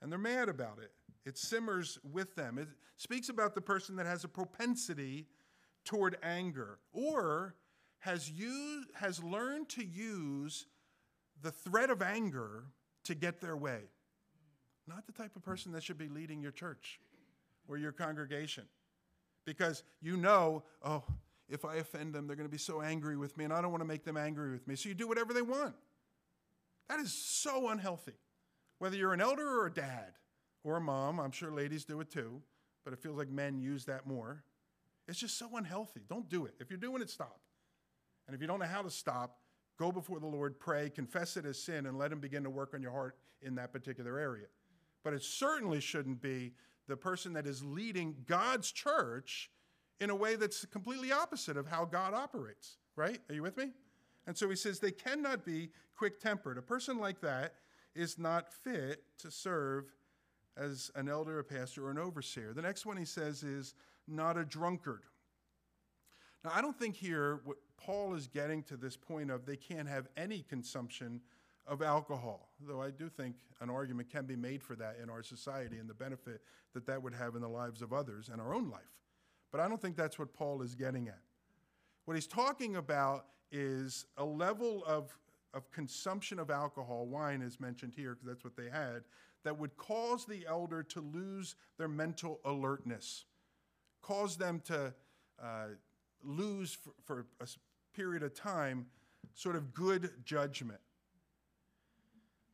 And 0.00 0.10
they're 0.10 0.18
mad 0.18 0.48
about 0.48 0.78
it. 0.80 0.92
It 1.26 1.36
simmers 1.36 1.98
with 2.12 2.34
them. 2.36 2.58
It 2.58 2.68
speaks 2.96 3.28
about 3.28 3.54
the 3.54 3.60
person 3.60 3.96
that 3.96 4.06
has 4.06 4.24
a 4.24 4.28
propensity 4.28 5.26
toward 5.84 6.16
anger 6.22 6.78
or 6.92 7.54
has, 8.00 8.30
used, 8.30 8.88
has 8.94 9.22
learned 9.22 9.68
to 9.70 9.84
use 9.84 10.66
the 11.42 11.50
threat 11.50 11.90
of 11.90 12.02
anger 12.02 12.64
to 13.04 13.14
get 13.14 13.40
their 13.40 13.56
way. 13.56 13.80
Not 14.86 15.06
the 15.06 15.12
type 15.12 15.36
of 15.36 15.42
person 15.42 15.72
that 15.72 15.82
should 15.82 15.98
be 15.98 16.08
leading 16.08 16.40
your 16.40 16.50
church 16.50 17.00
or 17.68 17.76
your 17.76 17.92
congregation. 17.92 18.64
Because 19.44 19.82
you 20.00 20.16
know, 20.16 20.64
oh, 20.82 21.04
if 21.48 21.64
I 21.64 21.76
offend 21.76 22.14
them, 22.14 22.26
they're 22.26 22.36
going 22.36 22.48
to 22.48 22.52
be 22.52 22.58
so 22.58 22.82
angry 22.82 23.16
with 23.16 23.36
me, 23.36 23.44
and 23.44 23.52
I 23.52 23.60
don't 23.60 23.70
want 23.70 23.82
to 23.82 23.88
make 23.88 24.04
them 24.04 24.16
angry 24.16 24.50
with 24.50 24.66
me. 24.66 24.76
So 24.76 24.88
you 24.88 24.94
do 24.94 25.08
whatever 25.08 25.32
they 25.32 25.42
want. 25.42 25.74
That 26.88 27.00
is 27.00 27.12
so 27.12 27.68
unhealthy. 27.68 28.14
Whether 28.78 28.96
you're 28.96 29.12
an 29.12 29.20
elder 29.20 29.46
or 29.60 29.66
a 29.66 29.72
dad 29.72 30.12
or 30.64 30.76
a 30.76 30.80
mom, 30.80 31.20
I'm 31.20 31.32
sure 31.32 31.50
ladies 31.50 31.84
do 31.84 32.00
it 32.00 32.10
too, 32.10 32.42
but 32.84 32.92
it 32.92 32.98
feels 33.00 33.18
like 33.18 33.28
men 33.28 33.60
use 33.60 33.84
that 33.86 34.06
more. 34.06 34.44
It's 35.06 35.18
just 35.18 35.38
so 35.38 35.56
unhealthy. 35.56 36.02
Don't 36.08 36.28
do 36.28 36.46
it. 36.46 36.54
If 36.60 36.70
you're 36.70 36.78
doing 36.78 37.02
it, 37.02 37.10
stop. 37.10 37.40
And 38.28 38.34
if 38.34 38.40
you 38.40 38.46
don't 38.46 38.60
know 38.60 38.66
how 38.66 38.82
to 38.82 38.90
stop, 38.90 39.38
go 39.78 39.90
before 39.90 40.20
the 40.20 40.26
Lord, 40.26 40.60
pray, 40.60 40.90
confess 40.90 41.36
it 41.36 41.46
as 41.46 41.60
sin, 41.60 41.86
and 41.86 41.98
let 41.98 42.12
Him 42.12 42.20
begin 42.20 42.44
to 42.44 42.50
work 42.50 42.74
on 42.74 42.82
your 42.82 42.92
heart 42.92 43.16
in 43.42 43.56
that 43.56 43.72
particular 43.72 44.18
area. 44.18 44.46
But 45.02 45.14
it 45.14 45.22
certainly 45.22 45.80
shouldn't 45.80 46.20
be 46.20 46.52
the 46.86 46.96
person 46.96 47.32
that 47.32 47.46
is 47.46 47.64
leading 47.64 48.14
God's 48.26 48.70
church 48.70 49.50
in 50.00 50.10
a 50.10 50.14
way 50.14 50.36
that's 50.36 50.64
completely 50.66 51.10
opposite 51.10 51.56
of 51.56 51.66
how 51.66 51.84
God 51.84 52.14
operates, 52.14 52.76
right? 52.94 53.18
Are 53.28 53.34
you 53.34 53.42
with 53.42 53.56
me? 53.56 53.72
And 54.26 54.36
so 54.36 54.48
he 54.48 54.56
says 54.56 54.78
they 54.78 54.90
cannot 54.90 55.44
be 55.44 55.70
quick 55.96 56.20
tempered. 56.20 56.58
A 56.58 56.62
person 56.62 56.98
like 56.98 57.20
that 57.22 57.54
is 57.94 58.18
not 58.18 58.52
fit 58.52 59.02
to 59.20 59.30
serve 59.30 59.86
as 60.56 60.90
an 60.94 61.08
elder, 61.08 61.38
a 61.38 61.44
pastor, 61.44 61.86
or 61.86 61.90
an 61.90 61.98
overseer. 61.98 62.52
The 62.52 62.62
next 62.62 62.84
one 62.84 62.96
he 62.96 63.04
says 63.04 63.42
is 63.42 63.74
not 64.06 64.36
a 64.36 64.44
drunkard. 64.44 65.02
Now, 66.44 66.50
I 66.54 66.60
don't 66.60 66.78
think 66.78 66.94
here 66.94 67.40
Paul 67.78 68.14
is 68.14 68.26
getting 68.26 68.62
to 68.64 68.76
this 68.76 68.96
point 68.96 69.30
of 69.30 69.46
they 69.46 69.56
can't 69.56 69.88
have 69.88 70.08
any 70.16 70.44
consumption 70.48 71.20
of 71.66 71.82
alcohol, 71.82 72.48
though 72.66 72.82
I 72.82 72.90
do 72.90 73.08
think 73.08 73.36
an 73.60 73.70
argument 73.70 74.10
can 74.10 74.24
be 74.24 74.36
made 74.36 74.62
for 74.62 74.74
that 74.76 74.96
in 75.02 75.10
our 75.10 75.22
society 75.22 75.78
and 75.78 75.88
the 75.88 75.94
benefit 75.94 76.40
that 76.74 76.86
that 76.86 77.02
would 77.02 77.14
have 77.14 77.34
in 77.34 77.42
the 77.42 77.48
lives 77.48 77.82
of 77.82 77.92
others 77.92 78.30
and 78.30 78.40
our 78.40 78.54
own 78.54 78.70
life. 78.70 78.80
But 79.52 79.60
I 79.60 79.68
don't 79.68 79.80
think 79.80 79.96
that's 79.96 80.18
what 80.18 80.32
Paul 80.32 80.62
is 80.62 80.74
getting 80.74 81.08
at. 81.08 81.20
What 82.04 82.14
he's 82.14 82.26
talking 82.26 82.76
about 82.76 83.26
is 83.52 84.06
a 84.16 84.24
level 84.24 84.82
of, 84.86 85.16
of 85.52 85.70
consumption 85.70 86.38
of 86.38 86.50
alcohol, 86.50 87.06
wine 87.06 87.42
is 87.42 87.60
mentioned 87.60 87.92
here 87.94 88.14
because 88.14 88.26
that's 88.26 88.44
what 88.44 88.56
they 88.56 88.70
had, 88.70 89.02
that 89.44 89.58
would 89.58 89.76
cause 89.76 90.24
the 90.24 90.46
elder 90.46 90.82
to 90.82 91.00
lose 91.00 91.54
their 91.76 91.88
mental 91.88 92.40
alertness, 92.44 93.24
cause 94.02 94.36
them 94.36 94.60
to 94.66 94.92
uh, 95.42 95.66
lose 96.22 96.74
for, 96.74 96.92
for 97.04 97.26
a 97.40 97.46
period 97.98 98.22
of 98.22 98.32
time 98.32 98.86
sort 99.34 99.56
of 99.56 99.74
good 99.74 100.12
judgment. 100.24 100.78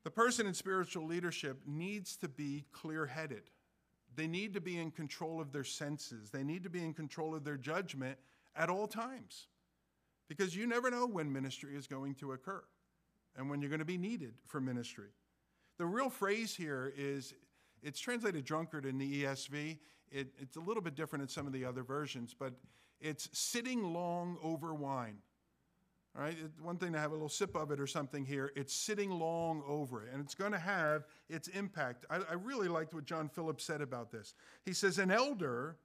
The 0.03 0.11
person 0.11 0.47
in 0.47 0.55
spiritual 0.55 1.07
leadership 1.07 1.61
needs 1.67 2.17
to 2.17 2.29
be 2.29 2.65
clear 2.73 3.05
headed. 3.05 3.43
They 4.17 4.27
need 4.27 4.55
to 4.55 4.61
be 4.61 4.79
in 4.79 4.91
control 4.91 5.43
of 5.43 5.53
their 5.53 5.65
senses. 5.65 6.31
They 6.31 6.43
need 6.43 6.63
to 6.65 6.71
be 6.71 6.83
in 6.83 6.95
control 6.95 7.35
of 7.35 7.45
their 7.45 7.59
judgment 7.59 8.19
at 8.57 8.71
all 8.71 8.87
times. 8.87 9.49
Because 10.29 10.57
you 10.57 10.67
never 10.67 10.91
know 10.91 11.07
when 11.07 11.31
ministry 11.31 11.77
is 11.77 11.87
going 11.87 12.15
to 12.17 12.33
occur 12.33 12.63
and 13.37 13.51
when 13.51 13.61
you're 13.61 13.71
going 13.71 13.81
to 13.81 13.85
be 13.85 13.99
needed 13.99 14.33
for 14.47 14.63
ministry. 14.63 15.11
The 15.77 15.87
real 15.87 16.09
phrase 16.09 16.55
here 16.55 16.91
is 16.97 17.35
it's 17.83 18.01
translated 18.01 18.47
drunkard 18.47 18.87
in 18.87 18.97
the 18.97 19.25
ESV. 19.25 19.79
It, 20.11 20.29
it's 20.39 20.57
a 20.57 20.61
little 20.61 20.83
bit 20.83 20.95
different 20.95 21.23
in 21.23 21.29
some 21.29 21.47
of 21.47 21.53
the 21.53 21.67
other 21.67 21.83
versions, 21.83 22.35
but 22.39 22.55
it's 23.01 23.29
sitting 23.33 23.93
long 23.93 24.39
over 24.43 24.73
wine. 24.73 25.19
All 26.17 26.23
right, 26.23 26.37
one 26.63 26.77
thing 26.77 26.93
to 26.93 26.99
have 26.99 27.11
a 27.11 27.15
little 27.15 27.29
sip 27.29 27.57
of 27.57 27.73
it 27.73 27.81
or 27.81 27.89
something 27.89 28.25
here, 28.25 28.53
it's 28.55 28.73
sitting 28.73 29.11
long 29.11 29.65
over 29.67 30.05
it, 30.05 30.13
and 30.13 30.23
it's 30.23 30.35
going 30.35 30.53
to 30.53 30.59
have 30.59 31.07
its 31.29 31.49
impact. 31.49 32.07
I, 32.09 32.19
I 32.31 32.35
really 32.35 32.69
liked 32.69 32.95
what 32.95 33.05
John 33.05 33.29
Phillips 33.29 33.65
said 33.65 33.81
about 33.81 34.13
this. 34.13 34.35
He 34.65 34.73
says, 34.73 34.99
An 34.99 35.11
elder 35.11 35.77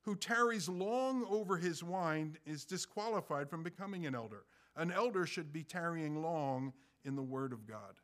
who 0.00 0.14
tarries 0.14 0.68
long 0.68 1.26
over 1.28 1.58
his 1.58 1.82
wine 1.82 2.38
is 2.46 2.64
disqualified 2.64 3.50
from 3.50 3.62
becoming 3.62 4.06
an 4.06 4.14
elder. 4.14 4.44
An 4.76 4.90
elder 4.90 5.26
should 5.26 5.52
be 5.52 5.62
tarrying 5.62 6.22
long 6.22 6.72
in 7.04 7.16
the 7.16 7.22
Word 7.22 7.52
of 7.52 7.66
God. 7.66 8.00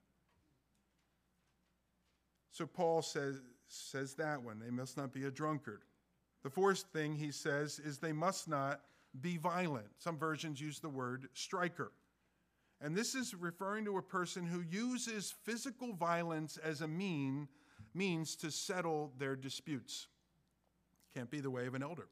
So 2.51 2.67
Paul 2.67 3.01
says, 3.01 3.41
says 3.69 4.15
that 4.15 4.43
one. 4.43 4.59
They 4.59 4.71
must 4.71 4.99
not 4.99 5.13
be 5.13 5.25
a 5.25 5.31
drunkard. 5.31 5.83
The 6.43 6.51
fourth 6.51 6.85
thing 6.93 7.15
he 7.15 7.31
says 7.31 7.79
is 7.79 7.99
they 7.99 8.13
must 8.13 8.47
not 8.47 8.83
be 9.21 9.37
violent. 9.37 9.87
Some 9.99 10.19
versions 10.19 10.61
use 10.61 10.81
the 10.81 10.89
word 10.89 11.29
striker. 11.35 11.93
And 12.81 12.97
this 12.97 13.15
is 13.15 13.35
referring 13.35 13.85
to 13.85 13.99
a 13.99 14.03
person 14.03 14.47
who 14.47 14.61
uses 14.61 15.35
physical 15.45 15.93
violence 15.93 16.57
as 16.57 16.81
a 16.81 16.89
mean, 16.89 17.49
means 17.95 18.35
to 18.37 18.51
settle 18.51 19.13
their 19.19 19.37
disputes. 19.37 20.09
Can't 21.15 21.31
be 21.31 21.41
the 21.41 21.51
way 21.51 21.67
of 21.67 21.75
an 21.75 21.83
elder. 21.83 22.09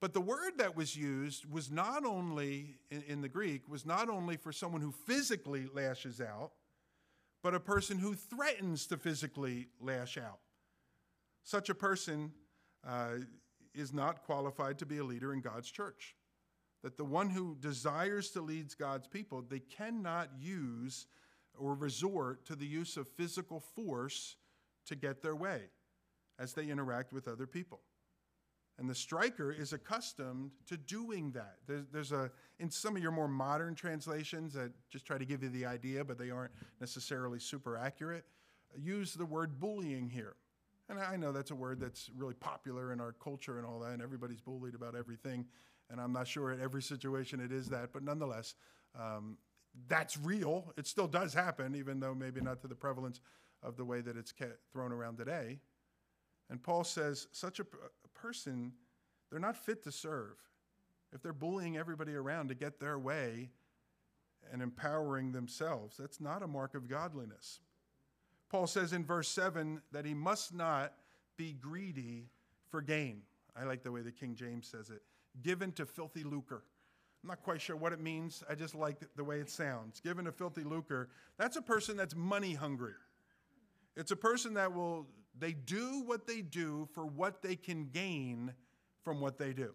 But 0.00 0.14
the 0.14 0.20
word 0.20 0.58
that 0.58 0.76
was 0.76 0.96
used 0.96 1.44
was 1.50 1.70
not 1.70 2.04
only, 2.04 2.78
in, 2.90 3.02
in, 3.02 3.20
the 3.20 3.28
Greek, 3.28 3.68
was 3.68 3.84
not 3.84 4.08
only 4.08 4.36
for 4.36 4.52
someone 4.52 4.80
who 4.80 4.92
physically 4.92 5.66
lashes 5.72 6.20
out, 6.20 6.52
but 7.42 7.54
a 7.54 7.60
person 7.60 7.98
who 7.98 8.14
threatens 8.14 8.86
to 8.86 8.96
physically 8.96 9.68
lash 9.80 10.16
out. 10.16 10.38
Such 11.44 11.68
a 11.68 11.74
person 11.74 12.32
uh, 12.86 13.16
is 13.78 13.92
not 13.92 14.24
qualified 14.24 14.78
to 14.78 14.86
be 14.86 14.98
a 14.98 15.04
leader 15.04 15.32
in 15.32 15.40
God's 15.40 15.70
church. 15.70 16.16
That 16.82 16.96
the 16.96 17.04
one 17.04 17.30
who 17.30 17.56
desires 17.60 18.30
to 18.30 18.40
lead 18.40 18.66
God's 18.78 19.08
people, 19.08 19.42
they 19.42 19.58
cannot 19.58 20.30
use 20.38 21.06
or 21.58 21.74
resort 21.74 22.46
to 22.46 22.54
the 22.54 22.66
use 22.66 22.96
of 22.96 23.08
physical 23.08 23.60
force 23.60 24.36
to 24.86 24.94
get 24.94 25.22
their 25.22 25.34
way 25.34 25.62
as 26.38 26.52
they 26.52 26.68
interact 26.68 27.12
with 27.12 27.26
other 27.26 27.46
people. 27.46 27.80
And 28.78 28.88
the 28.88 28.94
striker 28.94 29.50
is 29.50 29.72
accustomed 29.72 30.52
to 30.68 30.76
doing 30.76 31.32
that. 31.32 31.56
There's, 31.66 31.86
there's, 31.92 32.12
a, 32.12 32.30
in 32.60 32.70
some 32.70 32.94
of 32.94 33.02
your 33.02 33.10
more 33.10 33.26
modern 33.26 33.74
translations 33.74 34.54
that 34.54 34.70
just 34.88 35.04
try 35.04 35.18
to 35.18 35.24
give 35.24 35.42
you 35.42 35.48
the 35.48 35.66
idea, 35.66 36.04
but 36.04 36.16
they 36.16 36.30
aren't 36.30 36.52
necessarily 36.80 37.40
super 37.40 37.76
accurate, 37.76 38.24
use 38.76 39.14
the 39.14 39.26
word 39.26 39.58
bullying 39.58 40.08
here. 40.08 40.36
And 40.88 40.98
I 40.98 41.16
know 41.16 41.32
that's 41.32 41.50
a 41.50 41.54
word 41.54 41.80
that's 41.80 42.10
really 42.16 42.34
popular 42.34 42.92
in 42.92 43.00
our 43.00 43.12
culture 43.12 43.58
and 43.58 43.66
all 43.66 43.78
that, 43.80 43.92
and 43.92 44.02
everybody's 44.02 44.40
bullied 44.40 44.74
about 44.74 44.94
everything. 44.96 45.44
And 45.90 46.00
I'm 46.00 46.12
not 46.12 46.26
sure 46.26 46.52
in 46.52 46.60
every 46.60 46.82
situation 46.82 47.40
it 47.40 47.52
is 47.52 47.68
that, 47.68 47.92
but 47.92 48.02
nonetheless, 48.02 48.54
um, 48.98 49.36
that's 49.86 50.16
real. 50.16 50.72
It 50.76 50.86
still 50.86 51.06
does 51.06 51.34
happen, 51.34 51.74
even 51.74 52.00
though 52.00 52.14
maybe 52.14 52.40
not 52.40 52.60
to 52.62 52.68
the 52.68 52.74
prevalence 52.74 53.20
of 53.62 53.76
the 53.76 53.84
way 53.84 54.00
that 54.00 54.16
it's 54.16 54.32
thrown 54.72 54.92
around 54.92 55.18
today. 55.18 55.60
And 56.50 56.62
Paul 56.62 56.84
says, 56.84 57.28
such 57.32 57.60
a, 57.60 57.62
a 57.62 58.18
person, 58.18 58.72
they're 59.30 59.40
not 59.40 59.56
fit 59.56 59.84
to 59.84 59.92
serve. 59.92 60.36
If 61.12 61.22
they're 61.22 61.32
bullying 61.32 61.76
everybody 61.76 62.14
around 62.14 62.48
to 62.48 62.54
get 62.54 62.80
their 62.80 62.98
way 62.98 63.50
and 64.52 64.62
empowering 64.62 65.32
themselves, 65.32 65.96
that's 65.98 66.20
not 66.20 66.42
a 66.42 66.46
mark 66.46 66.74
of 66.74 66.88
godliness. 66.88 67.60
Paul 68.50 68.66
says 68.66 68.92
in 68.92 69.04
verse 69.04 69.28
7 69.28 69.80
that 69.92 70.04
he 70.04 70.14
must 70.14 70.54
not 70.54 70.94
be 71.36 71.52
greedy 71.52 72.28
for 72.70 72.80
gain. 72.80 73.22
I 73.56 73.64
like 73.64 73.82
the 73.82 73.92
way 73.92 74.02
the 74.02 74.12
King 74.12 74.34
James 74.34 74.68
says 74.68 74.90
it 74.90 75.02
given 75.42 75.72
to 75.72 75.86
filthy 75.86 76.24
lucre. 76.24 76.62
I'm 77.22 77.28
not 77.28 77.42
quite 77.42 77.60
sure 77.60 77.76
what 77.76 77.92
it 77.92 78.00
means. 78.00 78.44
I 78.48 78.54
just 78.54 78.74
like 78.74 78.98
the 79.16 79.24
way 79.24 79.40
it 79.40 79.50
sounds. 79.50 80.00
Given 80.00 80.24
to 80.26 80.32
filthy 80.32 80.62
lucre, 80.62 81.08
that's 81.36 81.56
a 81.56 81.62
person 81.62 81.96
that's 81.96 82.14
money 82.14 82.54
hungry. 82.54 82.94
It's 83.96 84.12
a 84.12 84.16
person 84.16 84.54
that 84.54 84.72
will, 84.72 85.06
they 85.36 85.52
do 85.52 86.02
what 86.04 86.26
they 86.26 86.42
do 86.42 86.88
for 86.92 87.06
what 87.06 87.42
they 87.42 87.56
can 87.56 87.88
gain 87.92 88.52
from 89.02 89.20
what 89.20 89.38
they 89.38 89.52
do. 89.52 89.74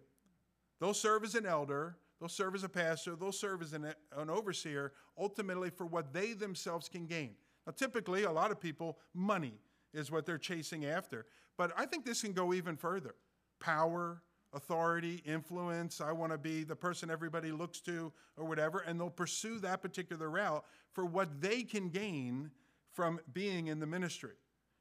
They'll 0.80 0.94
serve 0.94 1.24
as 1.24 1.34
an 1.34 1.46
elder, 1.46 1.96
they'll 2.18 2.28
serve 2.28 2.54
as 2.54 2.64
a 2.64 2.68
pastor, 2.68 3.16
they'll 3.16 3.32
serve 3.32 3.60
as 3.62 3.74
an, 3.74 3.92
an 4.16 4.30
overseer, 4.30 4.92
ultimately 5.18 5.70
for 5.70 5.84
what 5.86 6.12
they 6.12 6.32
themselves 6.32 6.88
can 6.88 7.06
gain. 7.06 7.34
Now, 7.66 7.72
typically, 7.72 8.24
a 8.24 8.30
lot 8.30 8.50
of 8.50 8.60
people, 8.60 8.98
money 9.14 9.54
is 9.92 10.10
what 10.10 10.26
they're 10.26 10.38
chasing 10.38 10.84
after. 10.84 11.26
But 11.56 11.72
I 11.76 11.86
think 11.86 12.04
this 12.04 12.22
can 12.22 12.32
go 12.32 12.52
even 12.52 12.76
further 12.76 13.14
power, 13.60 14.22
authority, 14.52 15.22
influence. 15.24 16.00
I 16.00 16.12
want 16.12 16.32
to 16.32 16.38
be 16.38 16.64
the 16.64 16.76
person 16.76 17.10
everybody 17.10 17.52
looks 17.52 17.80
to 17.82 18.12
or 18.36 18.44
whatever. 18.44 18.80
And 18.80 19.00
they'll 19.00 19.10
pursue 19.10 19.58
that 19.60 19.80
particular 19.80 20.28
route 20.28 20.64
for 20.92 21.06
what 21.06 21.40
they 21.40 21.62
can 21.62 21.88
gain 21.88 22.50
from 22.92 23.20
being 23.32 23.68
in 23.68 23.80
the 23.80 23.86
ministry. 23.86 24.34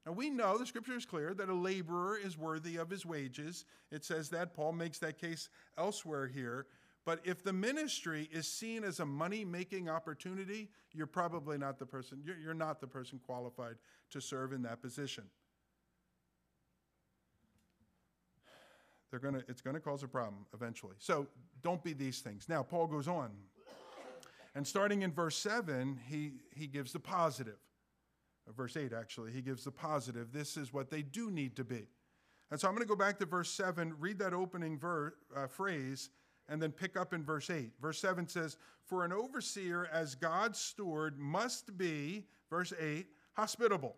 Now, 0.06 0.12
we 0.12 0.30
know 0.30 0.58
the 0.58 0.66
scripture 0.66 0.98
is 0.98 1.06
clear 1.06 1.34
that 1.34 1.48
a 1.48 1.54
laborer 1.54 2.18
is 2.18 2.38
worthy 2.38 2.76
of 2.76 2.90
his 2.90 3.06
wages. 3.06 3.66
It 3.90 4.04
says 4.04 4.30
that. 4.30 4.54
Paul 4.54 4.74
makes 4.74 5.00
that 5.00 5.18
case 5.18 5.50
elsewhere 5.78 6.28
here. 6.28 6.66
But 7.06 7.20
if 7.26 7.44
the 7.44 7.52
ministry 7.52 8.30
is 8.32 8.48
seen 8.48 8.84
as 8.84 9.00
a 9.00 9.06
money 9.06 9.44
making 9.44 9.90
opportunity, 9.90 10.70
you're 10.94 11.08
probably 11.08 11.58
not 11.58 11.78
the 11.78 11.86
person, 11.86 12.24
you're, 12.24 12.54
not 12.54 12.80
the 12.80 12.88
person 12.88 13.20
qualified 13.26 13.76
to 14.12 14.22
serve 14.22 14.54
in 14.54 14.62
that 14.64 14.82
position. 14.82 15.26
They're 19.12 19.20
gonna, 19.20 19.44
it's 19.48 19.62
going 19.62 19.76
to 19.76 19.82
cause 19.82 20.02
a 20.04 20.08
problem 20.08 20.46
eventually. 20.54 20.96
So 20.98 21.28
don't 21.62 21.84
be 21.84 21.94
these 21.94 22.20
things. 22.20 22.48
Now, 22.48 22.64
Paul 22.64 22.88
goes 22.88 23.08
on. 23.08 23.32
And 24.56 24.66
starting 24.66 25.02
in 25.02 25.12
verse 25.12 25.36
7, 25.36 26.00
he, 26.08 26.34
he 26.56 26.68
gives 26.68 26.94
the 26.94 27.00
positive. 27.00 27.58
Uh, 28.48 28.52
verse 28.52 28.78
8, 28.78 28.94
actually, 28.94 29.32
he 29.32 29.42
gives 29.42 29.64
the 29.64 29.72
positive. 29.72 30.32
This 30.32 30.58
is 30.58 30.72
what 30.72 30.90
they 30.90 31.02
do 31.02 31.32
need 31.32 31.56
to 31.56 31.64
be. 31.64 31.88
And 32.52 32.60
so 32.60 32.68
I'm 32.68 32.76
going 32.76 32.86
to 32.86 32.90
go 32.90 32.96
back 32.96 33.18
to 33.20 33.26
verse 33.26 33.50
7, 33.50 33.96
read 34.00 34.20
that 34.20 34.34
opening 34.34 34.78
ver- 34.78 35.16
uh, 35.36 35.48
phrase, 35.48 36.10
and 36.50 36.62
then 36.62 36.72
pick 36.72 36.98
up 36.98 37.14
in 37.14 37.24
verse 37.24 37.50
8. 37.50 37.72
Verse 37.82 38.00
7 38.00 38.28
says, 38.28 38.58
For 38.86 39.06
an 39.06 39.14
overseer 39.14 39.88
as 39.92 40.16
God's 40.16 40.60
steward 40.60 41.18
must 41.18 41.78
be, 41.78 42.26
verse 42.50 42.74
8, 42.80 43.08
hospitable, 43.34 43.96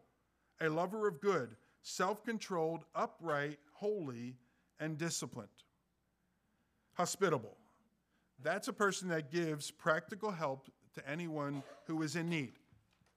a 0.61 0.69
lover 0.69 1.07
of 1.07 1.21
good, 1.21 1.55
self 1.81 2.23
controlled, 2.23 2.85
upright, 2.95 3.59
holy, 3.73 4.35
and 4.79 4.97
disciplined. 4.97 5.49
Hospitable. 6.93 7.57
That's 8.41 8.67
a 8.67 8.73
person 8.73 9.07
that 9.09 9.31
gives 9.31 9.71
practical 9.71 10.31
help 10.31 10.69
to 10.93 11.09
anyone 11.09 11.63
who 11.85 12.01
is 12.01 12.15
in 12.15 12.29
need. 12.29 12.53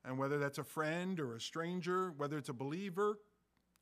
And 0.05 0.19
whether 0.19 0.39
that's 0.39 0.59
a 0.59 0.65
friend 0.65 1.19
or 1.21 1.35
a 1.35 1.41
stranger, 1.41 2.13
whether 2.17 2.39
it's 2.39 2.49
a 2.49 2.55
believer 2.55 3.19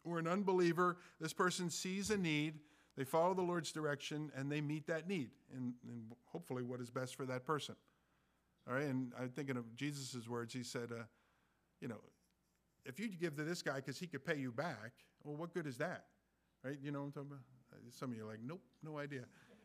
or 0.05 0.19
an 0.19 0.27
unbeliever, 0.27 0.97
this 1.21 1.33
person 1.33 1.71
sees 1.71 2.11
a 2.11 2.17
need, 2.17 2.55
they 2.97 3.05
follow 3.05 3.35
the 3.35 3.43
Lord's 3.43 3.73
direction, 3.73 4.31
and 4.37 4.51
they 4.51 4.61
meet 4.61 4.87
that 4.87 5.07
need, 5.07 5.31
and, 5.55 5.75
and 5.87 6.13
hopefully 6.25 6.63
what 6.63 6.81
is 6.81 6.91
best 6.91 7.15
for 7.15 7.27
that 7.27 7.45
person. 7.45 7.77
All 8.69 8.75
right, 8.75 8.85
and 8.85 9.13
I'm 9.19 9.29
thinking 9.29 9.57
of 9.57 9.75
Jesus' 9.77 10.27
words. 10.29 10.53
He 10.53 10.63
said, 10.63 10.91
uh, 10.91 11.05
you 11.81 11.89
know, 11.89 12.01
if 12.85 12.99
you 12.99 13.09
give 13.09 13.37
to 13.37 13.45
this 13.45 13.63
guy 13.63 13.77
because 13.77 13.99
he 13.99 14.07
could 14.07 14.25
pay 14.25 14.37
you 14.39 14.51
back, 14.51 14.93
well, 15.25 15.37
what 15.37 15.53
good 15.53 15.67
is 15.67 15.77
that? 15.79 16.07
Right? 16.65 16.79
You 16.83 16.91
know 16.91 17.01
what 17.01 17.07
I'm 17.07 17.13
talking 17.13 17.31
about? 17.31 17.43
Some 17.91 18.11
of 18.11 18.17
you 18.17 18.25
are 18.25 18.29
like, 18.29 18.41
nope, 18.45 18.63
no 18.83 18.99
idea. 18.99 19.23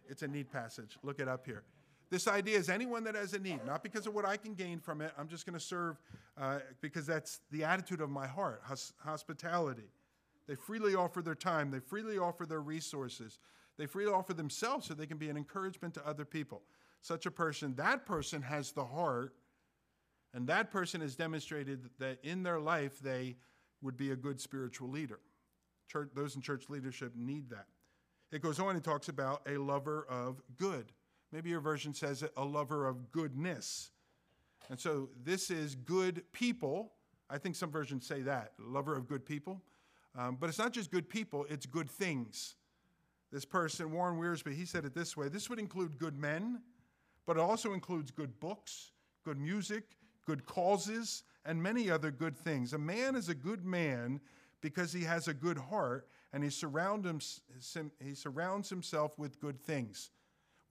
It's 0.09 0.21
a 0.23 0.27
need 0.27 0.51
passage. 0.51 0.97
Look 1.03 1.19
it 1.19 1.27
up 1.27 1.45
here. 1.45 1.63
This 2.09 2.27
idea 2.27 2.57
is 2.57 2.69
anyone 2.69 3.05
that 3.05 3.15
has 3.15 3.33
a 3.33 3.39
need, 3.39 3.65
not 3.65 3.83
because 3.83 4.05
of 4.05 4.13
what 4.13 4.25
I 4.25 4.35
can 4.35 4.53
gain 4.53 4.79
from 4.79 4.99
it. 4.99 5.13
I'm 5.17 5.29
just 5.29 5.45
going 5.45 5.57
to 5.57 5.63
serve 5.63 5.97
uh, 6.37 6.59
because 6.81 7.05
that's 7.05 7.39
the 7.51 7.63
attitude 7.63 8.01
of 8.01 8.09
my 8.09 8.27
heart 8.27 8.61
hos- 8.65 8.91
hospitality. 8.99 9.89
They 10.47 10.55
freely 10.55 10.95
offer 10.95 11.21
their 11.21 11.35
time, 11.35 11.71
they 11.71 11.79
freely 11.79 12.17
offer 12.17 12.45
their 12.45 12.61
resources, 12.61 13.39
they 13.77 13.85
freely 13.85 14.11
offer 14.11 14.33
themselves 14.33 14.87
so 14.87 14.93
they 14.93 15.05
can 15.05 15.17
be 15.17 15.29
an 15.29 15.37
encouragement 15.37 15.93
to 15.95 16.07
other 16.07 16.25
people. 16.25 16.61
Such 17.01 17.25
a 17.25 17.31
person, 17.31 17.75
that 17.75 18.05
person 18.05 18.41
has 18.41 18.71
the 18.71 18.85
heart, 18.85 19.33
and 20.33 20.47
that 20.47 20.71
person 20.71 21.01
has 21.01 21.15
demonstrated 21.15 21.89
that 21.99 22.19
in 22.23 22.43
their 22.43 22.59
life 22.59 22.99
they 22.99 23.37
would 23.81 23.97
be 23.97 24.11
a 24.11 24.15
good 24.15 24.39
spiritual 24.39 24.89
leader. 24.89 25.19
Church, 25.87 26.09
those 26.13 26.35
in 26.35 26.41
church 26.41 26.69
leadership 26.69 27.13
need 27.15 27.49
that. 27.49 27.65
It 28.31 28.41
goes 28.41 28.59
on 28.59 28.75
and 28.75 28.83
talks 28.83 29.09
about 29.09 29.41
a 29.47 29.57
lover 29.57 30.05
of 30.09 30.41
good. 30.57 30.91
Maybe 31.31 31.49
your 31.49 31.59
version 31.59 31.93
says 31.93 32.23
it, 32.23 32.31
a 32.37 32.45
lover 32.45 32.87
of 32.87 33.11
goodness. 33.11 33.91
And 34.69 34.79
so 34.79 35.09
this 35.23 35.49
is 35.49 35.75
good 35.75 36.23
people. 36.31 36.93
I 37.29 37.37
think 37.37 37.55
some 37.55 37.71
versions 37.71 38.05
say 38.05 38.21
that, 38.21 38.53
lover 38.59 38.95
of 38.95 39.07
good 39.07 39.25
people. 39.25 39.61
Um, 40.17 40.37
but 40.39 40.49
it's 40.49 40.59
not 40.59 40.73
just 40.73 40.91
good 40.91 41.09
people, 41.09 41.45
it's 41.49 41.65
good 41.65 41.89
things. 41.89 42.55
This 43.31 43.45
person, 43.45 43.91
Warren 43.91 44.19
Wiersbe, 44.19 44.53
he 44.53 44.65
said 44.65 44.83
it 44.83 44.93
this 44.93 45.15
way 45.15 45.29
this 45.29 45.49
would 45.49 45.59
include 45.59 45.97
good 45.97 46.17
men, 46.17 46.61
but 47.25 47.37
it 47.37 47.39
also 47.39 47.73
includes 47.73 48.11
good 48.11 48.39
books, 48.39 48.91
good 49.23 49.39
music, 49.39 49.83
good 50.25 50.45
causes, 50.45 51.23
and 51.45 51.61
many 51.61 51.89
other 51.89 52.11
good 52.11 52.37
things. 52.37 52.73
A 52.73 52.77
man 52.77 53.15
is 53.15 53.29
a 53.29 53.35
good 53.35 53.65
man 53.65 54.19
because 54.59 54.91
he 54.91 55.03
has 55.03 55.27
a 55.27 55.33
good 55.33 55.57
heart 55.57 56.07
and 56.33 56.43
he, 56.43 56.49
surround 56.49 57.05
him, 57.05 57.19
he 57.99 58.13
surrounds 58.13 58.69
himself 58.69 59.17
with 59.17 59.39
good 59.39 59.59
things. 59.61 60.11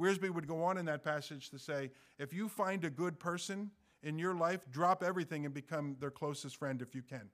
Wiersbe 0.01 0.30
would 0.30 0.47
go 0.47 0.62
on 0.62 0.78
in 0.78 0.86
that 0.86 1.05
passage 1.05 1.51
to 1.51 1.59
say 1.59 1.91
if 2.18 2.32
you 2.32 2.49
find 2.49 2.84
a 2.84 2.91
good 2.91 3.18
person 3.18 3.70
in 4.03 4.18
your 4.18 4.34
life, 4.34 4.66
drop 4.70 5.03
everything 5.03 5.45
and 5.45 5.55
become 5.55 5.97
their 6.01 6.11
closest 6.11 6.57
friend 6.57 6.80
if 6.80 6.95
you 6.95 7.03
can. 7.03 7.28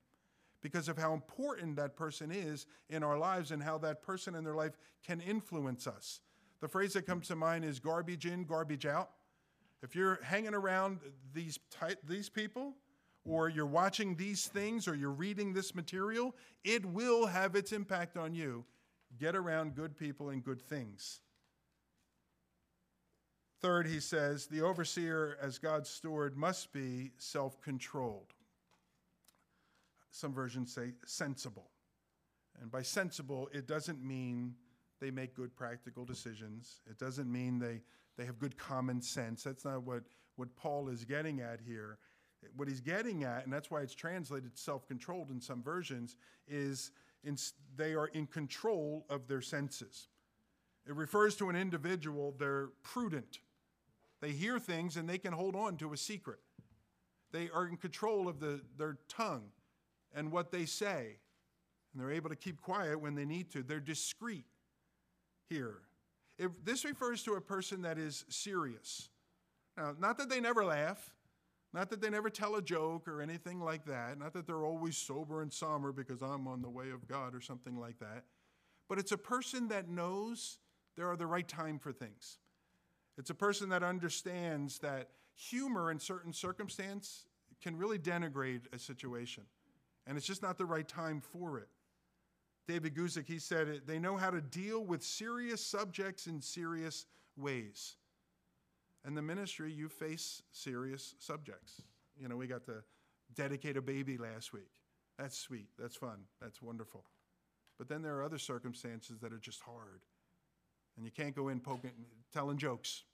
Because 0.62 0.88
of 0.88 0.98
how 0.98 1.12
important 1.12 1.76
that 1.76 1.96
person 1.96 2.30
is 2.30 2.66
in 2.88 3.02
our 3.02 3.18
lives 3.18 3.50
and 3.50 3.62
how 3.62 3.78
that 3.78 4.02
person 4.02 4.34
in 4.34 4.42
their 4.42 4.54
life 4.54 4.76
can 5.06 5.20
influence 5.20 5.86
us. 5.86 6.20
The 6.60 6.68
phrase 6.68 6.94
that 6.94 7.06
comes 7.06 7.28
to 7.28 7.36
mind 7.36 7.64
is 7.64 7.78
garbage 7.78 8.26
in, 8.26 8.44
garbage 8.44 8.86
out. 8.86 9.10
If 9.82 9.94
you're 9.94 10.18
hanging 10.22 10.54
around 10.54 11.00
these, 11.32 11.58
ty- 11.70 11.96
these 12.08 12.28
people, 12.28 12.74
or 13.26 13.48
you're 13.48 13.66
watching 13.66 14.14
these 14.14 14.46
things 14.46 14.86
or 14.86 14.94
you're 14.94 15.10
reading 15.10 15.52
this 15.52 15.74
material, 15.74 16.34
it 16.64 16.84
will 16.84 17.26
have 17.26 17.56
its 17.56 17.72
impact 17.72 18.16
on 18.16 18.34
you. 18.34 18.64
Get 19.18 19.34
around 19.34 19.74
good 19.74 19.96
people 19.96 20.30
and 20.30 20.42
good 20.42 20.62
things. 20.62 21.20
Third, 23.60 23.86
he 23.86 24.00
says, 24.00 24.46
the 24.46 24.62
overseer, 24.62 25.36
as 25.40 25.58
God's 25.58 25.88
steward, 25.88 26.36
must 26.36 26.72
be 26.72 27.12
self 27.18 27.60
controlled. 27.60 28.32
Some 30.16 30.32
versions 30.32 30.72
say 30.72 30.92
sensible. 31.04 31.70
And 32.60 32.70
by 32.70 32.82
sensible, 32.82 33.50
it 33.52 33.66
doesn't 33.66 34.02
mean 34.02 34.54
they 35.00 35.10
make 35.10 35.34
good 35.34 35.54
practical 35.54 36.04
decisions. 36.04 36.80
It 36.88 36.98
doesn't 36.98 37.30
mean 37.30 37.58
they, 37.58 37.82
they 38.16 38.24
have 38.24 38.38
good 38.38 38.56
common 38.56 39.02
sense. 39.02 39.42
That's 39.42 39.64
not 39.64 39.82
what, 39.82 40.04
what 40.36 40.56
Paul 40.56 40.88
is 40.88 41.04
getting 41.04 41.40
at 41.40 41.60
here 41.60 41.98
what 42.54 42.68
he's 42.68 42.80
getting 42.80 43.24
at, 43.24 43.44
and 43.44 43.52
that's 43.52 43.70
why 43.70 43.80
it's 43.80 43.94
translated 43.94 44.56
self 44.56 44.86
controlled 44.86 45.30
in 45.30 45.40
some 45.40 45.62
versions, 45.62 46.16
is 46.46 46.92
in, 47.24 47.36
they 47.76 47.94
are 47.94 48.08
in 48.08 48.26
control 48.26 49.04
of 49.10 49.26
their 49.26 49.40
senses. 49.40 50.08
It 50.86 50.94
refers 50.94 51.34
to 51.36 51.48
an 51.48 51.56
individual, 51.56 52.34
they're 52.38 52.68
prudent. 52.82 53.40
They 54.20 54.30
hear 54.30 54.58
things 54.58 54.96
and 54.96 55.08
they 55.08 55.18
can 55.18 55.32
hold 55.32 55.56
on 55.56 55.76
to 55.78 55.92
a 55.92 55.96
secret. 55.96 56.38
They 57.32 57.50
are 57.52 57.66
in 57.66 57.76
control 57.76 58.28
of 58.28 58.38
the, 58.38 58.60
their 58.78 58.98
tongue 59.08 59.50
and 60.16 60.32
what 60.32 60.50
they 60.50 60.64
say. 60.64 61.18
And 61.92 62.02
they're 62.02 62.10
able 62.10 62.30
to 62.30 62.36
keep 62.36 62.60
quiet 62.60 63.00
when 63.00 63.14
they 63.14 63.24
need 63.24 63.50
to. 63.52 63.62
They're 63.62 63.78
discreet 63.78 64.46
here. 65.48 65.82
This 66.64 66.84
refers 66.84 67.22
to 67.22 67.34
a 67.34 67.40
person 67.40 67.82
that 67.82 67.96
is 67.96 68.24
serious. 68.28 69.08
Now, 69.76 69.94
not 69.98 70.18
that 70.18 70.28
they 70.28 70.40
never 70.40 70.64
laugh, 70.64 71.14
not 71.72 71.90
that 71.90 72.00
they 72.00 72.10
never 72.10 72.30
tell 72.30 72.56
a 72.56 72.62
joke 72.62 73.06
or 73.08 73.22
anything 73.22 73.60
like 73.60 73.84
that. 73.86 74.18
Not 74.18 74.32
that 74.32 74.46
they're 74.46 74.64
always 74.64 74.96
sober 74.96 75.42
and 75.42 75.52
somber 75.52 75.92
because 75.92 76.22
I'm 76.22 76.48
on 76.48 76.62
the 76.62 76.70
way 76.70 76.90
of 76.90 77.06
God 77.06 77.34
or 77.34 77.40
something 77.40 77.78
like 77.78 77.98
that. 78.00 78.24
But 78.88 78.98
it's 78.98 79.12
a 79.12 79.18
person 79.18 79.68
that 79.68 79.88
knows 79.88 80.58
there 80.96 81.08
are 81.08 81.16
the 81.16 81.26
right 81.26 81.46
time 81.46 81.78
for 81.78 81.92
things. 81.92 82.38
It's 83.18 83.30
a 83.30 83.34
person 83.34 83.68
that 83.70 83.82
understands 83.82 84.78
that 84.78 85.08
humor 85.34 85.90
in 85.90 85.98
certain 85.98 86.32
circumstance 86.32 87.26
can 87.62 87.76
really 87.76 87.98
denigrate 87.98 88.62
a 88.72 88.78
situation. 88.78 89.44
And 90.06 90.16
it's 90.16 90.26
just 90.26 90.42
not 90.42 90.56
the 90.58 90.66
right 90.66 90.86
time 90.86 91.20
for 91.20 91.58
it. 91.58 91.68
David 92.68 92.94
Guzik, 92.94 93.26
he 93.26 93.38
said 93.38 93.82
they 93.86 93.98
know 93.98 94.16
how 94.16 94.30
to 94.30 94.40
deal 94.40 94.84
with 94.84 95.02
serious 95.02 95.64
subjects 95.64 96.26
in 96.26 96.40
serious 96.40 97.06
ways. 97.36 97.96
And 99.04 99.16
the 99.16 99.22
ministry, 99.22 99.72
you 99.72 99.88
face 99.88 100.42
serious 100.50 101.14
subjects. 101.18 101.82
You 102.20 102.28
know, 102.28 102.36
we 102.36 102.46
got 102.46 102.64
to 102.66 102.82
dedicate 103.34 103.76
a 103.76 103.82
baby 103.82 104.18
last 104.18 104.52
week. 104.52 104.70
That's 105.18 105.38
sweet. 105.38 105.68
That's 105.78 105.96
fun. 105.96 106.18
That's 106.40 106.60
wonderful. 106.60 107.04
But 107.78 107.88
then 107.88 108.02
there 108.02 108.16
are 108.16 108.24
other 108.24 108.38
circumstances 108.38 109.20
that 109.20 109.32
are 109.32 109.38
just 109.38 109.60
hard. 109.60 110.02
And 110.96 111.04
you 111.04 111.12
can't 111.12 111.36
go 111.36 111.48
in 111.48 111.60
poking, 111.60 111.92
telling 112.32 112.58
jokes. 112.58 113.04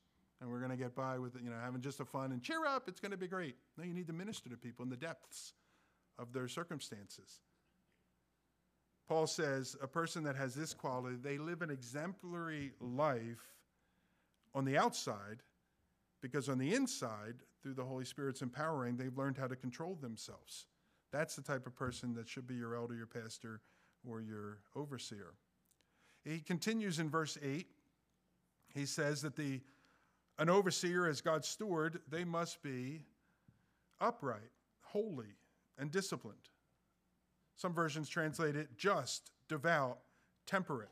And 0.40 0.50
we're 0.50 0.58
going 0.58 0.70
to 0.70 0.76
get 0.76 0.94
by 0.94 1.18
with, 1.18 1.36
you 1.42 1.50
know, 1.50 1.56
having 1.62 1.82
just 1.82 2.00
a 2.00 2.04
fun 2.04 2.32
and 2.32 2.42
cheer 2.42 2.64
up. 2.64 2.88
It's 2.88 3.00
going 3.00 3.12
to 3.12 3.18
be 3.18 3.28
great. 3.28 3.56
No, 3.76 3.84
you 3.84 3.92
need 3.92 4.06
to 4.06 4.12
minister 4.12 4.48
to 4.48 4.56
people 4.56 4.82
in 4.82 4.88
the 4.88 4.96
depths 4.96 5.52
of 6.18 6.32
their 6.32 6.48
circumstances. 6.48 7.40
Paul 9.08 9.26
says 9.26 9.76
a 9.82 9.86
person 9.86 10.22
that 10.24 10.36
has 10.36 10.54
this 10.54 10.72
quality, 10.72 11.16
they 11.16 11.38
live 11.38 11.62
an 11.62 11.70
exemplary 11.70 12.72
life 12.80 13.54
on 14.54 14.64
the 14.64 14.78
outside, 14.78 15.42
because 16.20 16.48
on 16.48 16.58
the 16.58 16.74
inside, 16.74 17.36
through 17.62 17.74
the 17.74 17.84
Holy 17.84 18.04
Spirit's 18.04 18.42
empowering, 18.42 18.96
they've 18.96 19.16
learned 19.16 19.38
how 19.38 19.46
to 19.46 19.56
control 19.56 19.96
themselves. 20.00 20.66
That's 21.12 21.36
the 21.36 21.42
type 21.42 21.66
of 21.66 21.74
person 21.74 22.14
that 22.14 22.28
should 22.28 22.46
be 22.46 22.54
your 22.54 22.74
elder, 22.74 22.94
your 22.94 23.06
pastor, 23.06 23.60
or 24.08 24.20
your 24.20 24.58
overseer. 24.76 25.34
He 26.24 26.40
continues 26.40 26.98
in 26.98 27.10
verse 27.10 27.36
8 27.42 27.66
he 28.74 28.86
says 28.86 29.22
that 29.22 29.36
the 29.36 29.60
an 30.38 30.48
overseer 30.48 31.06
as 31.06 31.20
God's 31.20 31.46
steward, 31.46 32.00
they 32.10 32.24
must 32.24 32.62
be 32.62 33.02
upright, 34.00 34.50
holy, 34.80 35.36
and 35.78 35.90
disciplined. 35.90 36.48
Some 37.56 37.74
versions 37.74 38.08
translate 38.08 38.56
it 38.56 38.76
just, 38.76 39.30
devout, 39.48 39.98
temperate. 40.46 40.90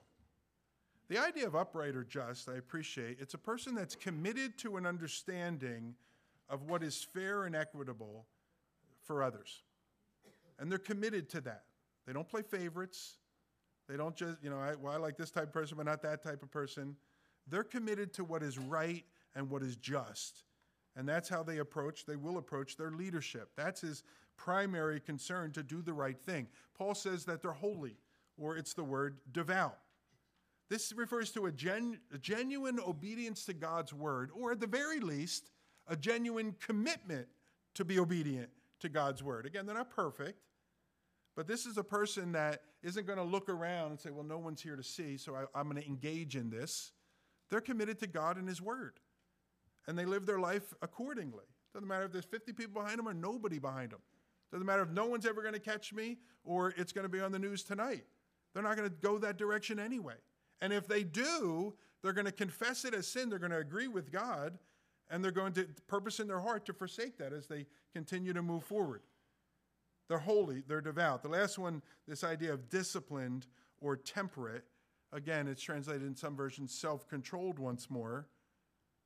The 1.09 1.18
idea 1.18 1.47
of 1.47 1.57
upright 1.57 1.97
or 1.97 2.05
just, 2.05 2.49
I 2.49 2.55
appreciate, 2.55 3.18
it's 3.20 3.35
a 3.35 3.39
person 3.39 3.74
that's 3.74 3.97
committed 3.97 4.57
to 4.59 4.76
an 4.76 4.87
understanding 4.87 5.95
of 6.49 6.62
what 6.62 6.83
is 6.83 7.03
fair 7.03 7.45
and 7.45 7.57
equitable 7.57 8.26
for 9.03 9.22
others. 9.22 9.62
And 10.59 10.70
they're 10.70 10.78
committed 10.78 11.28
to 11.31 11.41
that. 11.41 11.64
They 12.07 12.12
don't 12.12 12.28
play 12.28 12.43
favorites. 12.43 13.16
They 13.89 13.97
don't 13.97 14.14
just, 14.14 14.39
you 14.43 14.51
know, 14.51 14.59
I, 14.59 14.74
well, 14.76 14.93
I 14.93 14.99
like 14.99 15.16
this 15.16 15.31
type 15.31 15.45
of 15.45 15.53
person, 15.53 15.76
but 15.76 15.87
not 15.87 16.03
that 16.03 16.22
type 16.22 16.43
of 16.43 16.51
person. 16.51 16.95
They're 17.49 17.64
committed 17.64 18.12
to 18.14 18.24
what 18.24 18.43
is 18.43 18.59
right 18.59 19.05
and 19.35 19.51
what 19.51 19.62
is 19.62 19.76
just. 19.76 20.45
And 20.97 21.09
that's 21.09 21.28
how 21.28 21.43
they 21.43 21.59
approach, 21.59 22.05
they 22.07 22.16
will 22.16 22.39
approach 22.39 22.76
their 22.76 22.91
leadership. 22.91 23.51
That's 23.57 23.81
his 23.81 24.05
primary 24.41 25.01
concern 25.01 25.53
to 25.53 25.62
do 25.62 25.82
the 25.82 25.93
right 25.93 26.18
thing. 26.18 26.49
Paul 26.76 26.95
says 26.95 27.26
that 27.26 27.43
they're 27.43 27.53
holy, 27.53 27.97
or 28.38 28.57
it's 28.57 28.72
the 28.72 28.82
word 28.82 29.18
devout. 29.32 29.78
This 30.70 30.93
refers 30.97 31.30
to 31.32 31.47
a, 31.47 31.53
gen, 31.53 31.99
a 32.14 32.18
genuine 32.18 32.78
obedience 32.80 33.45
to 33.47 33.53
God's 33.53 33.93
word, 33.93 34.30
or 34.34 34.53
at 34.53 34.61
the 34.61 34.66
very 34.66 34.99
least, 34.99 35.51
a 35.88 35.97
genuine 35.97 36.55
commitment 36.64 37.26
to 37.74 37.84
be 37.84 37.99
obedient 37.99 38.49
to 38.80 38.88
God's 38.88 39.22
word. 39.22 39.45
Again, 39.45 39.66
they're 39.66 39.74
not 39.74 39.91
perfect, 39.91 40.38
but 41.36 41.47
this 41.47 41.66
is 41.66 41.76
a 41.76 41.84
person 41.84 42.32
that 42.32 42.62
isn't 42.82 43.07
going 43.07 43.18
to 43.18 43.24
look 43.24 43.51
around 43.51 43.91
and 43.91 44.01
say, 44.01 44.11
well, 44.11 44.24
no 44.24 44.38
one's 44.38 44.62
here 44.62 44.76
to 44.76 44.82
see, 44.82 45.18
so 45.18 45.34
I, 45.34 45.61
am 45.61 45.68
going 45.68 45.82
to 45.82 45.86
engage 45.86 46.34
in 46.34 46.49
this. 46.49 46.93
They're 47.51 47.61
committed 47.61 47.99
to 48.01 48.07
God 48.07 48.38
and 48.38 48.49
His 48.49 48.62
word, 48.62 49.01
and 49.86 49.99
they 49.99 50.07
live 50.07 50.24
their 50.24 50.41
life 50.41 50.72
accordingly. 50.80 51.45
Doesn't 51.74 51.86
matter 51.86 52.05
if 52.05 52.12
there's 52.12 52.24
50 52.24 52.53
people 52.53 52.80
behind 52.80 52.99
them 52.99 53.09
or 53.09 53.14
nobody 53.14 53.59
behind 53.59 53.91
them. 53.91 54.01
Doesn't 54.53 54.66
matter 54.66 54.82
if 54.82 54.90
no 54.90 55.07
one's 55.07 55.26
ever 55.26 55.42
going 55.42 55.55
to 55.55 55.61
catch 55.61 55.92
me 55.92 56.18
or 56.44 56.74
it's 56.76 56.92
going 56.92 57.05
to 57.05 57.09
be 57.09 57.20
on 57.20 57.32
the 57.32 57.38
news 57.38 57.62
tonight. 57.62 58.05
They're 58.53 58.62
not 58.62 58.76
going 58.76 58.88
to 58.88 58.96
go 59.01 59.18
that 59.18 59.36
direction 59.36 59.78
anyway. 59.78 60.16
And 60.61 60.72
if 60.72 60.86
they 60.86 61.05
do, 61.05 61.74
they're 62.03 62.12
going 62.12 62.26
to 62.26 62.32
confess 62.32 62.84
it 62.84 62.94
as 62.94 63.07
sin. 63.07 63.28
They're 63.28 63.38
going 63.38 63.53
to 63.53 63.59
agree 63.59 63.88
with 63.88 64.11
God, 64.11 64.59
and 65.09 65.22
they're 65.22 65.30
going 65.30 65.53
to 65.55 65.66
purpose 65.86 66.20
in 66.20 66.28
their 66.28 66.40
heart 66.40 66.66
to 66.66 66.72
forsake 66.72 67.18
that 67.18 67.32
as 67.32 67.46
they 67.46 67.66
continue 67.92 68.32
to 68.32 68.42
move 68.42 68.64
forward. 68.64 69.03
They're 70.09 70.18
holy, 70.18 70.64
they're 70.66 70.80
devout. 70.80 71.22
The 71.22 71.28
last 71.28 71.59
one, 71.59 71.82
this 72.09 72.24
idea 72.24 72.53
of 72.53 72.68
disciplined 72.68 73.46
or 73.80 73.96
temperate, 73.96 74.64
again, 75.12 75.46
it's 75.46 75.62
translated 75.62 76.03
in 76.03 76.16
some 76.16 76.34
versions 76.34 76.74
self 76.74 77.07
controlled 77.07 77.59
once 77.59 77.88
more. 77.88 78.26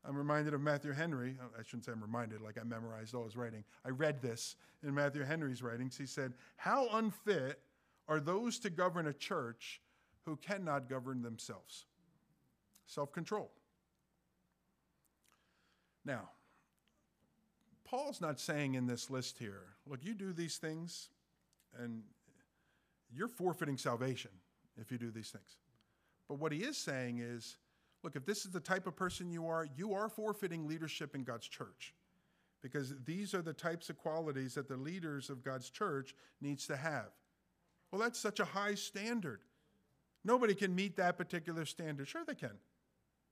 I'm 0.06 0.16
reminded 0.16 0.52
of 0.52 0.60
Matthew 0.60 0.92
Henry. 0.92 1.36
Oh, 1.40 1.46
I 1.58 1.62
shouldn't 1.62 1.86
say 1.86 1.92
I'm 1.92 2.02
reminded, 2.02 2.42
like 2.42 2.58
I 2.60 2.64
memorized 2.64 3.14
all 3.14 3.24
his 3.24 3.36
writing. 3.36 3.64
I 3.86 3.88
read 3.88 4.20
this 4.20 4.56
in 4.82 4.94
Matthew 4.94 5.22
Henry's 5.22 5.62
writings. 5.62 5.96
He 5.96 6.06
said, 6.06 6.34
How 6.56 6.88
unfit 6.92 7.60
are 8.08 8.20
those 8.20 8.58
to 8.60 8.70
govern 8.70 9.06
a 9.06 9.12
church 9.12 9.80
who 10.24 10.36
cannot 10.36 10.88
govern 10.88 11.22
themselves. 11.22 11.86
Self 12.86 13.12
control. 13.12 13.50
Now, 16.04 16.30
Paul's 17.84 18.20
not 18.20 18.40
saying 18.40 18.74
in 18.74 18.86
this 18.86 19.10
list 19.10 19.38
here, 19.38 19.62
look, 19.86 20.00
you 20.02 20.14
do 20.14 20.32
these 20.32 20.56
things 20.56 21.08
and 21.78 22.02
you're 23.12 23.28
forfeiting 23.28 23.78
salvation 23.78 24.30
if 24.80 24.90
you 24.90 24.98
do 24.98 25.10
these 25.10 25.30
things. 25.30 25.56
But 26.28 26.38
what 26.38 26.52
he 26.52 26.58
is 26.58 26.76
saying 26.76 27.18
is, 27.18 27.56
look, 28.04 28.16
if 28.16 28.26
this 28.26 28.44
is 28.44 28.52
the 28.52 28.60
type 28.60 28.86
of 28.86 28.94
person 28.94 29.30
you 29.30 29.48
are, 29.48 29.66
you 29.76 29.94
are 29.94 30.08
forfeiting 30.08 30.68
leadership 30.68 31.14
in 31.14 31.24
God's 31.24 31.48
church. 31.48 31.94
Because 32.62 32.94
these 33.04 33.34
are 33.34 33.42
the 33.42 33.52
types 33.52 33.90
of 33.90 33.98
qualities 33.98 34.54
that 34.54 34.68
the 34.68 34.76
leaders 34.76 35.30
of 35.30 35.42
God's 35.42 35.70
church 35.70 36.14
needs 36.40 36.66
to 36.66 36.76
have. 36.76 37.08
Well, 37.90 38.00
that's 38.00 38.18
such 38.18 38.40
a 38.40 38.44
high 38.44 38.74
standard. 38.74 39.40
Nobody 40.24 40.54
can 40.54 40.74
meet 40.74 40.96
that 40.96 41.18
particular 41.18 41.64
standard. 41.64 42.08
Sure, 42.08 42.24
they 42.26 42.34
can, 42.34 42.56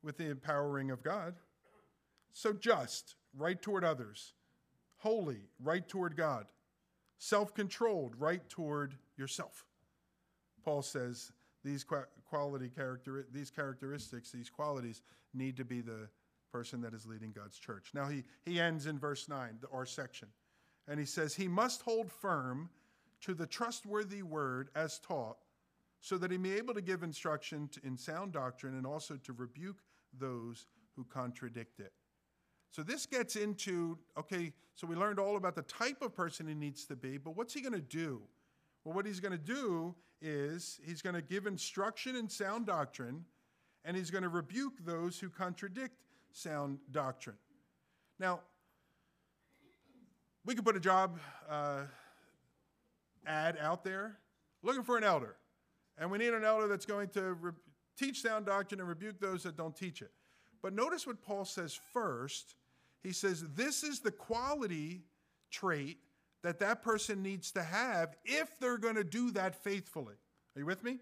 with 0.02 0.18
the 0.18 0.30
empowering 0.30 0.90
of 0.90 1.02
God. 1.02 1.34
So 2.32 2.52
just, 2.52 3.14
right 3.36 3.60
toward 3.60 3.84
others. 3.84 4.34
Holy, 4.98 5.40
right 5.62 5.86
toward 5.86 6.16
God. 6.16 6.46
Self 7.18 7.54
controlled, 7.54 8.14
right 8.18 8.46
toward 8.48 8.96
yourself. 9.16 9.64
Paul 10.64 10.82
says 10.82 11.32
these 11.64 11.84
quality 12.33 12.70
character, 12.70 13.26
these 13.30 13.51
characteristics, 13.51 14.30
these 14.30 14.49
qualities 14.49 15.03
need 15.35 15.55
to 15.55 15.66
be 15.66 15.83
the 15.83 16.09
person 16.51 16.80
that 16.80 16.95
is 16.95 17.05
leading 17.05 17.30
God's 17.30 17.59
church. 17.59 17.91
Now 17.93 18.07
he, 18.07 18.24
he 18.47 18.59
ends 18.59 18.87
in 18.87 18.99
verse 18.99 19.28
9, 19.28 19.59
our 19.70 19.85
section, 19.85 20.28
and 20.89 20.99
he 20.99 21.05
says, 21.05 21.35
He 21.35 21.47
must 21.47 21.83
hold 21.83 22.11
firm 22.11 22.70
to 23.20 23.35
the 23.35 23.47
trustworthy 23.47 24.22
word 24.22 24.70
as 24.74 24.99
taught 24.99 25.37
so 26.01 26.16
that 26.16 26.30
he 26.30 26.39
may 26.39 26.51
be 26.51 26.57
able 26.57 26.72
to 26.72 26.80
give 26.80 27.03
instruction 27.03 27.68
in 27.85 27.99
sound 27.99 28.33
doctrine 28.33 28.78
and 28.78 28.87
also 28.87 29.16
to 29.24 29.35
rebuke 29.35 29.83
those 30.18 30.64
who 30.97 31.05
contradict 31.05 31.80
it. 31.80 31.93
So 32.70 32.83
this 32.83 33.05
gets 33.05 33.37
into 33.37 33.99
okay, 34.18 34.55
so 34.74 34.87
we 34.87 34.97
learned 34.97 35.18
all 35.18 35.37
about 35.37 35.55
the 35.55 35.62
type 35.62 36.01
of 36.01 36.14
person 36.14 36.49
he 36.49 36.55
needs 36.55 36.87
to 36.87 36.97
be, 36.97 37.18
but 37.18 37.37
what's 37.37 37.53
he 37.53 37.61
going 37.61 37.74
to 37.74 37.80
do? 37.80 38.22
Well, 38.85 38.95
what 38.95 39.05
he's 39.05 39.20
going 39.20 39.33
to 39.33 39.39
do 39.39 39.95
is 40.22 40.80
he's 40.84 41.02
going 41.02 41.14
to 41.14 41.22
give 41.22 41.46
instruction 41.46 42.16
in 42.16 42.28
sound 42.28 42.66
doctrine 42.66 43.24
and 43.84 43.96
he's 43.96 44.10
going 44.10 44.22
to 44.22 44.28
rebuke 44.28 44.74
those 44.84 45.18
who 45.18 45.28
contradict 45.28 45.96
sound 46.32 46.78
doctrine. 46.92 47.36
Now, 48.18 48.40
we 50.44 50.54
could 50.54 50.64
put 50.64 50.76
a 50.76 50.80
job 50.80 51.18
uh, 51.48 51.82
ad 53.26 53.56
out 53.60 53.84
there 53.84 54.18
looking 54.62 54.82
for 54.82 54.96
an 54.96 55.04
elder. 55.04 55.36
And 55.98 56.10
we 56.10 56.18
need 56.18 56.32
an 56.32 56.44
elder 56.44 56.68
that's 56.68 56.86
going 56.86 57.08
to 57.10 57.34
re- 57.34 57.52
teach 57.98 58.22
sound 58.22 58.46
doctrine 58.46 58.80
and 58.80 58.88
rebuke 58.88 59.20
those 59.20 59.42
that 59.42 59.56
don't 59.56 59.76
teach 59.76 60.02
it. 60.02 60.10
But 60.62 60.72
notice 60.72 61.06
what 61.06 61.20
Paul 61.22 61.44
says 61.44 61.78
first. 61.92 62.54
He 63.02 63.12
says, 63.12 63.44
This 63.54 63.82
is 63.82 64.00
the 64.00 64.10
quality 64.10 65.02
trait 65.50 65.98
that 66.43 66.59
that 66.59 66.82
person 66.82 67.22
needs 67.22 67.53
to 67.53 67.62
have 67.62 68.16
if 68.24 68.59
they're 68.59 68.78
going 68.78 68.97
to 68.97 69.05
do 69.05 69.30
that 69.32 69.62
faithfully. 69.62 70.14
Are 70.55 70.61
you 70.61 70.66
with 70.66 70.82
me? 70.82 70.99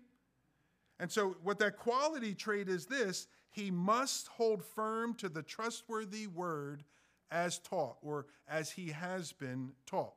And 0.99 1.11
so, 1.11 1.37
what 1.43 1.59
that 1.61 1.79
quality 1.79 2.35
trait 2.35 2.69
is 2.69 2.87
this 2.87 3.27
he 3.51 3.71
must 3.71 4.29
hold 4.29 4.63
firm 4.65 5.15
to 5.15 5.29
the 5.29 5.43
trustworthy 5.43 6.27
word 6.27 6.85
as 7.31 7.59
taught 7.59 7.97
or 8.03 8.27
as 8.49 8.71
he 8.71 8.89
has 8.89 9.33
been 9.33 9.73
taught. 9.87 10.15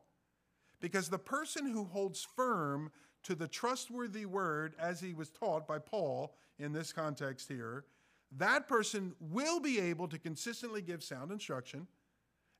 Because 0.79 1.09
the 1.09 1.17
person 1.17 1.65
who 1.65 1.85
holds 1.85 2.27
firm 2.35 2.91
to 3.23 3.35
the 3.35 3.47
trustworthy 3.47 4.25
word 4.25 4.75
as 4.77 4.99
he 4.99 5.13
was 5.13 5.29
taught 5.29 5.65
by 5.67 5.79
Paul 5.79 6.35
in 6.59 6.73
this 6.73 6.91
context 6.91 7.47
here, 7.47 7.85
that 8.37 8.67
person 8.67 9.13
will 9.19 9.59
be 9.59 9.79
able 9.79 10.07
to 10.09 10.19
consistently 10.19 10.81
give 10.81 11.03
sound 11.03 11.31
instruction, 11.31 11.87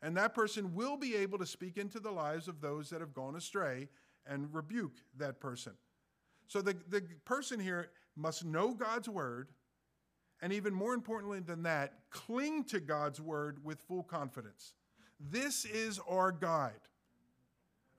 and 0.04 0.18
that 0.18 0.36
person 0.36 0.76
will 0.76 0.98
be 0.98 1.16
able 1.16 1.38
to 1.40 1.46
speak 1.46 1.78
into 1.78 1.98
the 1.98 2.12
lives 2.12 2.50
of 2.50 2.60
those 2.60 2.90
that 2.90 3.00
have 3.00 3.14
gone 3.14 3.38
astray 3.38 3.88
and 4.28 4.54
rebuke 4.54 4.98
that 5.18 5.40
person. 5.40 5.72
So 6.48 6.62
the, 6.62 6.76
the 6.90 7.02
person 7.24 7.58
here 7.58 7.90
must 8.18 8.44
know 8.44 8.74
God's 8.74 9.08
word, 9.08 9.48
and 10.42 10.52
even 10.52 10.74
more 10.74 10.94
importantly 10.94 11.40
than 11.40 11.64
that, 11.64 11.94
cling 12.10 12.66
to 12.66 12.82
God's 12.82 13.22
word 13.22 13.64
with 13.64 13.82
full 13.82 14.04
confidence. 14.04 14.74
This 15.20 15.64
is 15.64 16.02
our 16.08 16.34
guide. 16.34 16.74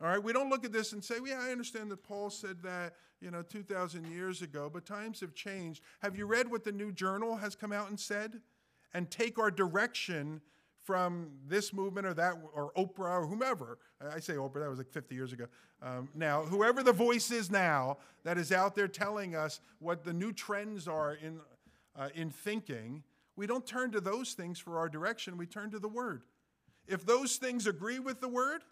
All 0.03 0.09
right, 0.09 0.23
we 0.23 0.35
don't 0.35 0.51
look 0.51 0.67
at 0.67 0.73
this 0.73 0.93
and 0.93 1.03
say, 1.03 1.15
yeah, 1.25 1.41
I 1.41 1.53
understand 1.53 1.91
that 1.91 2.03
Paul 2.03 2.29
said 2.29 2.59
that, 2.65 2.97
you 3.23 3.31
know, 3.31 3.41
2,000 3.41 4.07
years 4.13 4.43
ago, 4.43 4.71
but 4.71 4.85
times 4.85 5.21
have 5.21 5.35
changed. 5.35 5.83
Have 6.01 6.19
you 6.19 6.27
read 6.27 6.51
what 6.51 6.65
the 6.65 6.73
new 6.73 6.93
journal 6.93 7.37
has 7.37 7.57
come 7.57 7.73
out 7.73 7.89
and 7.89 7.99
said? 7.99 8.43
And 8.93 9.11
take 9.11 9.39
our 9.39 9.51
direction 9.51 10.43
from 10.85 11.31
this 11.49 11.73
movement 11.73 12.07
or 12.07 12.15
that, 12.15 12.35
or 12.53 12.73
Oprah 12.77 13.23
or 13.23 13.27
whomever. 13.27 13.79
I 14.01 14.21
say 14.21 14.35
Oprah, 14.35 14.61
that 14.61 14.69
was 14.69 14.79
like 14.79 14.91
50 14.91 15.15
years 15.15 15.33
ago. 15.33 15.47
Um, 15.83 16.09
now, 16.15 16.43
whoever 16.43 16.83
the 16.83 16.93
voice 16.93 17.31
is 17.31 17.51
now 17.51 17.97
that 18.23 18.37
is 18.37 18.53
out 18.53 18.75
there 18.75 18.89
telling 18.89 19.35
us 19.35 19.61
what 19.79 20.05
the 20.05 20.13
new 20.13 20.33
trends 20.33 20.87
are 20.87 21.15
in, 21.15 21.41
uh, 21.97 22.11
in 22.15 22.31
thinking, 22.31 23.03
we 23.35 23.47
don't 23.47 23.67
turn 23.67 23.91
to 23.93 24.01
those 24.01 24.35
things 24.35 24.59
for 24.59 24.79
our 24.79 24.89
direction, 24.89 25.39
we 25.39 25.47
turn 25.47 25.71
to 25.71 25.79
the 25.79 25.89
Word. 25.89 26.23
If 26.87 27.07
those 27.07 27.37
things 27.37 27.67
agree 27.67 27.99
with 27.99 28.21
the 28.21 28.29
Word, 28.29 28.63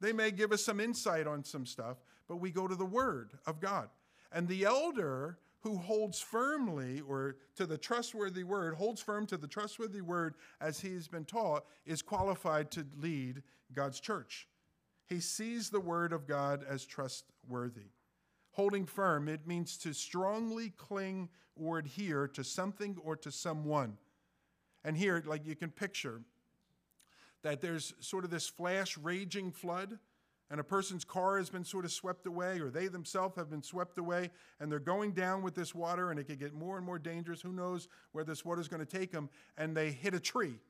they 0.00 0.12
may 0.12 0.30
give 0.30 0.52
us 0.52 0.64
some 0.64 0.78
insight 0.78 1.26
on 1.26 1.42
some 1.42 1.66
stuff, 1.66 1.96
but 2.28 2.36
we 2.36 2.50
go 2.50 2.68
to 2.68 2.76
the 2.76 2.86
Word 2.86 3.32
of 3.44 3.60
God. 3.60 3.88
And 4.32 4.46
the 4.46 4.64
elder 4.64 5.38
who 5.60 5.76
holds 5.76 6.20
firmly 6.20 7.00
or 7.00 7.36
to 7.56 7.66
the 7.66 7.78
trustworthy 7.78 8.44
word, 8.44 8.74
holds 8.74 9.00
firm 9.00 9.26
to 9.26 9.36
the 9.36 9.48
trustworthy 9.48 10.00
word 10.00 10.34
as 10.60 10.80
he's 10.80 11.08
been 11.08 11.24
taught, 11.24 11.64
is 11.84 12.02
qualified 12.02 12.70
to 12.72 12.86
lead 13.00 13.42
God's 13.72 14.00
church. 14.00 14.48
He 15.06 15.20
sees 15.20 15.70
the 15.70 15.80
word 15.80 16.12
of 16.12 16.26
God 16.26 16.64
as 16.68 16.84
trustworthy. 16.84 17.90
Holding 18.52 18.86
firm, 18.86 19.28
it 19.28 19.46
means 19.46 19.76
to 19.78 19.92
strongly 19.92 20.70
cling 20.70 21.28
or 21.56 21.78
adhere 21.78 22.28
to 22.28 22.44
something 22.44 22.96
or 23.02 23.16
to 23.16 23.30
someone. 23.30 23.96
And 24.84 24.96
here, 24.96 25.22
like 25.26 25.46
you 25.46 25.56
can 25.56 25.70
picture 25.70 26.22
that 27.42 27.60
there's 27.60 27.94
sort 28.00 28.24
of 28.24 28.30
this 28.30 28.48
flash 28.48 28.96
raging 28.98 29.52
flood, 29.52 29.98
and 30.50 30.60
a 30.60 30.64
person's 30.64 31.04
car 31.04 31.38
has 31.38 31.50
been 31.50 31.64
sort 31.64 31.84
of 31.84 31.92
swept 31.92 32.26
away, 32.26 32.60
or 32.60 32.70
they 32.70 32.86
themselves 32.86 33.36
have 33.36 33.50
been 33.50 33.62
swept 33.62 33.98
away, 33.98 34.30
and 34.60 34.70
they're 34.70 34.78
going 34.78 35.12
down 35.12 35.42
with 35.42 35.54
this 35.54 35.74
water, 35.74 36.10
and 36.10 36.20
it 36.20 36.24
could 36.24 36.38
get 36.38 36.54
more 36.54 36.76
and 36.76 36.86
more 36.86 36.98
dangerous. 36.98 37.40
Who 37.40 37.52
knows 37.52 37.88
where 38.12 38.24
this 38.24 38.44
water 38.44 38.60
is 38.60 38.68
going 38.68 38.84
to 38.84 38.98
take 38.98 39.10
them? 39.10 39.28
And 39.58 39.76
they 39.76 39.90
hit 39.90 40.14
a 40.14 40.20
tree, 40.20 40.60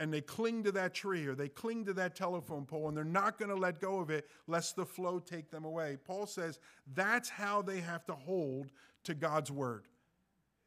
and 0.00 0.12
they 0.12 0.20
cling 0.20 0.64
to 0.64 0.72
that 0.72 0.94
tree, 0.94 1.26
or 1.26 1.34
they 1.34 1.48
cling 1.48 1.84
to 1.84 1.92
that 1.94 2.16
telephone 2.16 2.66
pole, 2.66 2.88
and 2.88 2.96
they're 2.96 3.04
not 3.04 3.38
going 3.38 3.50
to 3.50 3.56
let 3.56 3.80
go 3.80 4.00
of 4.00 4.10
it 4.10 4.28
lest 4.48 4.74
the 4.74 4.86
flow 4.86 5.20
take 5.20 5.50
them 5.50 5.64
away. 5.64 5.96
Paul 6.04 6.26
says 6.26 6.58
that's 6.94 7.28
how 7.28 7.62
they 7.62 7.80
have 7.80 8.04
to 8.06 8.14
hold 8.14 8.72
to 9.04 9.14
God's 9.14 9.50
word. 9.50 9.84